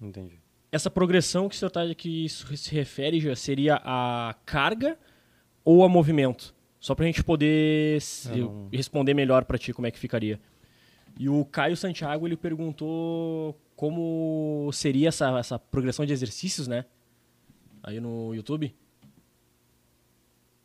Entendi. 0.00 0.38
essa 0.72 0.90
progressão 0.90 1.48
que 1.48 1.54
o 1.54 1.58
senhor 1.58 1.68
está 1.68 1.94
que 1.94 2.28
se 2.28 2.74
refere 2.74 3.20
já 3.20 3.34
seria 3.36 3.80
a 3.84 4.34
carga 4.44 4.98
ou 5.64 5.84
a 5.84 5.88
movimento? 5.88 6.54
Só 6.80 6.94
para 6.94 7.04
a 7.04 7.06
gente 7.08 7.22
poder 7.24 7.98
Eu 8.34 8.36
não- 8.44 8.68
responder 8.72 9.12
melhor 9.14 9.44
para 9.44 9.58
ti 9.58 9.72
como 9.72 9.86
é 9.86 9.90
que 9.90 9.98
ficaria. 9.98 10.38
E 11.18 11.28
o 11.28 11.44
Caio 11.46 11.76
Santiago 11.76 12.26
ele 12.28 12.36
perguntou 12.36 13.58
como 13.76 14.70
seria 14.72 15.08
essa, 15.08 15.38
essa 15.38 15.58
progressão 15.58 16.06
de 16.06 16.12
exercícios, 16.12 16.66
né? 16.66 16.86
Aí 17.82 18.00
no 18.00 18.34
YouTube. 18.34 18.74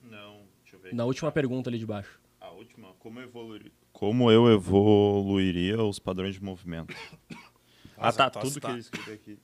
Não, 0.01 0.41
deixa 0.63 0.77
eu 0.77 0.79
ver. 0.79 0.95
Na 0.95 1.05
última 1.05 1.31
pergunta 1.31 1.69
ali 1.69 1.77
de 1.77 1.85
baixo. 1.85 2.19
A 2.39 2.49
última, 2.49 2.93
como 2.93 3.19
evoluir? 3.19 3.71
Como 3.91 4.31
eu 4.31 4.49
evoluiria 4.49 5.83
os 5.83 5.99
padrões 5.99 6.35
de 6.35 6.43
movimento? 6.43 6.95
ah, 7.97 8.11
tá, 8.11 8.29
tudo 8.29 8.59
tá. 8.59 8.69
que 8.69 8.73
ele 8.73 8.79
escreveu 8.79 9.13
aqui. 9.13 9.37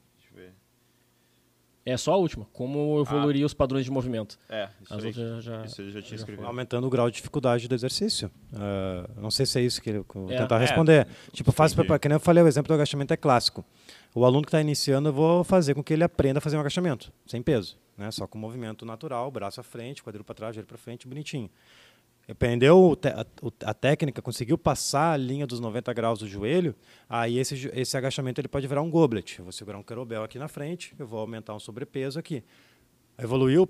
É 1.90 1.96
só 1.96 2.14
a 2.14 2.18
última. 2.18 2.46
Como 2.52 3.00
evoluiria 3.00 3.46
os 3.46 3.54
padrões 3.54 3.86
de 3.86 3.92
movimento. 3.92 4.38
É, 4.50 4.68
isso 4.84 4.94
As 4.94 5.00
aí. 5.02 5.08
outras 5.08 5.44
já. 5.44 5.64
Isso 5.66 5.84
já 5.90 6.02
tinha 6.02 6.10
já 6.10 6.16
escrevido. 6.18 6.46
Aumentando 6.46 6.86
o 6.86 6.90
grau 6.90 7.10
de 7.10 7.16
dificuldade 7.16 7.66
do 7.68 7.74
exercício. 7.74 8.30
Ah, 8.54 9.10
não 9.16 9.32
sei 9.32 9.46
se 9.46 9.58
é 9.58 9.62
isso 9.62 9.82
que 9.82 9.90
eu 9.92 10.06
vou 10.14 10.30
É. 10.30 10.38
tentar 10.38 10.58
É, 10.58 10.60
responder. 10.60 11.08
tipo, 11.32 11.52
faz 11.54 11.74
para 11.74 11.98
que 11.98 12.10
nem 12.10 12.16
eu 12.18 12.20
falei, 12.20 12.44
o 12.44 12.48
exemplo 12.48 12.68
do 12.68 12.74
agachamento 12.74 13.14
é 13.14 13.18
clássico. 13.18 13.64
O 14.14 14.26
aluno 14.26 14.42
que 14.42 14.50
está 14.50 14.60
iniciando, 14.60 15.10
eu 15.10 15.14
vou 15.14 15.44
fazer 15.46 15.76
com 15.76 15.84
que 15.84 15.94
ele 15.94 16.04
aprenda 16.04 16.40
a 16.40 16.42
fazer 16.42 16.58
um 16.58 16.60
agachamento, 16.60 17.10
sem 17.26 17.42
peso, 17.42 17.78
né? 17.98 18.12
Só 18.12 18.28
com 18.28 18.38
movimento 18.38 18.86
natural, 18.86 19.30
braço 19.32 19.62
à 19.62 19.64
frente, 19.64 20.04
quadril 20.04 20.24
para 20.26 20.36
trás, 20.36 20.56
joelho 20.56 20.68
para 20.68 20.78
frente, 20.78 21.08
bonitinho. 21.08 21.50
Aprendeu 22.30 22.98
a, 23.66 23.74
técnica, 23.74 24.22
conseguiu 24.22 24.58
passar 24.58 25.14
a 25.14 25.18
linha 25.18 25.48
dos 25.48 25.62
90 25.62 25.94
graus 25.94 26.20
do 26.20 26.28
joelho, 26.28 26.76
aí 27.08 27.38
esse, 27.38 27.70
esse 27.74 27.96
agachamento 27.96 28.42
ele 28.42 28.50
pode 28.50 28.68
virar 28.68 28.82
um 28.82 28.90
goblet. 28.90 29.40
Eu 29.40 29.46
vou 29.46 29.52
segurar 29.54 29.78
um 29.78 29.84
kettlebell 29.84 30.24
aqui 30.24 30.38
na 30.38 30.50
frente, 30.50 30.94
eu 31.00 31.08
vou 31.08 31.20
aumentar 31.20 31.56
um 31.56 31.60
sobrepeso 31.60 32.20
aqui. 32.20 32.44
Evoluiu, 33.18 33.64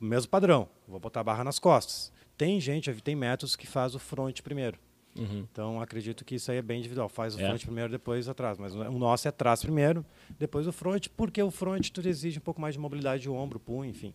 o 0.00 0.04
mesmo 0.04 0.28
padrão. 0.30 0.68
Vou 0.86 1.00
botar 1.00 1.20
a 1.20 1.24
barra 1.24 1.42
nas 1.42 1.58
costas. 1.58 2.12
Tem 2.36 2.60
gente, 2.60 2.92
tem 3.02 3.16
métodos 3.16 3.56
que 3.56 3.66
faz 3.66 3.94
o 3.94 3.98
front 3.98 4.40
primeiro. 4.42 4.78
Uhum. 5.16 5.46
Então 5.50 5.80
acredito 5.80 6.24
que 6.24 6.34
isso 6.34 6.50
aí 6.50 6.58
é 6.58 6.62
bem 6.62 6.78
individual. 6.80 7.08
Faz 7.08 7.34
o 7.34 7.40
É. 7.40 7.46
front 7.46 7.62
primeiro, 7.64 7.90
depois 7.90 8.28
atrás. 8.28 8.58
Mas 8.58 8.74
o 8.74 8.98
nosso 8.98 9.26
é 9.26 9.30
atrás 9.30 9.62
primeiro, 9.62 10.04
depois 10.38 10.66
o 10.66 10.72
front, 10.72 11.08
porque 11.16 11.42
o 11.42 11.50
front 11.50 11.88
tu 11.90 12.06
exige 12.06 12.38
um 12.38 12.42
pouco 12.42 12.60
mais 12.60 12.74
de 12.74 12.78
mobilidade 12.80 13.22
de 13.22 13.30
ombro, 13.30 13.58
punho, 13.58 13.90
enfim. 13.90 14.14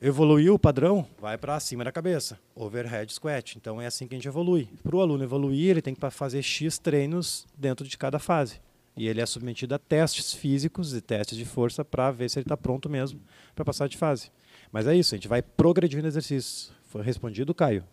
Evoluiu 0.00 0.54
o 0.54 0.58
padrão, 0.58 1.04
vai 1.20 1.36
para 1.36 1.58
cima 1.58 1.82
da 1.82 1.90
cabeça. 1.90 2.38
Overhead 2.54 3.12
squat. 3.12 3.56
Então 3.56 3.80
é 3.80 3.86
assim 3.86 4.06
que 4.06 4.14
a 4.14 4.18
gente 4.18 4.28
evolui. 4.28 4.68
Para 4.82 4.94
o 4.94 5.00
aluno 5.00 5.24
evoluir, 5.24 5.70
ele 5.70 5.82
tem 5.82 5.94
que 5.94 6.10
fazer 6.10 6.40
X 6.40 6.78
treinos 6.78 7.46
dentro 7.56 7.86
de 7.86 7.98
cada 7.98 8.20
fase. 8.20 8.60
E 8.96 9.08
ele 9.08 9.20
é 9.20 9.26
submetido 9.26 9.74
a 9.74 9.78
testes 9.78 10.32
físicos 10.32 10.94
e 10.94 11.00
testes 11.00 11.36
de 11.36 11.44
força 11.44 11.84
para 11.84 12.10
ver 12.10 12.30
se 12.30 12.38
ele 12.38 12.44
está 12.44 12.56
pronto 12.56 12.88
mesmo 12.88 13.20
para 13.54 13.64
passar 13.64 13.88
de 13.88 13.96
fase. 13.96 14.30
Mas 14.70 14.86
é 14.86 14.94
isso, 14.94 15.14
a 15.14 15.18
gente 15.18 15.28
vai 15.28 15.42
progredindo 15.42 16.06
exercícios. 16.06 16.72
Foi 16.84 17.02
respondido, 17.02 17.54
Caio? 17.54 17.84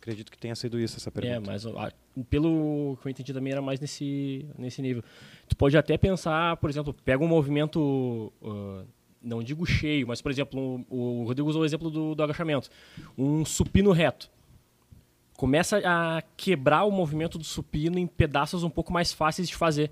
Acredito 0.00 0.32
que 0.32 0.38
tenha 0.38 0.54
sido 0.54 0.80
isso 0.80 0.96
essa 0.96 1.10
pergunta. 1.10 1.36
É, 1.36 1.40
mas 1.40 1.64
pelo 2.30 2.96
que 3.02 3.06
eu 3.06 3.10
entendi 3.10 3.34
também 3.34 3.52
era 3.52 3.60
mais 3.60 3.78
nesse, 3.78 4.46
nesse 4.58 4.80
nível. 4.80 5.04
Tu 5.46 5.56
pode 5.56 5.76
até 5.76 5.98
pensar, 5.98 6.56
por 6.56 6.70
exemplo, 6.70 6.94
pega 7.04 7.22
um 7.22 7.28
movimento, 7.28 8.32
ah, 8.42 8.84
não 9.22 9.42
digo 9.42 9.66
cheio, 9.66 10.06
mas, 10.08 10.20
por 10.22 10.30
exemplo, 10.30 10.58
um- 10.60 10.84
o 10.88 11.24
Rodrigo 11.24 11.48
usou 11.48 11.62
o 11.62 11.64
exemplo 11.64 11.90
do, 11.90 12.14
do 12.14 12.22
agachamento. 12.22 12.68
Um 13.16 13.44
supino 13.44 13.92
reto. 13.92 14.30
Começa 15.36 15.78
a 15.84 16.22
quebrar 16.36 16.84
o 16.84 16.90
movimento 16.90 17.38
do 17.38 17.44
supino 17.44 17.98
em 17.98 18.06
pedaços 18.06 18.62
um 18.62 18.70
pouco 18.70 18.92
mais 18.92 19.12
fáceis 19.12 19.48
de 19.48 19.54
fazer. 19.56 19.90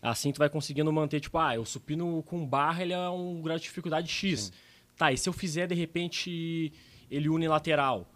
Assim 0.00 0.32
tu 0.32 0.38
vai 0.38 0.48
conseguindo 0.48 0.92
manter, 0.92 1.18
tipo, 1.20 1.38
ah, 1.38 1.58
o 1.58 1.64
supino 1.64 2.22
com 2.24 2.46
barra 2.46 2.82
ele 2.82 2.92
é 2.92 3.08
um 3.08 3.40
grau 3.42 3.56
de 3.56 3.62
dificuldade 3.64 4.06
X. 4.08 4.52
Tá, 4.96 5.10
e 5.10 5.16
se 5.18 5.28
eu 5.28 5.32
fizer, 5.32 5.66
de 5.66 5.74
repente, 5.74 6.72
ele 7.10 7.28
unilateral? 7.28 8.06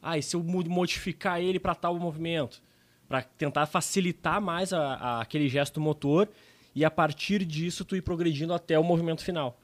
Ah, 0.00 0.16
e 0.16 0.22
se 0.22 0.36
eu 0.36 0.42
modificar 0.42 1.40
ele 1.40 1.58
para 1.58 1.74
tal 1.74 1.98
movimento? 1.98 2.62
Para 3.08 3.22
tentar 3.22 3.66
facilitar 3.66 4.40
mais 4.40 4.72
a- 4.72 4.94
a- 4.94 5.20
aquele 5.20 5.48
gesto 5.48 5.80
motor 5.80 6.28
e 6.74 6.84
a 6.84 6.90
partir 6.90 7.44
disso 7.44 7.84
tu 7.84 7.96
ir 7.96 8.02
progredindo 8.02 8.52
até 8.52 8.78
o 8.78 8.84
movimento 8.84 9.22
final. 9.22 9.58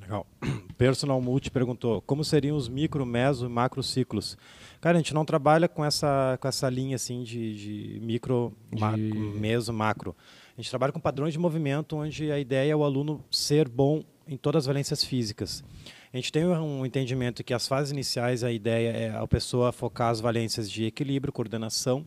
Legal. 0.00 0.26
Personal 0.76 1.20
Multi 1.20 1.50
perguntou 1.50 2.02
como 2.02 2.24
seriam 2.24 2.56
os 2.56 2.68
micro, 2.68 3.06
meso 3.06 3.46
e 3.46 3.48
macro 3.48 3.82
ciclos. 3.82 4.36
Cara, 4.80 4.98
a 4.98 5.00
gente 5.00 5.14
não 5.14 5.24
trabalha 5.24 5.68
com 5.68 5.84
essa, 5.84 6.36
com 6.40 6.46
essa 6.46 6.68
linha 6.68 6.96
assim 6.96 7.22
de, 7.22 7.54
de 7.54 8.00
micro, 8.00 8.52
De- 8.70 8.80
macro, 8.80 9.14
meso, 9.40 9.72
macro. 9.72 10.16
A 10.56 10.60
gente 10.60 10.70
trabalha 10.70 10.92
com 10.92 11.00
padrões 11.00 11.32
de 11.32 11.38
movimento 11.38 11.96
onde 11.96 12.30
a 12.30 12.38
ideia 12.38 12.72
é 12.72 12.76
o 12.76 12.84
aluno 12.84 13.24
ser 13.30 13.68
bom 13.68 14.04
em 14.28 14.36
todas 14.36 14.64
as 14.64 14.66
valências 14.66 15.02
físicas. 15.02 15.64
A 16.12 16.16
gente 16.16 16.30
tem 16.30 16.46
um 16.46 16.86
entendimento 16.86 17.42
que 17.42 17.52
as 17.52 17.66
fases 17.66 17.90
iniciais 17.90 18.44
a 18.44 18.52
ideia 18.52 18.90
é 18.90 19.16
a 19.16 19.26
pessoa 19.26 19.72
focar 19.72 20.10
as 20.10 20.20
valências 20.20 20.70
de 20.70 20.84
equilíbrio, 20.84 21.32
coordenação, 21.32 22.06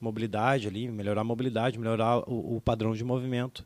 mobilidade 0.00 0.66
ali, 0.66 0.88
melhorar 0.88 1.20
a 1.20 1.24
mobilidade, 1.24 1.78
melhorar 1.78 2.18
o, 2.28 2.56
o 2.56 2.60
padrão 2.60 2.94
de 2.94 3.04
movimento 3.04 3.64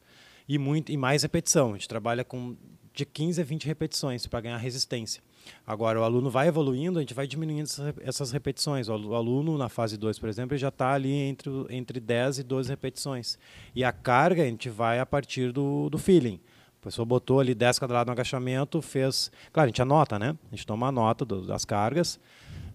e 0.48 0.58
muito 0.58 0.90
e 0.90 0.96
mais 0.96 1.22
repetição. 1.22 1.70
A 1.70 1.72
gente 1.74 1.88
trabalha 1.88 2.24
com 2.24 2.56
de 2.94 3.04
15 3.06 3.40
a 3.40 3.44
20 3.44 3.64
repetições 3.66 4.26
para 4.26 4.40
ganhar 4.40 4.56
resistência. 4.56 5.22
Agora, 5.66 6.00
o 6.00 6.02
aluno 6.02 6.28
vai 6.30 6.48
evoluindo, 6.48 6.98
a 6.98 7.02
gente 7.02 7.14
vai 7.14 7.26
diminuindo 7.28 7.62
essa- 7.62 7.94
essas 8.00 8.32
repetições. 8.32 8.88
O 8.88 8.92
alu- 8.92 9.10
o 9.10 9.14
aluno, 9.14 9.56
na 9.56 9.68
fase 9.68 9.96
2, 9.96 10.18
por 10.18 10.28
exemplo, 10.28 10.56
já 10.56 10.68
está 10.68 10.92
ali 10.94 11.12
entre, 11.12 11.50
entre 11.70 12.00
10 12.00 12.38
e 12.38 12.42
12 12.42 12.68
repetições. 12.68 13.38
E 13.74 13.84
a 13.84 13.92
carga, 13.92 14.42
a 14.42 14.46
gente 14.46 14.68
vai 14.68 14.98
a 14.98 15.06
partir 15.06 15.52
do, 15.52 15.88
do 15.88 15.96
feeling. 15.96 16.40
A 16.80 16.84
pessoa 16.84 17.06
botou 17.06 17.38
ali 17.38 17.54
10 17.54 17.78
quadrados 17.78 18.06
no 18.06 18.12
agachamento, 18.12 18.82
fez... 18.82 19.30
Claro, 19.52 19.66
a 19.66 19.68
gente 19.68 19.80
anota, 19.82 20.18
né? 20.18 20.36
A 20.50 20.54
gente 20.56 20.66
toma 20.66 20.88
a 20.88 20.92
nota 20.92 21.24
do- 21.24 21.46
das 21.46 21.64
cargas, 21.64 22.18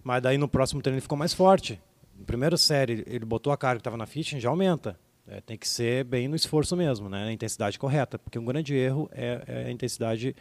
mas 0.02 0.22
daí 0.22 0.38
no 0.38 0.48
próximo 0.48 0.80
treino 0.80 0.96
ele 0.96 1.02
ficou 1.02 1.18
mais 1.18 1.34
forte. 1.34 1.78
No 2.18 2.24
primeiro 2.24 2.56
série, 2.56 3.04
ele 3.06 3.24
botou 3.26 3.52
a 3.52 3.56
carga 3.58 3.76
que 3.76 3.80
estava 3.80 3.96
na 3.98 4.06
ficha, 4.06 4.30
a 4.30 4.32
gente 4.34 4.42
já 4.42 4.48
aumenta. 4.50 4.98
É, 5.26 5.40
tem 5.40 5.56
que 5.56 5.66
ser 5.66 6.04
bem 6.04 6.28
no 6.28 6.36
esforço 6.36 6.76
mesmo, 6.76 7.08
né? 7.08 7.24
na 7.24 7.32
intensidade 7.32 7.78
correta, 7.78 8.18
porque 8.18 8.38
um 8.38 8.44
grande 8.44 8.74
erro 8.74 9.08
é, 9.12 9.42
é 9.46 9.64
a 9.66 9.70
intensidade, 9.70 10.36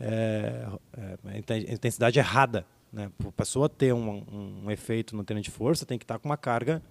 é, 0.00 0.66
é, 0.96 1.18
a 1.34 1.72
intensidade 1.72 2.18
errada. 2.18 2.66
Né? 2.92 3.10
Para 3.16 3.28
a 3.28 3.32
pessoa 3.32 3.68
ter 3.68 3.92
um, 3.94 4.62
um 4.64 4.70
efeito 4.70 5.16
no 5.16 5.22
treino 5.22 5.42
de 5.42 5.50
força, 5.50 5.86
tem 5.86 5.98
que 5.98 6.04
estar 6.04 6.18
com 6.18 6.28
uma 6.28 6.36
carga, 6.36 6.82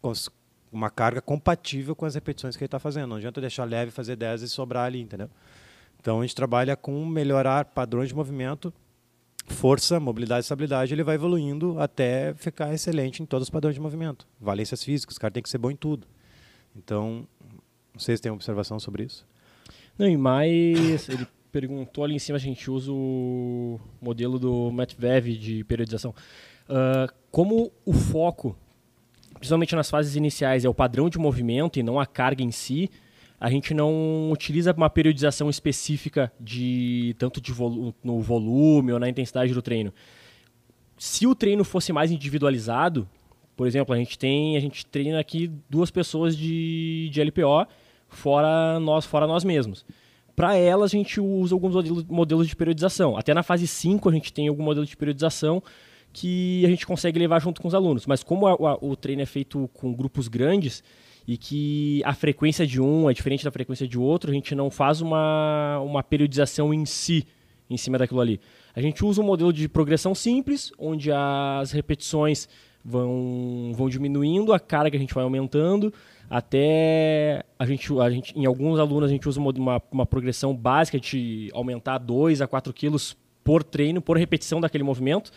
cons- 0.00 0.30
uma 0.72 0.88
carga 0.90 1.20
compatível 1.20 1.94
com 1.94 2.06
as 2.06 2.14
repetições 2.14 2.56
que 2.56 2.62
ele 2.62 2.66
está 2.66 2.78
fazendo. 2.78 3.08
Não 3.10 3.16
adianta 3.16 3.40
deixar 3.42 3.64
leve, 3.64 3.90
fazer 3.90 4.16
10 4.16 4.42
e 4.42 4.48
sobrar 4.48 4.86
ali, 4.86 5.00
entendeu? 5.02 5.28
Então 6.00 6.20
a 6.20 6.22
gente 6.22 6.34
trabalha 6.34 6.76
com 6.76 7.04
melhorar 7.04 7.66
padrões 7.66 8.08
de 8.08 8.14
movimento, 8.14 8.72
força, 9.48 10.00
mobilidade 10.00 10.40
e 10.40 10.46
estabilidade, 10.46 10.94
ele 10.94 11.02
vai 11.04 11.14
evoluindo 11.14 11.78
até 11.78 12.32
ficar 12.34 12.72
excelente 12.72 13.22
em 13.22 13.26
todos 13.26 13.46
os 13.46 13.50
padrões 13.50 13.74
de 13.74 13.80
movimento. 13.80 14.26
Valências 14.40 14.82
físicas, 14.82 15.16
o 15.16 15.20
cara 15.20 15.30
tem 15.32 15.42
que 15.42 15.48
ser 15.48 15.58
bom 15.58 15.70
em 15.70 15.76
tudo. 15.76 16.06
Então, 16.76 17.26
não 17.92 18.00
sei 18.00 18.16
se 18.16 18.22
tem 18.22 18.30
observação 18.30 18.78
sobre 18.78 19.04
isso. 19.04 19.26
Não, 19.98 20.08
e 20.08 20.16
mais, 20.16 21.08
ele 21.08 21.26
perguntou 21.50 22.04
ali 22.04 22.14
em 22.14 22.18
cima, 22.18 22.36
a 22.36 22.40
gente 22.40 22.70
usa 22.70 22.92
o 22.92 23.80
modelo 24.00 24.38
do 24.38 24.70
Matvev 24.70 25.28
de 25.38 25.64
periodização. 25.64 26.14
Ah, 26.68 27.06
como 27.30 27.72
o 27.84 27.92
foco, 27.92 28.56
principalmente 29.34 29.74
nas 29.74 29.90
fases 29.90 30.16
iniciais, 30.16 30.64
é 30.64 30.68
o 30.68 30.74
padrão 30.74 31.08
de 31.08 31.18
movimento 31.18 31.78
e 31.78 31.82
não 31.82 31.98
a 31.98 32.06
carga 32.06 32.42
em 32.42 32.50
si, 32.50 32.90
a 33.38 33.50
gente 33.50 33.74
não 33.74 34.30
utiliza 34.30 34.72
uma 34.72 34.88
periodização 34.88 35.50
específica 35.50 36.32
de 36.40 37.14
tanto 37.18 37.40
de 37.40 37.52
no 38.02 38.20
volume 38.20 38.92
ou 38.92 38.98
na 38.98 39.08
intensidade 39.08 39.52
do 39.52 39.60
treino. 39.60 39.92
Se 40.98 41.26
o 41.26 41.34
treino 41.34 41.62
fosse 41.62 41.92
mais 41.92 42.10
individualizado, 42.10 43.06
por 43.56 43.66
exemplo, 43.66 43.94
a 43.94 43.98
gente 43.98 44.18
tem, 44.18 44.56
a 44.56 44.60
gente 44.60 44.84
treina 44.86 45.18
aqui 45.18 45.50
duas 45.70 45.90
pessoas 45.90 46.36
de, 46.36 47.08
de 47.10 47.20
LPO 47.22 47.66
fora 48.08 48.78
nós, 48.80 49.04
fora 49.04 49.26
nós 49.26 49.44
mesmos. 49.44 49.84
Para 50.34 50.54
elas, 50.56 50.92
a 50.92 50.96
gente 50.96 51.18
usa 51.20 51.54
alguns 51.54 51.74
modelos, 52.08 52.46
de 52.46 52.54
periodização. 52.54 53.16
Até 53.16 53.32
na 53.32 53.42
fase 53.42 53.66
5, 53.66 54.08
a 54.08 54.12
gente 54.12 54.32
tem 54.32 54.48
algum 54.48 54.62
modelo 54.62 54.84
de 54.84 54.94
periodização 54.96 55.62
que 56.12 56.62
a 56.64 56.68
gente 56.68 56.86
consegue 56.86 57.18
levar 57.18 57.40
junto 57.40 57.60
com 57.60 57.68
os 57.68 57.74
alunos. 57.74 58.06
Mas 58.06 58.22
como 58.22 58.46
a- 58.46 58.52
a- 58.52 58.78
o 58.82 58.94
treino 58.96 59.22
é 59.22 59.26
feito 59.26 59.68
com 59.72 59.92
grupos 59.94 60.28
grandes 60.28 60.82
e 61.26 61.36
que 61.38 62.02
a 62.04 62.12
frequência 62.14 62.66
de 62.66 62.80
um 62.80 63.08
é 63.08 63.14
diferente 63.14 63.44
da 63.44 63.50
frequência 63.50 63.88
de 63.88 63.98
outro, 63.98 64.30
a 64.30 64.34
gente 64.34 64.54
não 64.54 64.70
faz 64.70 65.00
uma, 65.00 65.80
uma 65.80 66.02
periodização 66.02 66.72
em 66.72 66.84
si, 66.84 67.24
em 67.68 67.76
cima 67.78 67.96
daquilo 67.98 68.20
ali. 68.20 68.38
A 68.74 68.80
gente 68.82 69.04
usa 69.04 69.22
um 69.22 69.24
modelo 69.24 69.52
de 69.52 69.68
progressão 69.68 70.14
simples, 70.14 70.70
onde 70.78 71.10
as 71.10 71.72
repetições 71.72 72.46
vão, 72.86 73.72
vão 73.74 73.88
diminuindo, 73.88 74.52
a 74.52 74.60
carga 74.60 74.96
a 74.96 75.00
gente 75.00 75.12
vai 75.12 75.24
aumentando, 75.24 75.92
até 76.30 77.44
a 77.58 77.66
gente, 77.66 77.92
a 77.98 78.08
gente 78.08 78.38
em 78.38 78.46
alguns 78.46 78.78
alunos 78.78 79.10
a 79.10 79.12
gente 79.12 79.28
usa 79.28 79.40
uma, 79.40 79.82
uma 79.90 80.06
progressão 80.06 80.54
básica 80.54 81.00
de 81.00 81.50
aumentar 81.52 81.98
2 81.98 82.40
a 82.40 82.46
4 82.46 82.72
quilos 82.72 83.16
por 83.42 83.64
treino, 83.64 84.00
por 84.00 84.16
repetição 84.16 84.60
daquele 84.60 84.84
movimento. 84.84 85.32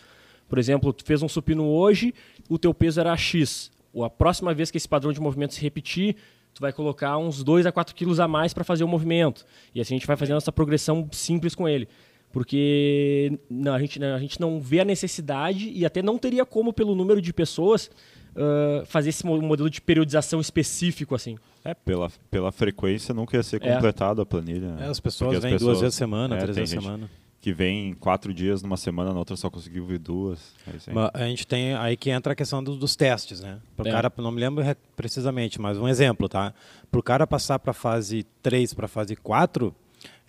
Por 0.47 0.59
exemplo, 0.59 0.93
tu 0.93 1.03
fez 1.03 1.23
um 1.23 1.27
supino 1.27 1.65
hoje, 1.65 2.13
o 2.47 2.57
teu 2.57 2.73
peso 2.73 2.99
era 2.99 3.15
X. 3.17 3.71
A 4.03 4.09
próxima 4.09 4.53
vez 4.53 4.69
que 4.69 4.77
esse 4.77 4.87
padrão 4.87 5.11
de 5.11 5.19
movimento 5.19 5.55
se 5.55 5.61
repetir, 5.61 6.15
tu 6.53 6.61
vai 6.61 6.71
colocar 6.71 7.17
uns 7.17 7.43
2 7.43 7.65
a 7.65 7.71
4 7.71 7.95
quilos 7.95 8.19
a 8.19 8.27
mais 8.27 8.53
para 8.53 8.63
fazer 8.63 8.83
o 8.83 8.87
movimento. 8.87 9.45
E 9.73 9.81
assim 9.81 9.95
a 9.95 9.97
gente 9.97 10.07
vai 10.07 10.15
fazendo 10.15 10.37
essa 10.37 10.51
progressão 10.51 11.07
simples 11.11 11.55
com 11.55 11.67
ele. 11.67 11.87
Porque 12.31 13.39
não, 13.49 13.73
a, 13.73 13.79
gente, 13.79 14.03
a 14.03 14.19
gente 14.19 14.39
não 14.39 14.59
vê 14.59 14.81
a 14.81 14.85
necessidade 14.85 15.69
e 15.69 15.85
até 15.85 16.01
não 16.01 16.17
teria 16.17 16.45
como, 16.45 16.71
pelo 16.71 16.93
número 16.93 17.21
de 17.21 17.33
pessoas, 17.33 17.89
uh, 18.35 18.85
fazer 18.85 19.09
esse 19.09 19.25
modelo 19.25 19.69
de 19.69 19.81
periodização 19.81 20.39
específico 20.39 21.15
assim. 21.15 21.37
É, 21.65 21.73
pela, 21.73 22.11
pela 22.29 22.51
frequência 22.51 23.13
nunca 23.13 23.35
ia 23.35 23.43
ser 23.43 23.59
completado 23.59 24.21
é. 24.21 24.23
a 24.23 24.25
planilha. 24.25 24.77
É, 24.79 24.85
as 24.85 24.99
pessoas 24.99 25.39
vêm 25.39 25.57
duas 25.57 25.81
vezes 25.81 25.95
a 25.95 25.97
semana, 25.97 26.35
é, 26.35 26.39
três 26.39 26.55
vezes 26.55 26.77
a 26.77 26.81
semana 26.81 27.09
que 27.41 27.53
vem 27.53 27.93
quatro 27.93 28.33
dias 28.33 28.61
numa 28.61 28.75
semana, 28.75 29.13
na 29.13 29.19
outra 29.19 29.35
só 29.35 29.49
conseguiu 29.49 29.85
vir 29.85 29.97
duas. 29.97 30.53
É 30.67 31.23
a 31.23 31.27
gente 31.27 31.47
tem 31.47 31.73
aí 31.73 31.95
que 31.95 32.09
entra 32.09 32.33
a 32.33 32.35
questão 32.35 32.61
dos, 32.61 32.77
dos 32.77 32.95
testes, 32.95 33.39
né? 33.39 33.59
Pro 33.77 33.87
é. 33.87 33.91
cara, 33.91 34.11
não 34.17 34.31
me 34.31 34.41
lembro 34.41 34.63
precisamente, 34.95 35.59
mas 35.59 35.77
um 35.77 35.87
exemplo, 35.87 36.27
tá? 36.27 36.53
Para 36.91 36.99
o 36.99 37.03
cara 37.03 37.25
passar 37.25 37.57
para 37.59 37.71
a 37.71 37.73
fase 37.73 38.25
3 38.43 38.73
para 38.73 38.85
a 38.85 38.89
fase 38.89 39.15
4, 39.15 39.73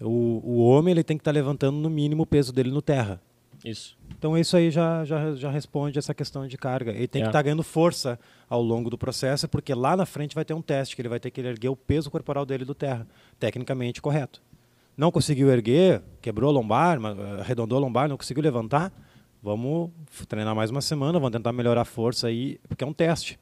o, 0.00 0.40
o 0.44 0.64
homem 0.64 0.92
ele 0.92 1.04
tem 1.04 1.16
que 1.16 1.20
estar 1.20 1.32
tá 1.32 1.34
levantando 1.34 1.76
no 1.78 1.90
mínimo 1.90 2.22
o 2.22 2.26
peso 2.26 2.52
dele 2.52 2.70
no 2.70 2.82
terra. 2.82 3.20
Isso. 3.64 3.98
Então 4.16 4.38
isso 4.38 4.56
aí 4.56 4.70
já, 4.70 5.04
já, 5.04 5.34
já 5.34 5.50
responde 5.50 5.98
essa 5.98 6.14
questão 6.14 6.46
de 6.46 6.56
carga. 6.56 6.92
Ele 6.92 7.06
tem 7.06 7.20
é. 7.20 7.24
que 7.24 7.28
estar 7.28 7.38
tá 7.38 7.42
ganhando 7.42 7.62
força 7.62 8.18
ao 8.48 8.62
longo 8.62 8.88
do 8.88 8.96
processo, 8.96 9.48
porque 9.48 9.74
lá 9.74 9.96
na 9.96 10.06
frente 10.06 10.34
vai 10.34 10.44
ter 10.44 10.54
um 10.54 10.62
teste 10.62 10.96
que 10.96 11.02
ele 11.02 11.08
vai 11.08 11.20
ter 11.20 11.30
que 11.30 11.40
erguer 11.40 11.68
o 11.68 11.76
peso 11.76 12.10
corporal 12.10 12.46
dele 12.46 12.64
do 12.64 12.74
terra, 12.74 13.06
tecnicamente 13.38 14.00
correto 14.00 14.42
não 15.00 15.10
conseguiu 15.10 15.50
erguer, 15.50 16.02
quebrou 16.20 16.50
a 16.50 16.52
lombar, 16.52 16.98
arredondou 17.40 17.78
a 17.78 17.80
lombar, 17.80 18.06
não 18.06 18.18
conseguiu 18.18 18.42
levantar, 18.42 18.92
vamos 19.42 19.90
treinar 20.28 20.54
mais 20.54 20.70
uma 20.70 20.82
semana, 20.82 21.18
vamos 21.18 21.32
tentar 21.32 21.52
melhorar 21.52 21.80
a 21.80 21.84
força 21.86 22.26
aí, 22.26 22.60
porque 22.68 22.84
é 22.84 22.86
um 22.86 22.92
teste. 22.92 23.40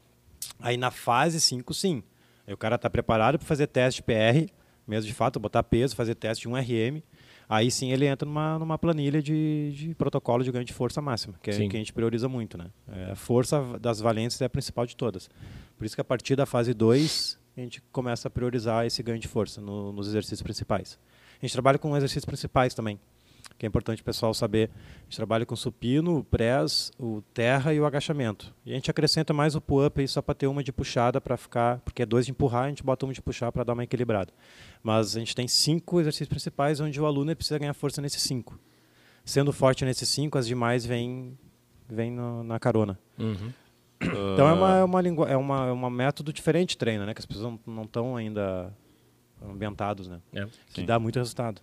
Aí 0.61 0.77
na 0.77 0.93
fase 0.93 1.41
5, 1.41 1.75
sim. 1.75 2.01
Aí 2.47 2.55
o 2.55 2.57
cara 2.57 2.77
está 2.77 2.89
preparado 2.89 3.39
para 3.39 3.47
fazer 3.47 3.67
teste 3.67 4.05
PR, 4.05 4.49
mesmo 4.89 5.07
de 5.07 5.14
fato, 5.14 5.39
botar 5.39 5.62
peso, 5.62 5.95
fazer 5.95 6.14
teste 6.14 6.43
de 6.43 6.49
1 6.49 6.57
RM. 6.57 7.03
Aí 7.49 7.70
sim 7.70 7.93
ele 7.93 8.07
entra 8.07 8.26
numa, 8.26 8.59
numa 8.59 8.78
planilha 8.78 9.22
de, 9.22 9.72
de 9.72 9.95
protocolo 9.95 10.45
de 10.45 10.53
ganho 10.53 10.64
de 10.64 10.72
força 10.72 11.01
máxima, 11.01 11.34
que 11.43 11.51
é 11.51 11.55
que 11.55 11.76
a 11.76 11.78
gente 11.78 11.93
prioriza 11.93 12.28
muito. 12.28 12.59
Né? 12.59 12.66
É, 12.91 13.12
a 13.12 13.16
força 13.16 13.78
das 13.78 14.01
valências 14.01 14.41
é 14.43 14.45
a 14.45 14.51
principal 14.51 14.84
de 14.84 14.95
todas. 14.95 15.30
Por 15.76 15.84
isso 15.84 15.95
que 15.95 16.01
a 16.01 16.05
partir 16.05 16.36
da 16.36 16.45
fase 16.45 16.74
2 16.74 17.39
a 17.57 17.61
gente 17.61 17.82
começa 17.91 18.28
a 18.28 18.30
priorizar 18.30 18.86
esse 18.86 19.03
ganho 19.03 19.18
de 19.18 19.26
força 19.26 19.61
no, 19.61 19.93
nos 19.93 20.09
exercícios 20.09 20.43
principais. 20.43 20.99
A 21.41 21.47
gente 21.47 21.53
trabalha 21.53 21.78
com 21.78 21.97
exercícios 21.97 22.24
principais 22.24 22.74
também, 22.74 23.01
que 23.57 23.65
é 23.65 23.69
importante 23.69 24.03
o 24.03 24.05
pessoal 24.05 24.35
saber. 24.35 24.71
A 24.75 25.03
gente 25.05 25.17
trabalha 25.17 25.47
com 25.47 25.57
supino, 25.57 26.19
o 26.19 26.25
press, 26.25 26.93
o 26.99 27.23
terra 27.33 27.73
e 27.73 27.81
o 27.81 27.87
agachamento. 27.87 28.55
E 28.67 28.73
a 28.73 28.75
gente 28.75 28.91
acrescenta 28.91 29.33
mais 29.33 29.55
o 29.55 29.61
pull-up 29.61 30.01
aí 30.01 30.07
só 30.07 30.21
para 30.21 30.35
ter 30.35 30.47
uma 30.47 30.63
de 30.63 30.73
puxada 30.73 31.21
para 31.21 31.37
ficar, 31.37 31.79
porque 31.81 32.03
é 32.03 32.07
dois 32.07 32.27
de 32.27 32.33
empurrar, 32.33 32.65
a 32.65 32.69
gente 32.69 32.83
bota 32.83 33.07
uma 33.07 33.13
de 33.13 33.23
puxar 33.23 33.51
para 33.51 33.65
dar 33.65 33.73
uma 33.73 33.85
equilibrada. 33.85 34.33
Mas 34.83 35.17
a 35.17 35.19
gente 35.19 35.35
tem 35.35 35.49
cinco 35.49 36.01
exercícios 36.01 36.29
principais 36.29 36.81
onde 36.81 37.01
o 37.01 37.07
aluno 37.07 37.35
precisa 37.35 37.59
ganhar 37.59 37.75
força 37.75 38.03
nesses 38.03 38.23
cinco. 38.23 38.59
Sendo 39.25 39.53
forte 39.53 39.85
nesses 39.85 40.09
cinco, 40.09 40.39
as 40.39 40.47
demais 40.47 40.85
vêm 40.85 41.39
vem 41.89 42.11
na 42.45 42.59
carona. 42.59 42.99
Uhum. 43.19 43.53
Então 44.01 44.49
é 44.49 44.53
uma, 44.53 44.77
é 44.77 44.85
uma, 44.85 45.01
é 45.29 45.37
uma, 45.37 45.67
é 45.67 45.73
uma 45.73 45.91
método 45.91 46.33
diferente 46.33 46.71
de 46.71 46.79
treino, 46.79 47.05
né? 47.05 47.15
Que 47.15 47.21
as 47.21 47.27
pessoas 47.27 47.59
não 47.67 47.83
estão 47.83 48.17
ainda 48.17 48.73
ambientados, 49.43 50.09
né? 50.09 50.21
É, 50.33 50.47
que 50.73 50.83
dá 50.83 50.99
muito 50.99 51.19
resultado. 51.19 51.61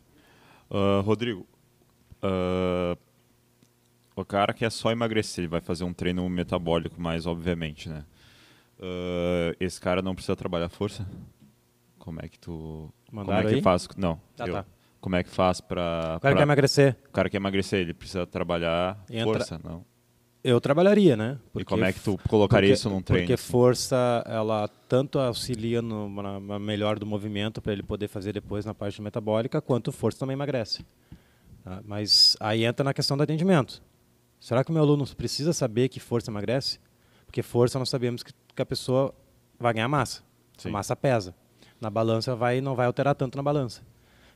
Uh, 0.69 1.01
Rodrigo, 1.01 1.45
uh, 2.25 2.97
o 4.15 4.25
cara 4.25 4.53
que 4.53 4.65
é 4.65 4.69
só 4.69 4.91
emagrecer, 4.91 5.43
ele 5.43 5.49
vai 5.49 5.61
fazer 5.61 5.83
um 5.83 5.93
treino 5.93 6.27
metabólico 6.29 6.99
mais, 6.99 7.25
obviamente, 7.25 7.89
né? 7.89 8.05
Uh, 8.79 9.55
esse 9.59 9.79
cara 9.79 10.01
não 10.01 10.15
precisa 10.15 10.35
trabalhar 10.35 10.69
força? 10.69 11.07
Como 11.99 12.19
é 12.21 12.27
que 12.27 12.39
tu... 12.39 12.89
Mandaram 13.11 13.37
como 13.37 13.47
é 13.47 13.51
que 13.51 13.55
aí? 13.57 13.61
faz? 13.61 13.87
Não, 13.97 14.19
ah, 14.39 14.47
eu. 14.47 14.53
Tá. 14.53 14.65
Como 15.01 15.15
é 15.15 15.23
que 15.23 15.29
faz 15.29 15.61
para... 15.61 16.15
O 16.17 16.19
cara 16.19 16.19
pra... 16.19 16.33
quer 16.33 16.41
emagrecer. 16.41 16.97
O 17.07 17.11
cara 17.11 17.29
quer 17.29 17.37
emagrecer, 17.37 17.79
ele 17.79 17.93
precisa 17.93 18.25
trabalhar 18.25 19.03
Entra... 19.09 19.25
força, 19.25 19.59
não? 19.63 19.85
Eu 20.45 20.61
trabalharia, 20.61 21.17
né? 21.17 21.39
Porque, 21.51 21.63
e 21.63 21.65
como 21.65 21.83
é 21.83 21.91
que 21.91 21.99
tu 21.99 22.19
colocaria 22.29 22.69
porque, 22.69 22.79
isso 22.79 22.87
num 22.87 23.01
treino? 23.01 23.25
Porque 23.25 23.35
força, 23.35 24.23
ela 24.27 24.67
tanto 24.87 25.17
auxilia 25.17 25.81
no 25.81 26.07
na, 26.07 26.39
na 26.39 26.59
melhor 26.59 26.99
do 26.99 27.05
movimento 27.05 27.59
para 27.63 27.73
ele 27.73 27.81
poder 27.81 28.07
fazer 28.07 28.31
depois 28.31 28.63
na 28.63 28.71
parte 28.71 29.01
metabólica, 29.01 29.59
quanto 29.59 29.91
força 29.91 30.19
também 30.19 30.35
emagrece. 30.35 30.85
Tá? 31.65 31.81
Mas 31.83 32.37
aí 32.39 32.63
entra 32.63 32.85
na 32.85 32.93
questão 32.93 33.17
do 33.17 33.23
atendimento. 33.23 33.83
Será 34.39 34.63
que 34.63 34.69
o 34.69 34.73
meu 34.73 34.81
aluno 34.81 35.05
precisa 35.15 35.51
saber 35.51 35.89
que 35.89 35.99
força 35.99 36.31
emagrece? 36.31 36.79
Porque 37.25 37.41
força 37.41 37.77
nós 37.77 37.89
sabemos 37.89 38.23
que, 38.23 38.31
que 38.55 38.61
a 38.61 38.65
pessoa 38.65 39.13
vai 39.59 39.73
ganhar 39.73 39.89
massa. 39.89 40.23
Sim. 40.57 40.69
A 40.69 40.71
massa 40.71 40.95
pesa. 40.95 41.35
Na 41.81 41.89
balança 41.89 42.33
vai 42.33 42.61
não 42.61 42.73
vai 42.73 42.85
alterar 42.85 43.15
tanto 43.15 43.35
na 43.35 43.43
balança 43.43 43.81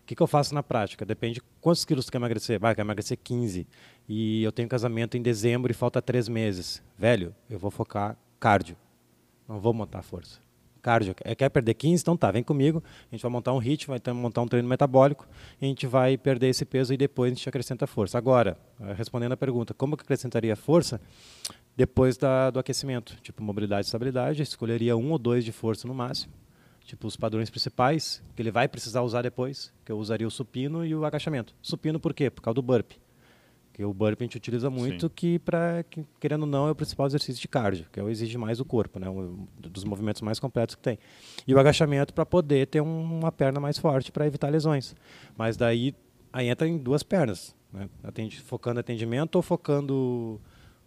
que, 0.10 0.16
que 0.16 0.24
eu 0.24 0.28
faço 0.28 0.56
na 0.56 0.64
prática? 0.64 1.06
Depende 1.06 1.40
quantos 1.62 1.86
quilos 1.86 2.08
tu 2.08 2.12
quer 2.12 2.18
emagrecer. 2.18 2.60
Vai, 2.60 2.74
quer 2.74 2.82
emagrecer 2.82 3.16
15. 3.24 3.68
E 4.08 4.42
eu 4.42 4.52
tenho 4.52 4.68
casamento 4.68 5.16
em 5.16 5.22
dezembro 5.22 5.72
e 5.72 5.76
falta 5.76 6.02
três 6.02 6.28
meses. 6.28 6.82
Velho, 6.98 7.36
eu 7.48 7.60
vou 7.60 7.70
focar 7.70 8.18
cardio. 8.40 8.76
Não 9.48 9.60
vou 9.60 9.72
montar 9.72 10.02
força. 10.02 10.40
Cardio. 10.82 11.16
Quer 11.16 11.50
perder 11.50 11.74
15? 11.74 12.02
Então 12.02 12.18
tá, 12.18 12.32
vem 12.32 12.44
comigo. 12.44 12.84
A 13.12 13.16
gente 13.16 13.22
vai 13.22 13.32
montar 13.32 13.54
um 13.54 13.58
ritmo, 13.58 13.96
vai 13.98 14.14
montar 14.14 14.42
um 14.42 14.48
treino 14.48 14.68
metabólico. 14.68 15.28
A 15.62 15.66
gente 15.66 15.86
vai 15.88 16.18
perder 16.18 16.50
esse 16.50 16.66
peso 16.66 16.94
e 16.94 16.98
depois 16.98 17.32
a 17.32 17.36
gente 17.36 17.48
acrescenta 17.48 17.86
força. 17.86 18.18
Agora, 18.18 18.58
eh, 18.80 18.94
respondendo 18.94 19.34
a 19.34 19.38
pergunta, 19.38 19.74
como 19.74 19.96
que 19.96 20.04
acrescentaria 20.04 20.56
força? 20.56 21.00
Depois 21.76 22.18
da, 22.18 22.50
do 22.50 22.60
aquecimento. 22.60 23.16
Tipo, 23.22 23.44
mobilidade 23.44 23.86
e 23.86 23.88
estabilidade. 23.88 24.42
escolheria 24.42 24.98
um 24.98 25.12
ou 25.12 25.18
dois 25.18 25.46
de 25.46 25.52
força 25.52 25.88
no 25.88 25.94
máximo 25.94 26.34
tipo 26.90 27.06
os 27.06 27.16
padrões 27.16 27.52
principais 27.52 28.24
que 28.36 28.42
ele 28.42 28.50
vai 28.50 28.68
precisar 28.68 29.04
usar 29.04 29.22
depois, 29.22 29.72
que 29.86 29.92
eu 29.92 30.00
usaria 30.00 30.28
o 30.28 30.32
supino 30.32 30.84
e 30.84 30.96
o 30.96 31.06
agachamento. 31.06 31.54
Supino 31.62 32.00
por 32.00 32.16
quê? 32.16 32.32
Por 32.32 32.42
causa 32.42 32.56
do 32.56 32.64
burpee. 32.64 32.98
Que 33.80 33.86
o 33.86 33.94
burpee 33.94 34.26
a 34.26 34.26
gente 34.26 34.36
utiliza 34.36 34.70
muito 34.70 35.08
Sim. 35.08 35.12
que 35.16 35.40
para 35.40 35.86
querendo 36.20 36.42
ou 36.42 36.48
não 36.48 36.68
é 36.68 36.72
o 36.72 36.76
principal 36.76 37.08
exercício 37.08 37.40
de 37.40 37.48
cardio, 37.48 37.86
que 37.90 37.98
é 37.98 38.04
o 38.04 38.10
exige 38.10 38.38
mais 38.38 38.60
o 38.60 38.66
corpo, 38.66 39.00
né, 39.00 39.10
um 39.10 39.48
dos 39.58 39.86
movimentos 39.86 40.22
mais 40.22 40.38
completos 40.38 40.76
que 40.76 40.82
tem. 40.82 41.00
E 41.48 41.54
o 41.54 41.60
agachamento 41.60 42.14
para 42.14 42.26
poder 42.26 42.68
ter 42.68 42.82
um, 42.82 43.20
uma 43.20 43.32
perna 43.32 43.58
mais 43.58 43.78
forte 43.78 44.12
para 44.12 44.28
evitar 44.28 44.50
lesões. 44.50 44.94
Mas 45.38 45.56
daí 45.56 45.96
aí 46.34 46.50
entra 46.50 46.68
em 46.68 46.78
duas 46.78 47.04
pernas, 47.04 47.56
né? 47.72 47.88
Atende, 48.04 48.42
focando 48.42 48.82
atendimento 48.82 49.38
ou 49.38 49.42
focando 49.42 50.42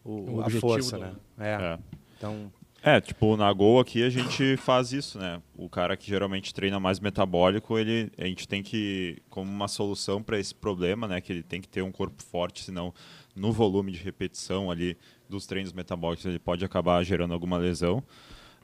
o, 0.05 0.34
o 0.34 0.40
a 0.43 0.51
força, 0.51 0.99
do... 0.99 1.03
né? 1.03 1.14
É. 1.38 1.49
é. 1.49 1.78
Então 2.18 2.53
é, 2.83 3.01
tipo, 3.01 3.37
na 3.37 3.53
Gol 3.53 3.78
aqui 3.78 4.03
a 4.03 4.11
gente 4.11 4.57
faz 4.57 4.93
isso, 4.93 5.18
né? 5.18 5.41
O 5.57 5.68
cara 5.68 5.97
que 5.97 6.09
geralmente 6.09 6.53
treina 6.53 6.80
mais 6.80 6.99
metabólico, 6.99 7.78
ele, 7.78 8.11
a 8.18 8.24
gente 8.24 8.49
tem 8.49 8.62
que, 8.62 9.22
como 9.30 9.49
uma 9.51 9.68
solução 9.68 10.20
para 10.20 10.39
esse 10.39 10.53
problema, 10.53 11.07
né? 11.07 11.20
Que 11.20 11.33
ele 11.33 11.43
tem 11.45 11.61
que 11.61 11.68
ter 11.68 11.83
um 11.83 11.93
corpo 11.93 12.20
forte, 12.22 12.64
senão 12.64 12.93
no 13.37 13.53
volume 13.53 13.93
de 13.93 14.03
repetição 14.03 14.70
ali 14.70 14.97
dos 15.28 15.47
treinos 15.47 15.72
metabólicos 15.72 16.26
ele 16.26 16.39
pode 16.39 16.64
acabar 16.64 17.03
gerando 17.05 17.33
alguma 17.33 17.57
lesão. 17.57 18.03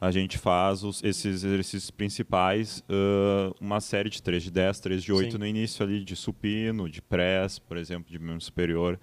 A 0.01 0.11
gente 0.11 0.37
faz 0.37 0.85
os, 0.85 1.03
esses 1.03 1.45
exercícios 1.45 1.91
principais, 1.91 2.85
uh, 2.89 3.55
uma 3.61 3.81
série 3.81 4.11
de 4.11 4.23
3 4.23 4.45
de 4.45 4.51
10, 4.51 4.81
3 4.81 5.03
de 5.03 5.13
8 5.13 5.33
Sim. 5.33 5.39
no 5.39 5.47
início 5.47 5.85
ali, 5.85 6.05
de 6.05 6.15
supino, 6.15 6.89
de 6.89 7.01
press, 7.03 7.59
por 7.59 7.77
exemplo, 7.77 8.11
de 8.11 8.19
membro 8.19 8.41
superior 8.41 8.99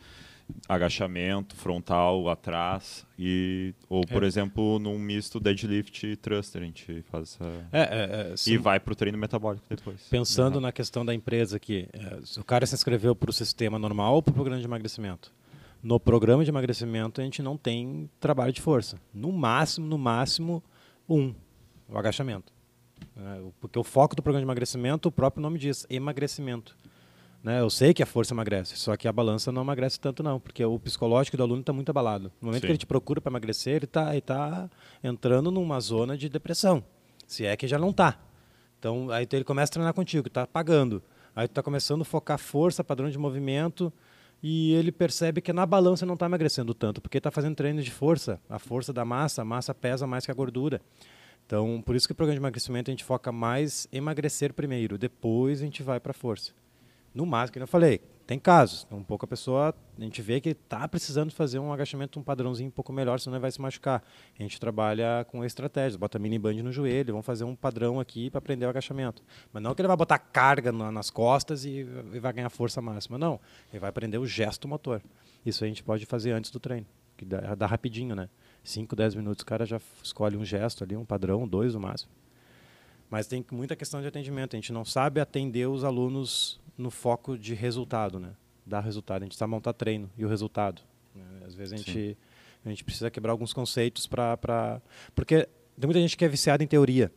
agachamento 0.68 1.56
frontal 1.56 2.30
atrás 2.30 3.06
e 3.18 3.74
ou 3.90 4.06
por 4.06 4.24
é. 4.24 4.28
exemplo 4.28 4.80
num 4.80 4.98
misto 4.98 5.40
deadlift 5.40 6.06
e 6.06 6.16
thruster 6.16 6.62
a 6.62 6.66
gente 6.66 7.04
faz 7.04 7.24
essa 7.24 7.46
é, 7.72 7.82
é, 7.82 8.32
é 8.32 8.36
e 8.48 8.58
vai 8.58 8.80
para 8.80 8.94
o 8.94 8.96
treino 8.96 9.18
metabólico 9.18 9.66
depois. 9.70 10.08
Pensando 10.10 10.56
uhum. 10.56 10.62
na 10.62 10.72
questão 10.72 11.06
da 11.06 11.14
empresa 11.14 11.58
aqui 11.58 11.88
é, 11.94 12.40
o 12.40 12.44
cara 12.44 12.66
se 12.66 12.76
inscreveu 12.76 13.16
para 13.16 13.30
o 13.30 13.34
sistema 13.34 13.78
normal 13.80 14.16
ou 14.16 14.24
para 14.24 14.32
o 14.32 14.34
programa 14.34 14.60
de 14.60 14.68
emagrecimento? 14.68 15.32
No 15.82 16.00
programa 16.00 16.44
de 16.44 16.50
emagrecimento 16.50 17.22
a 17.22 17.24
gente 17.24 17.42
não 17.42 17.58
tem 17.58 18.10
trabalho 18.20 18.52
de 18.52 18.62
força. 18.62 18.98
No 19.14 19.32
máximo 19.32 19.88
no 19.88 19.98
máximo 19.98 20.64
um 21.08 21.34
o 21.88 21.98
agachamento. 21.98 22.54
Porque 23.60 23.78
o 23.78 23.84
foco 23.84 24.16
do 24.16 24.24
programa 24.24 24.42
de 24.42 24.46
emagrecimento 24.46 25.10
o 25.10 25.12
próprio 25.12 25.42
nome 25.42 25.60
diz 25.60 25.86
emagrecimento 25.90 26.76
né? 27.46 27.62
Eu 27.62 27.70
sei 27.70 27.94
que 27.94 28.02
a 28.02 28.08
força 28.08 28.34
emagrece, 28.34 28.76
só 28.76 28.98
que 28.98 29.08
a 29.08 29.12
balança 29.12 29.52
não 29.52 29.62
emagrece 29.62 30.00
tanto 30.00 30.24
não, 30.24 30.40
porque 30.40 30.66
o 30.66 30.80
psicológico 30.80 31.38
do 31.38 31.44
aluno 31.44 31.60
está 31.60 31.72
muito 31.72 31.92
abalado. 31.92 32.32
No 32.42 32.48
momento 32.48 32.62
Sim. 32.62 32.66
que 32.66 32.72
ele 32.72 32.80
te 32.80 32.88
procura 32.88 33.22
para 33.22 33.32
emagrecer, 33.32 33.76
ele 33.76 33.86
está 33.86 34.20
tá 34.22 34.68
entrando 35.04 35.52
numa 35.52 35.80
zona 35.80 36.18
de 36.18 36.28
depressão, 36.28 36.84
se 37.28 37.46
é 37.46 37.56
que 37.56 37.68
já 37.68 37.78
não 37.78 37.92
está. 37.92 38.20
Então, 38.80 39.12
aí 39.12 39.28
ele 39.32 39.44
começa 39.44 39.70
a 39.70 39.74
treinar 39.74 39.94
contigo, 39.94 40.28
está 40.28 40.48
pagando. 40.48 41.04
Aí 41.36 41.48
tu 41.48 41.52
está 41.52 41.62
começando 41.62 42.02
a 42.02 42.06
focar 42.06 42.40
força, 42.40 42.84
padrão 42.84 43.12
de 43.12 43.18
movimento, 43.20 43.94
e 44.42 44.74
ele 44.74 44.92
percebe 44.92 45.40
que 45.40 45.54
na 45.54 45.68
balança 45.68 46.04
não 46.04 46.16
está 46.16 46.26
emagrecendo 46.26 46.74
tanto, 46.74 47.00
porque 47.00 47.20
está 47.20 47.30
fazendo 47.30 47.56
treino 47.56 47.84
de 47.84 47.92
força. 47.92 48.42
A 48.50 48.58
força 48.58 48.92
da 48.92 49.06
massa, 49.06 49.44
a 49.44 49.46
massa 49.46 49.72
pesa 49.72 50.08
mais 50.08 50.26
que 50.26 50.32
a 50.32 50.34
gordura. 50.34 50.82
Então, 51.46 51.80
por 51.86 51.96
isso 51.96 52.08
que 52.08 52.12
o 52.12 52.16
programa 52.16 52.40
de 52.40 52.42
emagrecimento 52.42 52.90
a 52.90 52.94
gente 52.94 53.04
foca 53.04 53.32
mais 53.32 53.88
em 53.94 53.98
emagrecer 53.98 54.52
primeiro, 54.52 54.98
depois 54.98 55.62
a 55.62 55.64
gente 55.64 55.84
vai 55.84 56.00
para 56.00 56.10
a 56.10 56.14
força. 56.16 56.52
No 57.16 57.26
máximo, 57.26 57.54
que 57.54 57.60
eu 57.60 57.68
falei, 57.68 58.02
tem 58.28 58.38
casos. 58.38 58.86
Um 58.92 59.02
pouco 59.02 59.24
a 59.24 59.28
pessoa, 59.28 59.74
a 59.98 60.04
gente 60.04 60.22
vê 60.22 60.42
que 60.42 60.50
está 60.50 60.86
precisando 60.86 61.32
fazer 61.32 61.60
um 61.60 61.72
agachamento, 61.72 62.20
um 62.20 62.24
padrãozinho 62.24 62.68
um 62.68 62.72
pouco 62.72 62.92
melhor, 62.92 63.22
senão 63.22 63.40
vai 63.40 63.50
se 63.50 63.62
machucar. 63.62 64.04
A 64.38 64.44
gente 64.44 64.60
trabalha 64.60 65.26
com 65.30 65.42
estratégias, 65.42 65.96
bota 65.96 66.20
mini 66.20 66.38
band 66.38 66.56
no 66.56 66.74
joelho, 66.74 67.14
vamos 67.14 67.26
fazer 67.26 67.46
um 67.46 67.56
padrão 67.56 68.02
aqui 68.02 68.30
para 68.30 68.40
aprender 68.40 68.66
o 68.66 68.70
agachamento. 68.70 69.24
Mas 69.54 69.64
não 69.64 69.74
que 69.74 69.82
ele 69.82 69.88
vai 69.88 69.96
botar 69.96 70.20
carga 70.20 70.74
nas 70.74 71.10
costas 71.10 71.64
e, 71.64 71.88
e 72.14 72.20
vai 72.20 72.34
ganhar 72.34 72.50
força 72.50 72.82
máxima, 72.82 73.18
não. 73.18 73.40
Ele 73.72 73.80
vai 73.80 73.90
aprender 73.90 74.18
o 74.18 74.26
gesto 74.26 74.68
motor. 74.68 75.02
Isso 75.46 75.64
a 75.64 75.68
gente 75.68 75.84
pode 75.84 76.06
fazer 76.06 76.32
antes 76.32 76.52
do 76.52 76.60
treino, 76.60 76.86
que 77.16 77.24
dá, 77.24 77.56
dá 77.56 77.66
rapidinho, 77.66 78.14
né? 78.14 78.28
5, 78.62 78.94
10 78.94 79.16
minutos 79.16 79.44
o 79.44 79.46
cara 79.46 79.66
já 79.66 79.80
escolhe 80.04 80.36
um 80.36 80.44
gesto 80.44 80.84
ali, 80.84 80.98
um 80.98 81.06
padrão, 81.06 81.48
dois 81.48 81.74
no 81.76 81.80
máximo. 81.80 82.12
Mas 83.10 83.28
tem 83.28 83.46
muita 83.52 83.76
questão 83.76 84.02
de 84.02 84.08
atendimento. 84.08 84.56
A 84.56 84.58
gente 84.58 84.74
não 84.74 84.84
sabe 84.84 85.20
atender 85.20 85.68
os 85.68 85.84
alunos 85.84 86.60
no 86.78 86.90
foco 86.90 87.38
de 87.38 87.54
resultado, 87.54 88.20
né? 88.20 88.34
Dar 88.66 88.82
resultado. 88.82 89.22
A 89.22 89.26
gente 89.26 89.34
está 89.34 89.46
montar 89.48 89.74
treino 89.74 90.10
e 90.18 90.26
o 90.26 90.28
resultado. 90.28 90.82
Né? 91.14 91.24
Às 91.46 91.54
vezes 91.54 91.74
a 91.74 91.78
gente, 91.78 92.18
a 92.66 92.70
gente 92.70 92.84
precisa 92.84 93.12
quebrar 93.12 93.32
alguns 93.32 93.54
conceitos 93.54 94.08
para... 94.08 94.36
Pra... 94.38 94.82
Porque 95.14 95.48
tem 95.80 95.88
muita 95.88 96.00
gente 96.00 96.18
que 96.18 96.26
é 96.26 96.28
viciada 96.28 96.64
em 96.64 96.68
teoria. 96.68 97.12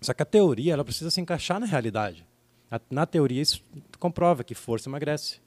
Só 0.00 0.14
que 0.14 0.22
a 0.22 0.26
teoria 0.26 0.72
ela 0.72 0.84
precisa 0.84 1.10
se 1.10 1.20
encaixar 1.20 1.58
na 1.58 1.66
realidade. 1.66 2.26
Na 2.90 3.06
teoria 3.06 3.42
isso 3.42 3.64
comprova 3.98 4.44
que 4.44 4.54
força 4.54 4.88
emagrece. 4.88 5.40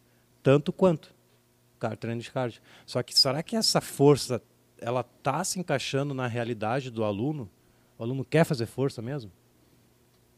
Tanto 0.44 0.74
quanto 0.74 1.14
treino 2.00 2.22
de 2.22 2.30
cardio. 2.30 2.62
Só 2.86 3.02
que 3.02 3.18
será 3.18 3.42
que 3.42 3.56
essa 3.56 3.82
força 3.82 4.42
ela 4.80 5.02
está 5.02 5.44
se 5.44 5.60
encaixando 5.60 6.14
na 6.14 6.28
realidade 6.28 6.92
do 6.92 7.04
aluno? 7.04 7.50
O 7.98 8.04
aluno 8.04 8.26
quer 8.26 8.44
fazer 8.44 8.66
força 8.66 9.02
mesmo? 9.02 9.32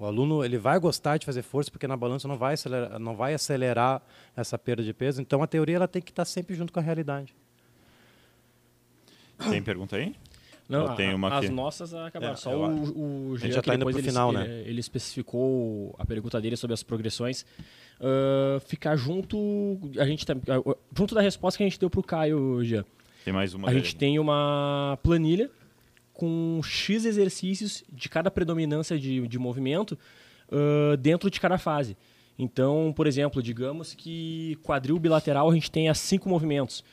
O 0.04 0.06
aluno 0.06 0.44
ele 0.44 0.58
vai 0.58 0.78
gostar 0.82 1.16
de 1.16 1.26
fazer 1.26 1.42
força 1.42 1.72
porque 1.72 1.88
na 1.88 1.96
balança 1.96 2.28
não 2.28 2.38
vai 2.38 2.56
acelerar, 2.56 3.00
não 3.00 3.16
vai 3.16 3.34
acelerar 3.34 4.02
essa 4.36 4.58
perda 4.58 4.84
de 4.84 4.94
peso. 4.94 5.22
Então 5.22 5.42
a 5.42 5.48
teoria 5.48 5.78
ela 5.78 5.88
tem 5.88 6.02
que 6.02 6.12
estar 6.12 6.26
sempre 6.26 6.56
junto 6.56 6.74
com 6.74 6.80
a 6.82 6.84
realidade. 6.84 7.34
Tem 9.50 9.64
pergunta 9.64 9.96
aí? 9.96 10.14
Não, 10.68 10.88
a, 10.88 10.96
tem 10.96 11.14
uma 11.14 11.30
as 11.30 11.46
aqui. 11.46 11.54
nossas 11.54 11.94
acabaram. 11.94 12.34
É, 12.34 12.36
Só 12.36 12.52
o, 12.54 13.32
o 13.32 13.38
Jean, 13.38 13.52
já 13.52 13.60
está 13.62 13.76
indo 13.76 13.86
para 13.86 13.98
o 13.98 14.04
final, 14.04 14.34
ele, 14.34 14.40
né? 14.40 14.64
Ele, 14.66 14.80
especificou 14.82 15.96
a 15.98 16.06
pergunta 16.06 16.42
dele 16.42 16.58
sobre 16.58 16.74
as 16.74 16.84
progressões. 16.84 17.46
Uh, 18.02 18.60
ficar 18.60 18.98
junto, 18.98 19.80
a 19.98 20.06
gente 20.06 20.26
tá, 20.26 20.34
junto 20.94 21.16
da 21.16 21.22
resposta 21.22 21.58
que 21.58 21.64
a 21.64 21.66
gente 21.66 21.80
deu 21.80 21.90
para 21.90 22.00
o 22.02 22.04
Caio, 22.04 22.62
Jean. 22.62 22.84
Tem 23.24 23.34
mais 23.34 23.54
uma. 23.54 23.70
A 23.70 23.74
gente 23.74 23.96
tem 23.96 24.20
uma 24.20 25.00
planilha 25.02 25.50
com 26.14 26.62
X 26.64 27.06
exercícios 27.06 27.84
de 27.92 28.08
cada 28.08 28.30
predominância 28.30 28.98
de, 29.00 29.28
de 29.28 29.40
movimento 29.40 29.98
uh, 30.50 30.96
dentro 30.98 31.30
de 31.30 31.40
cada 31.40 31.58
fase. 31.58 31.98
Então, 32.38 32.94
por 32.96 33.08
exemplo, 33.08 33.42
digamos 33.42 33.94
que 33.94 34.58
quadril 34.64 34.98
bilateral 35.00 35.50
a 35.50 35.54
gente 35.54 35.70
tenha 35.70 35.94
cinco 35.94 36.30
movimentos. 36.30 36.84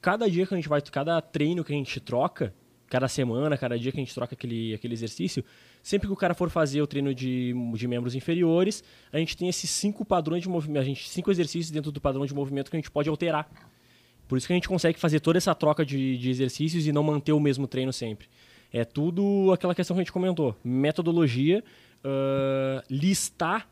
Cada 0.00 0.28
dia 0.28 0.46
que 0.46 0.54
a 0.54 0.56
gente 0.56 0.68
vai, 0.68 0.80
cada 0.80 1.20
treino 1.20 1.64
que 1.64 1.72
a 1.72 1.76
gente 1.76 2.00
troca, 2.00 2.54
cada 2.88 3.06
semana, 3.06 3.56
cada 3.56 3.78
dia 3.78 3.92
que 3.92 3.98
a 3.98 4.00
gente 4.00 4.14
troca 4.14 4.34
aquele, 4.34 4.74
aquele 4.74 4.94
exercício, 4.94 5.44
sempre 5.82 6.08
que 6.08 6.12
o 6.12 6.16
cara 6.16 6.34
for 6.34 6.50
fazer 6.50 6.82
o 6.82 6.86
treino 6.86 7.14
de, 7.14 7.54
de 7.74 7.88
membros 7.88 8.14
inferiores, 8.14 8.82
a 9.12 9.18
gente 9.18 9.36
tem 9.36 9.48
esses 9.48 9.70
cinco 9.70 10.04
padrões 10.04 10.42
de 10.42 10.48
movimento, 10.48 10.82
a 10.82 10.84
gente 10.84 11.08
cinco 11.08 11.30
exercícios 11.30 11.70
dentro 11.70 11.92
do 11.92 12.00
padrão 12.00 12.26
de 12.26 12.34
movimento 12.34 12.70
que 12.70 12.76
a 12.76 12.80
gente 12.80 12.90
pode 12.90 13.08
alterar. 13.08 13.48
Por 14.30 14.38
isso 14.38 14.46
que 14.46 14.52
a 14.52 14.56
gente 14.56 14.68
consegue 14.68 14.96
fazer 14.96 15.18
toda 15.18 15.38
essa 15.38 15.52
troca 15.56 15.84
de, 15.84 16.16
de 16.16 16.30
exercícios 16.30 16.86
e 16.86 16.92
não 16.92 17.02
manter 17.02 17.32
o 17.32 17.40
mesmo 17.40 17.66
treino 17.66 17.92
sempre. 17.92 18.28
É 18.72 18.84
tudo 18.84 19.50
aquela 19.52 19.74
questão 19.74 19.96
que 19.96 20.00
a 20.00 20.04
gente 20.04 20.12
comentou. 20.12 20.54
Metodologia, 20.62 21.64
uh, 22.04 22.80
listar 22.88 23.68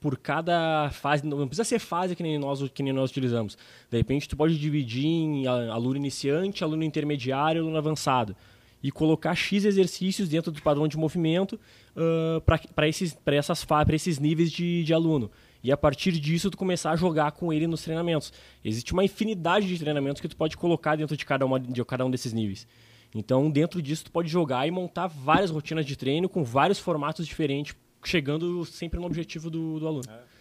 por 0.00 0.18
cada 0.18 0.90
fase, 0.90 1.24
não 1.24 1.46
precisa 1.46 1.62
ser 1.62 1.78
fase 1.78 2.16
que 2.16 2.22
nem 2.24 2.36
nós 2.36 2.68
que 2.74 2.82
nem 2.82 2.92
nós 2.92 3.12
utilizamos. 3.12 3.56
De 3.88 3.96
repente 3.96 4.28
tu 4.28 4.36
pode 4.36 4.58
dividir 4.58 5.06
em 5.06 5.46
aluno 5.46 5.96
iniciante, 5.96 6.64
aluno 6.64 6.82
intermediário, 6.82 7.62
aluno 7.62 7.78
avançado 7.78 8.34
e 8.82 8.90
colocar 8.90 9.36
x 9.36 9.64
exercícios 9.64 10.28
dentro 10.28 10.50
do 10.50 10.60
padrão 10.60 10.88
de 10.88 10.96
movimento 10.96 11.60
uh, 11.96 12.40
para 12.74 12.88
esses 12.88 13.16
essas 13.24 13.64
esses 13.92 14.18
níveis 14.18 14.50
de, 14.50 14.82
de 14.82 14.92
aluno. 14.92 15.30
E 15.62 15.70
a 15.70 15.76
partir 15.76 16.12
disso 16.12 16.50
tu 16.50 16.56
começar 16.56 16.90
a 16.90 16.96
jogar 16.96 17.32
com 17.32 17.52
ele 17.52 17.66
nos 17.66 17.82
treinamentos. 17.82 18.32
Existe 18.64 18.92
uma 18.92 19.04
infinidade 19.04 19.68
de 19.68 19.78
treinamentos 19.78 20.20
que 20.20 20.28
tu 20.28 20.36
pode 20.36 20.56
colocar 20.56 20.96
dentro 20.96 21.16
de 21.16 21.24
cada 21.24 21.46
uma 21.46 21.60
de 21.60 21.84
cada 21.84 22.04
um 22.04 22.10
desses 22.10 22.32
níveis. 22.32 22.66
Então, 23.14 23.50
dentro 23.50 23.82
disso, 23.82 24.04
tu 24.04 24.10
pode 24.10 24.28
jogar 24.28 24.66
e 24.66 24.70
montar 24.70 25.06
várias 25.06 25.50
rotinas 25.50 25.84
de 25.84 25.96
treino 25.96 26.28
com 26.28 26.42
vários 26.42 26.78
formatos 26.78 27.26
diferentes, 27.26 27.76
chegando 28.02 28.64
sempre 28.64 28.98
no 28.98 29.06
objetivo 29.06 29.50
do, 29.50 29.78
do 29.78 29.86
aluno. 29.86 30.04
É. 30.08 30.32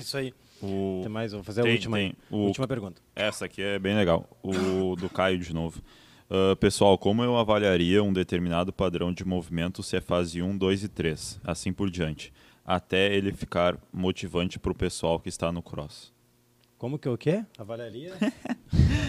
Isso 0.00 0.16
aí. 0.16 0.34
O... 0.60 1.00
Tem 1.02 1.10
mais? 1.10 1.32
Vou 1.32 1.44
fazer 1.44 1.62
tem, 1.62 1.70
a 1.70 1.74
última, 1.74 1.96
tem. 1.98 2.14
O... 2.30 2.36
última 2.38 2.66
pergunta. 2.66 3.00
Essa 3.14 3.44
aqui 3.44 3.62
é 3.62 3.78
bem 3.78 3.94
legal. 3.94 4.28
O 4.42 4.96
do 4.96 5.08
Caio 5.08 5.38
de 5.38 5.54
novo. 5.54 5.80
Uh, 6.28 6.56
pessoal, 6.56 6.98
como 6.98 7.22
eu 7.22 7.36
avaliaria 7.36 8.02
um 8.02 8.12
determinado 8.12 8.72
padrão 8.72 9.12
de 9.12 9.24
movimento 9.24 9.80
se 9.82 9.96
é 9.96 10.00
fase 10.00 10.42
1, 10.42 10.58
2 10.58 10.82
e 10.82 10.88
3, 10.88 11.40
assim 11.44 11.72
por 11.72 11.88
diante, 11.88 12.32
até 12.66 13.14
ele 13.14 13.32
ficar 13.32 13.78
motivante 13.92 14.58
para 14.58 14.72
o 14.72 14.74
pessoal 14.74 15.20
que 15.20 15.28
está 15.28 15.52
no 15.52 15.62
cross? 15.62 16.12
Como 16.76 16.98
que 16.98 17.08
é 17.08 17.10
o 17.10 17.16
quê? 17.16 17.42
Avaliaria? 17.56 18.12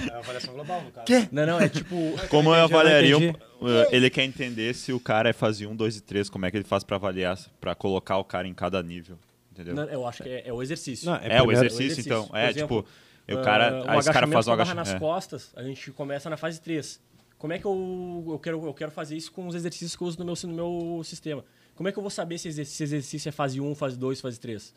é 0.10 0.14
a 0.14 0.20
avaliação 0.20 0.53
global, 0.53 0.82
no 0.84 0.91
caso. 0.91 1.05
Quê? 1.05 1.28
Não, 1.32 1.45
não, 1.45 1.60
é 1.60 1.68
tipo. 1.68 1.95
Como 2.30 2.55
eu 2.55 2.64
avaliaria. 2.64 3.18
Um, 3.18 3.32
uh, 3.32 3.88
ele 3.91 4.10
quer 4.10 4.24
entender 4.24 4.74
se 4.74 4.93
o 4.93 4.99
cara 4.99 5.30
é 5.30 5.34
fase 5.34 5.68
1, 5.68 5.76
2 5.76 5.97
e 5.97 6.01
3, 6.01 6.30
como 6.30 6.45
é 6.45 6.51
que 6.51 6.55
ele 6.55 6.64
faz 6.64 6.86
para 6.86 6.95
avaliar, 6.95 7.38
para 7.60 7.76
colocar 7.76 8.18
o 8.18 8.24
cara 8.24 8.47
em 8.47 8.53
cada 8.53 8.82
nível. 8.82 9.18
Entendeu? 9.51 9.76
Não, 9.76 9.84
eu 9.86 10.08
acho 10.08 10.24
que 10.24 10.30
é, 10.30 10.47
é 10.47 10.53
o 10.53 10.62
exercício. 10.62 11.08
Não, 11.08 11.16
é, 11.18 11.38
é 11.38 11.41
o, 11.41 11.51
exercício, 11.51 11.82
o, 11.82 11.86
exercício, 11.88 12.10
então. 12.10 12.30
É, 12.34 12.49
exemplo, 12.49 12.84
tipo. 12.84 13.38
O 13.39 13.43
cara, 13.43 13.84
uh, 13.84 13.99
esse 13.99 14.14
cara 14.14 14.28
faz 14.28 14.47
o 14.47 14.51
agachamento. 14.51 14.88
nas 14.88 14.95
é. 14.95 14.99
costas, 14.99 15.51
a 15.53 15.64
gente 15.64 15.91
começa 15.91 16.30
na 16.30 16.38
fase 16.38 16.62
3. 16.62 17.01
Como 17.38 17.51
é 17.51 17.60
que 17.60 17.66
eu, 17.66 18.26
eu, 18.30 18.39
quero, 18.39 18.66
eu 18.66 18.74
quero 18.74 18.91
fazer 18.91 19.18
isso 19.18 19.32
com 19.32 19.45
os 19.45 19.55
exercícios 19.55 19.95
que 19.95 20.01
eu 20.01 20.08
uso 20.08 20.18
no 20.18 20.26
meu, 20.26 20.36
no 20.43 20.53
meu 20.53 21.03
sistema? 21.03 21.43
Como 21.78 21.88
é 21.88 21.93
que 21.93 21.97
eu 21.97 22.03
vou 22.03 22.09
saber 22.09 22.38
se 22.38 22.49
esse 22.49 22.84
exercício 22.84 23.30
é 23.30 23.32
fase 23.32 23.61
1, 23.61 23.75
fase 23.75 23.97
2, 23.97 24.19
fase 24.19 24.38
3? 24.38 24.73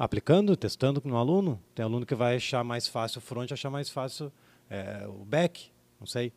aplicando, 0.00 0.56
testando 0.56 1.02
no 1.04 1.14
aluno. 1.14 1.60
Tem 1.74 1.84
aluno 1.84 2.06
que 2.06 2.14
vai 2.14 2.36
achar 2.36 2.64
mais 2.64 2.88
fácil 2.88 3.18
o 3.18 3.20
front, 3.20 3.52
achar 3.52 3.68
mais 3.68 3.90
fácil 3.90 4.32
é, 4.70 5.06
o 5.06 5.26
back, 5.26 5.70
não 6.00 6.06
sei. 6.06 6.32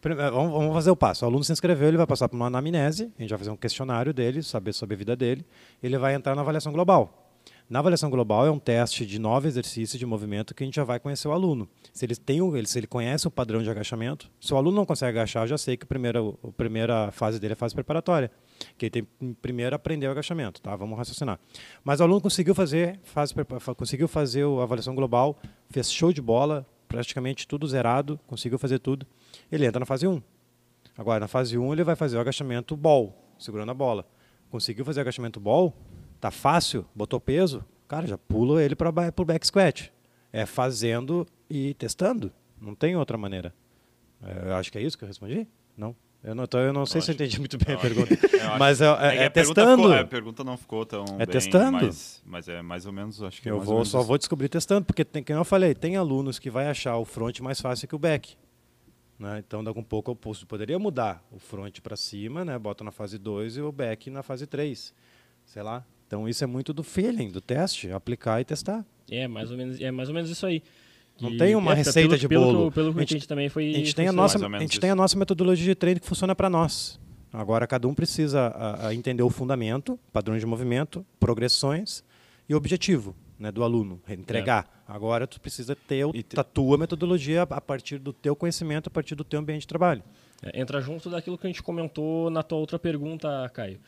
Primeiro, 0.00 0.32
vamos, 0.32 0.52
vamos, 0.52 0.72
fazer 0.72 0.92
o 0.92 0.96
passo. 0.96 1.24
O 1.24 1.28
aluno 1.28 1.42
se 1.42 1.50
inscreveu, 1.50 1.88
ele 1.88 1.96
vai 1.96 2.06
passar 2.06 2.28
por 2.28 2.36
uma 2.36 2.46
anamnese, 2.46 3.12
a 3.18 3.20
gente 3.20 3.30
vai 3.30 3.38
fazer 3.38 3.50
um 3.50 3.56
questionário 3.56 4.14
dele, 4.14 4.44
saber 4.44 4.72
sobre 4.72 4.94
a 4.94 4.96
vida 4.96 5.16
dele, 5.16 5.44
ele 5.82 5.98
vai 5.98 6.14
entrar 6.14 6.36
na 6.36 6.42
avaliação 6.42 6.72
global. 6.72 7.19
Na 7.70 7.78
avaliação 7.78 8.10
global 8.10 8.44
é 8.44 8.50
um 8.50 8.58
teste 8.58 9.06
de 9.06 9.16
nove 9.16 9.46
exercícios 9.46 9.96
de 9.96 10.04
movimento 10.04 10.52
que 10.52 10.64
a 10.64 10.66
gente 10.66 10.74
já 10.74 10.82
vai 10.82 10.98
conhecer 10.98 11.28
o 11.28 11.30
aluno. 11.30 11.68
Se 11.92 12.04
ele, 12.04 12.16
tem 12.16 12.40
se 12.66 12.80
ele 12.80 12.86
conhece 12.88 13.28
o 13.28 13.30
padrão 13.30 13.62
de 13.62 13.70
agachamento, 13.70 14.28
se 14.40 14.52
o 14.52 14.56
aluno 14.56 14.76
não 14.76 14.84
consegue 14.84 15.16
agachar, 15.16 15.44
eu 15.44 15.46
já 15.46 15.56
sei 15.56 15.76
que 15.76 15.84
a 15.84 15.86
primeira, 15.86 16.18
a 16.18 16.50
primeira 16.50 17.12
fase 17.12 17.38
dele 17.38 17.52
é 17.52 17.54
a 17.54 17.56
fase 17.56 17.72
preparatória. 17.72 18.28
Que 18.76 18.86
ele 18.86 18.90
tem 18.90 19.02
que 19.04 19.34
primeiro 19.40 19.76
aprender 19.76 20.08
o 20.08 20.10
agachamento, 20.10 20.60
tá? 20.60 20.74
Vamos 20.74 20.98
raciocinar. 20.98 21.38
Mas 21.84 22.00
o 22.00 22.02
aluno 22.02 22.20
conseguiu 22.20 22.56
fazer, 22.56 22.98
fase, 23.04 23.32
conseguiu 23.76 24.08
fazer 24.08 24.44
a 24.44 24.64
avaliação 24.64 24.96
global, 24.96 25.38
fez 25.68 25.92
show 25.92 26.12
de 26.12 26.20
bola, 26.20 26.66
praticamente 26.88 27.46
tudo 27.46 27.68
zerado, 27.68 28.18
conseguiu 28.26 28.58
fazer 28.58 28.80
tudo. 28.80 29.06
Ele 29.50 29.64
entra 29.64 29.78
na 29.78 29.86
fase 29.86 30.08
1. 30.08 30.20
Agora, 30.98 31.20
na 31.20 31.28
fase 31.28 31.56
1, 31.56 31.72
ele 31.72 31.84
vai 31.84 31.94
fazer 31.94 32.16
o 32.16 32.20
agachamento 32.20 32.76
ball, 32.76 33.16
segurando 33.38 33.70
a 33.70 33.74
bola. 33.74 34.04
Conseguiu 34.50 34.84
fazer 34.84 34.98
o 34.98 35.02
agachamento 35.02 35.38
ball, 35.38 35.72
Tá 36.20 36.30
fácil? 36.30 36.84
Botou 36.94 37.18
peso? 37.18 37.64
Cara, 37.88 38.06
já 38.06 38.18
pula 38.18 38.62
ele 38.62 38.76
para 38.76 38.90
o 38.90 39.24
back 39.24 39.46
squat. 39.46 39.92
É 40.32 40.46
fazendo 40.46 41.26
e 41.48 41.74
testando. 41.74 42.30
Não 42.60 42.74
tem 42.74 42.94
outra 42.94 43.16
maneira. 43.16 43.54
É, 44.22 44.50
eu 44.50 44.54
acho 44.54 44.70
que 44.70 44.78
é 44.78 44.82
isso 44.82 44.96
que 44.96 45.04
eu 45.04 45.08
respondi? 45.08 45.48
Não. 45.76 45.96
Eu 46.22 46.34
não, 46.34 46.44
eu 46.52 46.72
não 46.74 46.84
sei 46.84 46.98
eu 46.98 47.02
se 47.02 47.10
eu 47.10 47.14
entendi 47.14 47.38
muito 47.38 47.56
bem 47.56 47.74
a 47.74 47.78
pergunta. 47.78 48.14
mas 48.58 48.82
é, 48.82 48.86
é, 48.86 49.16
é, 49.24 49.30
testando. 49.30 49.82
Ficou, 49.82 49.94
a 49.94 50.04
pergunta 50.04 50.44
não 50.44 50.56
ficou 50.58 50.84
tão. 50.84 51.04
É 51.14 51.24
bem, 51.24 51.26
testando. 51.26 51.86
Mas, 51.86 52.22
mas, 52.26 52.46
é 52.46 52.60
mais 52.60 52.84
ou 52.84 52.92
menos, 52.92 53.22
acho 53.22 53.40
que 53.40 53.50
Eu 53.50 53.58
vou, 53.58 53.82
só 53.86 54.02
vou 54.02 54.18
descobrir 54.18 54.50
testando, 54.50 54.84
porque, 54.84 55.02
tem, 55.02 55.24
como 55.24 55.38
eu 55.38 55.44
falei, 55.44 55.74
tem 55.74 55.96
alunos 55.96 56.38
que 56.38 56.50
vai 56.50 56.68
achar 56.68 56.98
o 56.98 57.06
front 57.06 57.40
mais 57.40 57.58
fácil 57.58 57.88
que 57.88 57.94
o 57.94 57.98
back. 57.98 58.36
Né? 59.18 59.38
Então, 59.38 59.64
daqui 59.64 59.78
um 59.78 59.82
pouco 59.82 60.10
eu 60.10 60.34
poderia 60.46 60.78
mudar 60.78 61.24
o 61.32 61.38
front 61.38 61.80
para 61.80 61.96
cima, 61.96 62.44
né? 62.44 62.58
bota 62.58 62.84
na 62.84 62.90
fase 62.90 63.16
2 63.16 63.56
e 63.56 63.60
o 63.62 63.72
back 63.72 64.10
na 64.10 64.22
fase 64.22 64.46
3. 64.46 64.94
Sei 65.46 65.62
lá, 65.62 65.84
então 66.10 66.28
isso 66.28 66.42
é 66.42 66.46
muito 66.48 66.72
do 66.72 66.82
feeling, 66.82 67.30
do 67.30 67.40
teste, 67.40 67.88
aplicar 67.92 68.40
e 68.40 68.44
testar. 68.44 68.84
É, 69.08 69.28
mais 69.28 69.52
ou 69.52 69.56
menos, 69.56 69.80
é 69.80 69.92
mais 69.92 70.08
ou 70.08 70.14
menos 70.16 70.28
isso 70.28 70.44
aí. 70.44 70.60
Não 71.20 71.36
tem 71.36 71.54
uma 71.54 71.70
é, 71.70 71.76
receita 71.76 72.08
pelo, 72.08 72.18
de 72.18 72.26
bolo. 72.26 72.72
Pelo, 72.72 72.72
pelo 72.72 72.94
que 72.94 73.00
a 73.00 73.06
gente, 73.06 73.28
também 73.28 73.48
foi. 73.48 73.70
A 73.70 73.74
gente, 73.74 73.94
tem 73.94 74.08
a, 74.08 74.12
nossa, 74.12 74.44
a 74.44 74.58
gente 74.58 74.80
tem 74.80 74.90
a 74.90 74.96
nossa 74.96 75.16
metodologia 75.16 75.64
de 75.64 75.74
treino 75.76 76.00
que 76.00 76.06
funciona 76.08 76.34
para 76.34 76.50
nós. 76.50 76.98
Agora 77.32 77.64
cada 77.64 77.86
um 77.86 77.94
precisa 77.94 78.48
a, 78.48 78.88
a 78.88 78.94
entender 78.94 79.22
o 79.22 79.30
fundamento, 79.30 79.96
padrões 80.12 80.40
de 80.40 80.46
movimento, 80.46 81.06
progressões 81.20 82.02
e 82.48 82.56
objetivo. 82.56 83.14
né, 83.40 83.50
do 83.50 83.64
aluno, 83.64 84.00
entregar. 84.08 84.68
É. 84.86 84.92
Agora 84.92 85.26
tu 85.26 85.40
precisa 85.40 85.74
ter 85.74 86.04
a 86.36 86.44
tua 86.44 86.76
metodologia 86.76 87.42
a 87.42 87.60
partir 87.60 87.98
do 87.98 88.12
teu 88.12 88.36
conhecimento, 88.36 88.88
a 88.88 88.90
partir 88.90 89.14
do 89.14 89.24
teu 89.24 89.40
ambiente 89.40 89.62
de 89.62 89.68
trabalho. 89.68 90.02
É, 90.42 90.60
entra 90.60 90.80
junto 90.80 91.08
daquilo 91.08 91.38
que 91.38 91.46
a 91.46 91.50
gente 91.50 91.62
comentou 91.62 92.28
na 92.28 92.42
tua 92.42 92.58
outra 92.58 92.78
pergunta, 92.78 93.50
Caio, 93.54 93.80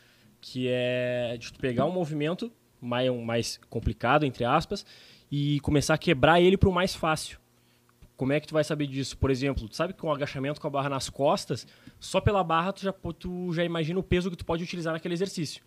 que 0.43 0.67
é 0.69 1.37
de 1.39 1.53
pegar 1.53 1.87
um 1.87 1.93
movimento 1.93 2.53
mais, 2.81 3.09
mais 3.23 3.61
complicado, 3.71 4.27
entre 4.27 4.45
aspas, 4.45 4.85
e 5.31 5.61
começar 5.61 5.95
a 5.95 5.99
quebrar 5.99 6.41
ele 6.41 6.59
para 6.59 6.69
o 6.69 6.73
mais 6.73 6.95
fácil. 6.95 7.39
Como 8.17 8.33
é 8.33 8.41
que 8.41 8.49
tu 8.49 8.55
vai 8.55 8.65
saber 8.65 8.89
disso? 8.89 9.17
Por 9.17 9.31
exemplo, 9.31 9.69
tu 9.69 9.77
sabe 9.77 9.93
que 9.93 10.01
com 10.01 10.09
um 10.09 10.13
agachamento 10.13 10.61
com 10.61 10.67
a 10.67 10.71
barra 10.71 10.89
nas 10.89 11.09
costas, 11.09 11.67
só 11.99 12.21
pela 12.21 12.43
barra 12.43 12.73
tu 12.73 12.83
já, 12.83 12.93
tu 12.93 13.53
já 13.53 13.65
imagina 13.65 13.99
o 13.99 14.03
peso 14.03 14.31
que 14.31 14.37
tu 14.37 14.45
pode 14.45 14.63
utilizar 14.63 14.93
naquele 14.93 15.15
exercício. 15.15 15.63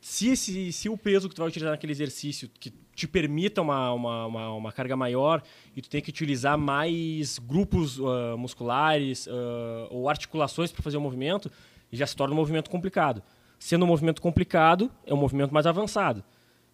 Se, 0.00 0.36
se 0.36 0.88
o 0.88 0.98
peso 0.98 1.28
que 1.28 1.34
tu 1.34 1.38
vai 1.38 1.48
utilizar 1.48 1.72
naquele 1.72 1.92
exercício 1.92 2.50
que 2.60 2.72
te 2.94 3.08
permita 3.08 3.62
uma, 3.62 3.92
uma, 3.92 4.26
uma, 4.26 4.52
uma 4.52 4.72
carga 4.72 4.96
maior 4.96 5.42
e 5.74 5.82
tu 5.82 5.88
tem 5.88 6.00
que 6.00 6.10
utilizar 6.10 6.58
mais 6.58 7.38
grupos 7.38 7.98
uh, 7.98 8.36
musculares 8.36 9.26
uh, 9.26 9.30
ou 9.90 10.08
articulações 10.08 10.70
para 10.70 10.82
fazer 10.82 10.96
o 10.96 11.00
movimento, 11.00 11.50
já 11.92 12.06
se 12.06 12.14
torna 12.14 12.34
um 12.34 12.36
movimento 12.36 12.70
complicado. 12.70 13.22
Sendo 13.58 13.84
um 13.84 13.88
movimento 13.88 14.20
complicado, 14.20 14.90
é 15.06 15.14
um 15.14 15.16
movimento 15.16 15.52
mais 15.52 15.66
avançado. 15.66 16.22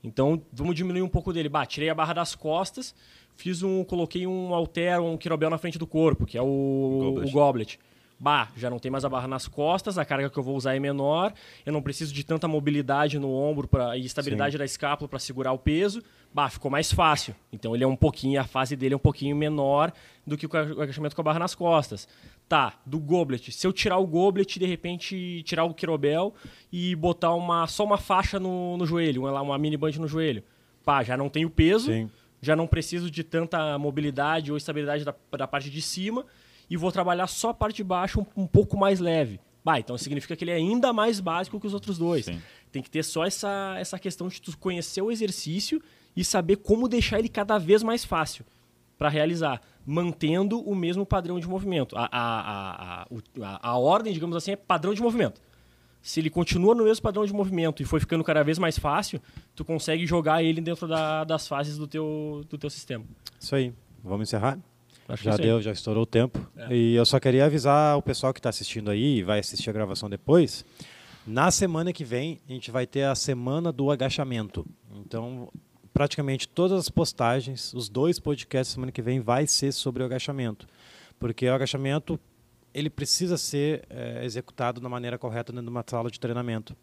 Então, 0.02 0.42
vamos 0.52 0.74
diminuir 0.74 1.02
um 1.02 1.08
pouco 1.08 1.32
dele. 1.32 1.48
Bah, 1.48 1.64
tirei 1.64 1.88
a 1.88 1.94
barra 1.94 2.12
das 2.12 2.34
costas, 2.34 2.94
fiz 3.36 3.62
um, 3.62 3.84
coloquei 3.84 4.26
um 4.26 4.48
halter, 4.52 5.00
um 5.00 5.16
quirobel 5.16 5.48
na 5.48 5.58
frente 5.58 5.78
do 5.78 5.86
corpo, 5.86 6.26
que 6.26 6.36
é 6.36 6.42
o 6.42 6.98
goblet. 6.98 7.28
O 7.28 7.32
goblet. 7.32 7.80
Bah, 8.22 8.50
já 8.56 8.70
não 8.70 8.78
tem 8.78 8.88
mais 8.88 9.04
a 9.04 9.08
barra 9.08 9.26
nas 9.26 9.48
costas, 9.48 9.98
a 9.98 10.04
carga 10.04 10.30
que 10.30 10.38
eu 10.38 10.44
vou 10.44 10.56
usar 10.56 10.76
é 10.76 10.78
menor, 10.78 11.34
eu 11.66 11.72
não 11.72 11.82
preciso 11.82 12.14
de 12.14 12.22
tanta 12.22 12.46
mobilidade 12.46 13.18
no 13.18 13.34
ombro 13.34 13.66
pra, 13.66 13.96
e 13.96 14.04
estabilidade 14.06 14.52
Sim. 14.52 14.58
da 14.58 14.64
escápula 14.64 15.08
para 15.08 15.18
segurar 15.18 15.50
o 15.50 15.58
peso. 15.58 16.00
Bah, 16.32 16.48
ficou 16.48 16.70
mais 16.70 16.92
fácil. 16.92 17.34
Então 17.52 17.74
ele 17.74 17.82
é 17.82 17.86
um 17.86 17.96
pouquinho, 17.96 18.40
a 18.40 18.44
fase 18.44 18.76
dele 18.76 18.94
é 18.94 18.96
um 18.96 19.00
pouquinho 19.00 19.34
menor 19.34 19.92
do 20.24 20.36
que 20.36 20.46
o 20.46 20.56
agachamento 20.56 21.16
com 21.16 21.20
a 21.20 21.24
barra 21.24 21.40
nas 21.40 21.56
costas. 21.56 22.06
Tá, 22.48 22.74
do 22.86 23.00
goblet. 23.00 23.50
Se 23.50 23.66
eu 23.66 23.72
tirar 23.72 23.98
o 23.98 24.06
goblet, 24.06 24.56
de 24.56 24.66
repente 24.66 25.42
tirar 25.42 25.64
o 25.64 25.74
quirobel 25.74 26.32
e 26.72 26.94
botar 26.94 27.34
uma, 27.34 27.66
só 27.66 27.82
uma 27.82 27.98
faixa 27.98 28.38
no, 28.38 28.76
no 28.76 28.86
joelho, 28.86 29.22
uma, 29.22 29.42
uma 29.42 29.58
mini 29.58 29.76
band 29.76 29.94
no 29.98 30.06
joelho. 30.06 30.44
Pá, 30.84 31.02
já 31.02 31.16
não 31.16 31.28
tenho 31.28 31.50
peso. 31.50 31.86
Sim 31.86 32.08
já 32.44 32.56
não 32.56 32.66
preciso 32.66 33.08
de 33.08 33.22
tanta 33.22 33.78
mobilidade 33.78 34.50
ou 34.50 34.58
estabilidade 34.58 35.04
da, 35.04 35.14
da 35.30 35.46
parte 35.46 35.70
de 35.70 35.80
cima 35.80 36.26
e 36.72 36.76
vou 36.78 36.90
trabalhar 36.90 37.26
só 37.26 37.50
a 37.50 37.54
parte 37.54 37.76
de 37.76 37.84
baixo 37.84 38.22
um, 38.22 38.44
um 38.44 38.46
pouco 38.46 38.78
mais 38.78 38.98
leve. 38.98 39.38
Bah, 39.62 39.78
então 39.78 39.98
significa 39.98 40.34
que 40.34 40.42
ele 40.42 40.52
é 40.52 40.54
ainda 40.54 40.90
mais 40.90 41.20
básico 41.20 41.60
que 41.60 41.66
os 41.66 41.74
outros 41.74 41.98
dois. 41.98 42.24
Sim. 42.24 42.40
Tem 42.72 42.82
que 42.82 42.88
ter 42.88 43.02
só 43.02 43.26
essa, 43.26 43.74
essa 43.76 43.98
questão 43.98 44.26
de 44.26 44.40
tu 44.40 44.56
conhecer 44.56 45.02
o 45.02 45.10
exercício 45.10 45.82
e 46.16 46.24
saber 46.24 46.56
como 46.56 46.88
deixar 46.88 47.18
ele 47.18 47.28
cada 47.28 47.58
vez 47.58 47.82
mais 47.82 48.06
fácil 48.06 48.42
para 48.96 49.10
realizar, 49.10 49.60
mantendo 49.84 50.62
o 50.62 50.74
mesmo 50.74 51.04
padrão 51.04 51.38
de 51.38 51.46
movimento. 51.46 51.94
A, 51.94 52.08
a, 52.10 53.02
a, 53.02 53.06
a, 53.42 53.68
a 53.70 53.76
ordem, 53.76 54.14
digamos 54.14 54.34
assim, 54.34 54.52
é 54.52 54.56
padrão 54.56 54.94
de 54.94 55.02
movimento 55.02 55.42
se 56.00 56.20
ele 56.20 56.30
continua 56.30 56.74
no 56.74 56.84
mesmo 56.84 57.02
padrão 57.02 57.24
de 57.24 57.32
movimento 57.32 57.80
e 57.80 57.84
foi 57.84 58.00
ficando 58.00 58.24
cada 58.24 58.42
vez 58.42 58.58
mais 58.58 58.76
fácil, 58.76 59.20
tu 59.54 59.64
consegue 59.64 60.04
jogar 60.04 60.42
ele 60.42 60.60
dentro 60.60 60.88
da, 60.88 61.22
das 61.22 61.46
fases 61.46 61.78
do 61.78 61.86
teu, 61.86 62.44
do 62.48 62.58
teu 62.58 62.68
sistema. 62.68 63.04
Isso 63.38 63.54
aí. 63.54 63.72
Vamos 64.02 64.28
encerrar? 64.28 64.58
Acho 65.08 65.24
já 65.24 65.36
deu, 65.36 65.60
já 65.60 65.72
estourou 65.72 66.04
o 66.04 66.06
tempo. 66.06 66.38
É. 66.56 66.74
E 66.74 66.94
eu 66.94 67.04
só 67.04 67.18
queria 67.18 67.46
avisar 67.46 67.96
o 67.98 68.02
pessoal 68.02 68.32
que 68.32 68.38
está 68.38 68.48
assistindo 68.48 68.90
aí 68.90 69.18
e 69.18 69.22
vai 69.22 69.38
assistir 69.38 69.68
a 69.68 69.72
gravação 69.72 70.08
depois. 70.08 70.64
Na 71.26 71.50
semana 71.50 71.92
que 71.92 72.04
vem, 72.04 72.40
a 72.48 72.52
gente 72.52 72.70
vai 72.70 72.86
ter 72.86 73.04
a 73.04 73.14
semana 73.14 73.70
do 73.70 73.90
agachamento. 73.90 74.66
Então, 74.94 75.48
praticamente 75.92 76.48
todas 76.48 76.78
as 76.78 76.88
postagens, 76.88 77.72
os 77.74 77.88
dois 77.88 78.18
podcasts 78.18 78.74
semana 78.74 78.90
que 78.90 79.02
vem 79.02 79.20
vai 79.20 79.46
ser 79.46 79.72
sobre 79.72 80.02
o 80.02 80.06
agachamento. 80.06 80.66
Porque 81.18 81.46
o 81.48 81.54
agachamento 81.54 82.18
ele 82.74 82.88
precisa 82.88 83.36
ser 83.36 83.84
é, 83.90 84.24
executado 84.24 84.80
da 84.80 84.88
maneira 84.88 85.18
correta 85.18 85.52
dentro 85.52 85.66
de 85.66 85.70
uma 85.70 85.84
sala 85.86 86.10
de 86.10 86.18
treinamento. 86.18 86.76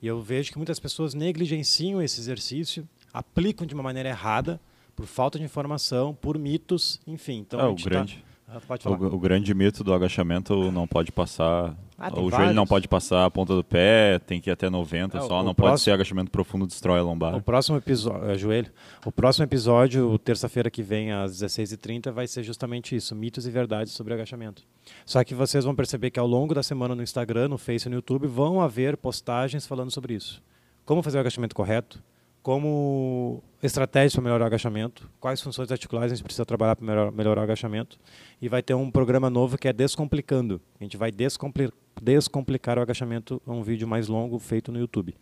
E 0.00 0.06
eu 0.06 0.20
vejo 0.20 0.50
que 0.50 0.58
muitas 0.58 0.80
pessoas 0.80 1.14
negligenciam 1.14 2.02
esse 2.02 2.20
exercício, 2.20 2.88
aplicam 3.12 3.66
de 3.66 3.74
uma 3.74 3.82
maneira 3.82 4.08
errada, 4.08 4.60
por 4.96 5.06
falta 5.06 5.38
de 5.38 5.44
informação, 5.44 6.14
por 6.14 6.38
mitos, 6.38 6.98
enfim. 7.06 7.38
Então, 7.38 7.60
é, 7.60 7.68
o 7.68 7.76
tá 7.76 7.84
grande. 7.84 8.24
Tá 8.46 8.88
o, 8.88 8.92
o, 8.92 9.18
grande 9.18 9.52
mito 9.52 9.82
do 9.82 9.92
agachamento 9.92 10.70
não 10.70 10.86
pode 10.86 11.10
passar. 11.10 11.76
Ah, 11.98 12.08
o 12.12 12.14
vários. 12.14 12.30
joelho 12.30 12.54
não 12.54 12.64
pode 12.64 12.86
passar 12.86 13.24
a 13.24 13.30
ponta 13.30 13.54
do 13.56 13.64
pé, 13.64 14.20
tem 14.20 14.40
que 14.40 14.48
ir 14.48 14.52
até 14.52 14.70
90 14.70 15.18
é, 15.18 15.20
só, 15.20 15.42
não 15.42 15.52
próximo, 15.52 15.54
pode 15.54 15.80
ser 15.80 15.90
agachamento 15.90 16.30
profundo, 16.30 16.64
destrói 16.64 17.00
a 17.00 17.02
lombar. 17.02 17.34
O 17.34 17.42
próximo 17.42 17.76
episódio, 17.76 18.30
é, 18.30 18.38
joelho. 18.38 18.70
O 19.04 19.10
próximo 19.10 19.44
episódio, 19.44 20.16
terça-feira 20.20 20.70
que 20.70 20.80
vem, 20.80 21.10
às 21.10 21.42
16h30, 21.42 22.12
vai 22.12 22.28
ser 22.28 22.44
justamente 22.44 22.94
isso: 22.94 23.16
mitos 23.16 23.48
e 23.48 23.50
verdades 23.50 23.92
sobre 23.92 24.14
agachamento. 24.14 24.62
Só 25.04 25.22
que 25.24 25.34
vocês 25.34 25.64
vão 25.64 25.74
perceber 25.74 26.10
que 26.12 26.20
ao 26.20 26.26
longo 26.26 26.54
da 26.54 26.62
semana 26.62 26.94
no 26.94 27.02
Instagram, 27.02 27.48
no 27.48 27.58
Face 27.58 27.88
e 27.88 27.90
no 27.90 27.96
YouTube 27.96 28.28
vão 28.28 28.60
haver 28.60 28.96
postagens 28.96 29.66
falando 29.66 29.90
sobre 29.90 30.14
isso. 30.14 30.40
Como 30.84 31.02
fazer 31.02 31.18
o 31.18 31.20
agachamento 31.20 31.54
correto, 31.54 32.00
como 32.46 33.42
estratégias 33.60 34.14
para 34.14 34.22
melhorar 34.22 34.44
o 34.44 34.46
agachamento, 34.46 35.10
quais 35.18 35.40
funções 35.40 35.72
articulares 35.72 36.12
a 36.12 36.14
gente 36.14 36.22
precisa 36.22 36.46
trabalhar 36.46 36.76
para 36.76 37.10
melhorar, 37.10 37.40
o 37.40 37.42
agachamento. 37.42 37.98
E 38.40 38.48
vai 38.48 38.62
ter 38.62 38.72
um 38.72 38.88
programa 38.88 39.28
novo 39.28 39.58
que 39.58 39.66
é 39.66 39.72
Descomplicando. 39.72 40.60
A 40.80 40.84
gente 40.84 40.96
vai 40.96 41.10
descompli 41.10 41.68
descomplicar 42.00 42.78
o 42.78 42.82
agachamento, 42.82 43.42
um 43.44 43.64
vídeo 43.64 43.88
mais 43.88 44.06
longo 44.06 44.38
feito 44.38 44.70
no 44.70 44.78
YouTube. 44.78 45.12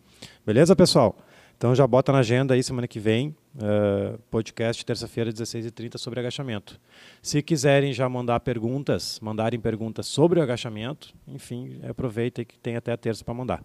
Beleza, 0.45 0.75
pessoal? 0.75 1.17
Então 1.57 1.73
já 1.73 1.87
bota 1.87 2.11
na 2.11 2.19
agenda 2.19 2.53
aí 2.53 2.61
semana 2.61 2.87
que 2.87 2.99
vem, 2.99 3.35
uh, 3.55 4.19
podcast 4.29 4.85
terça-feira, 4.85 5.33
16h30, 5.33 5.97
sobre 5.97 6.19
agachamento. 6.19 6.79
Se 7.23 7.41
quiserem 7.41 7.91
já 7.91 8.07
mandar 8.07 8.39
perguntas, 8.41 9.19
mandarem 9.19 9.59
perguntas 9.59 10.05
sobre 10.05 10.39
o 10.39 10.43
agachamento, 10.43 11.11
enfim, 11.27 11.79
aproveita 11.89 12.45
que 12.45 12.59
tem 12.59 12.75
até 12.75 12.91
a 12.91 12.97
terça 12.97 13.25
para 13.25 13.33
mandar. 13.33 13.63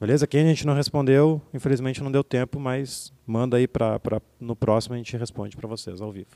Beleza? 0.00 0.26
Quem 0.26 0.40
a 0.40 0.46
gente 0.46 0.66
não 0.66 0.72
respondeu, 0.72 1.42
infelizmente 1.52 2.02
não 2.02 2.10
deu 2.10 2.24
tempo, 2.24 2.58
mas 2.58 3.12
manda 3.26 3.58
aí 3.58 3.68
para 3.68 4.00
no 4.40 4.56
próximo 4.56 4.94
a 4.94 4.96
gente 4.96 5.14
responde 5.14 5.54
para 5.54 5.68
vocês 5.68 6.00
ao 6.00 6.10
vivo. 6.10 6.30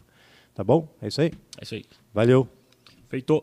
Tá 0.54 0.62
bom? 0.62 0.86
É 1.00 1.08
isso 1.08 1.22
aí? 1.22 1.32
É 1.58 1.64
isso 1.64 1.74
aí. 1.74 1.84
Valeu. 2.12 2.46
Feito. 3.08 3.42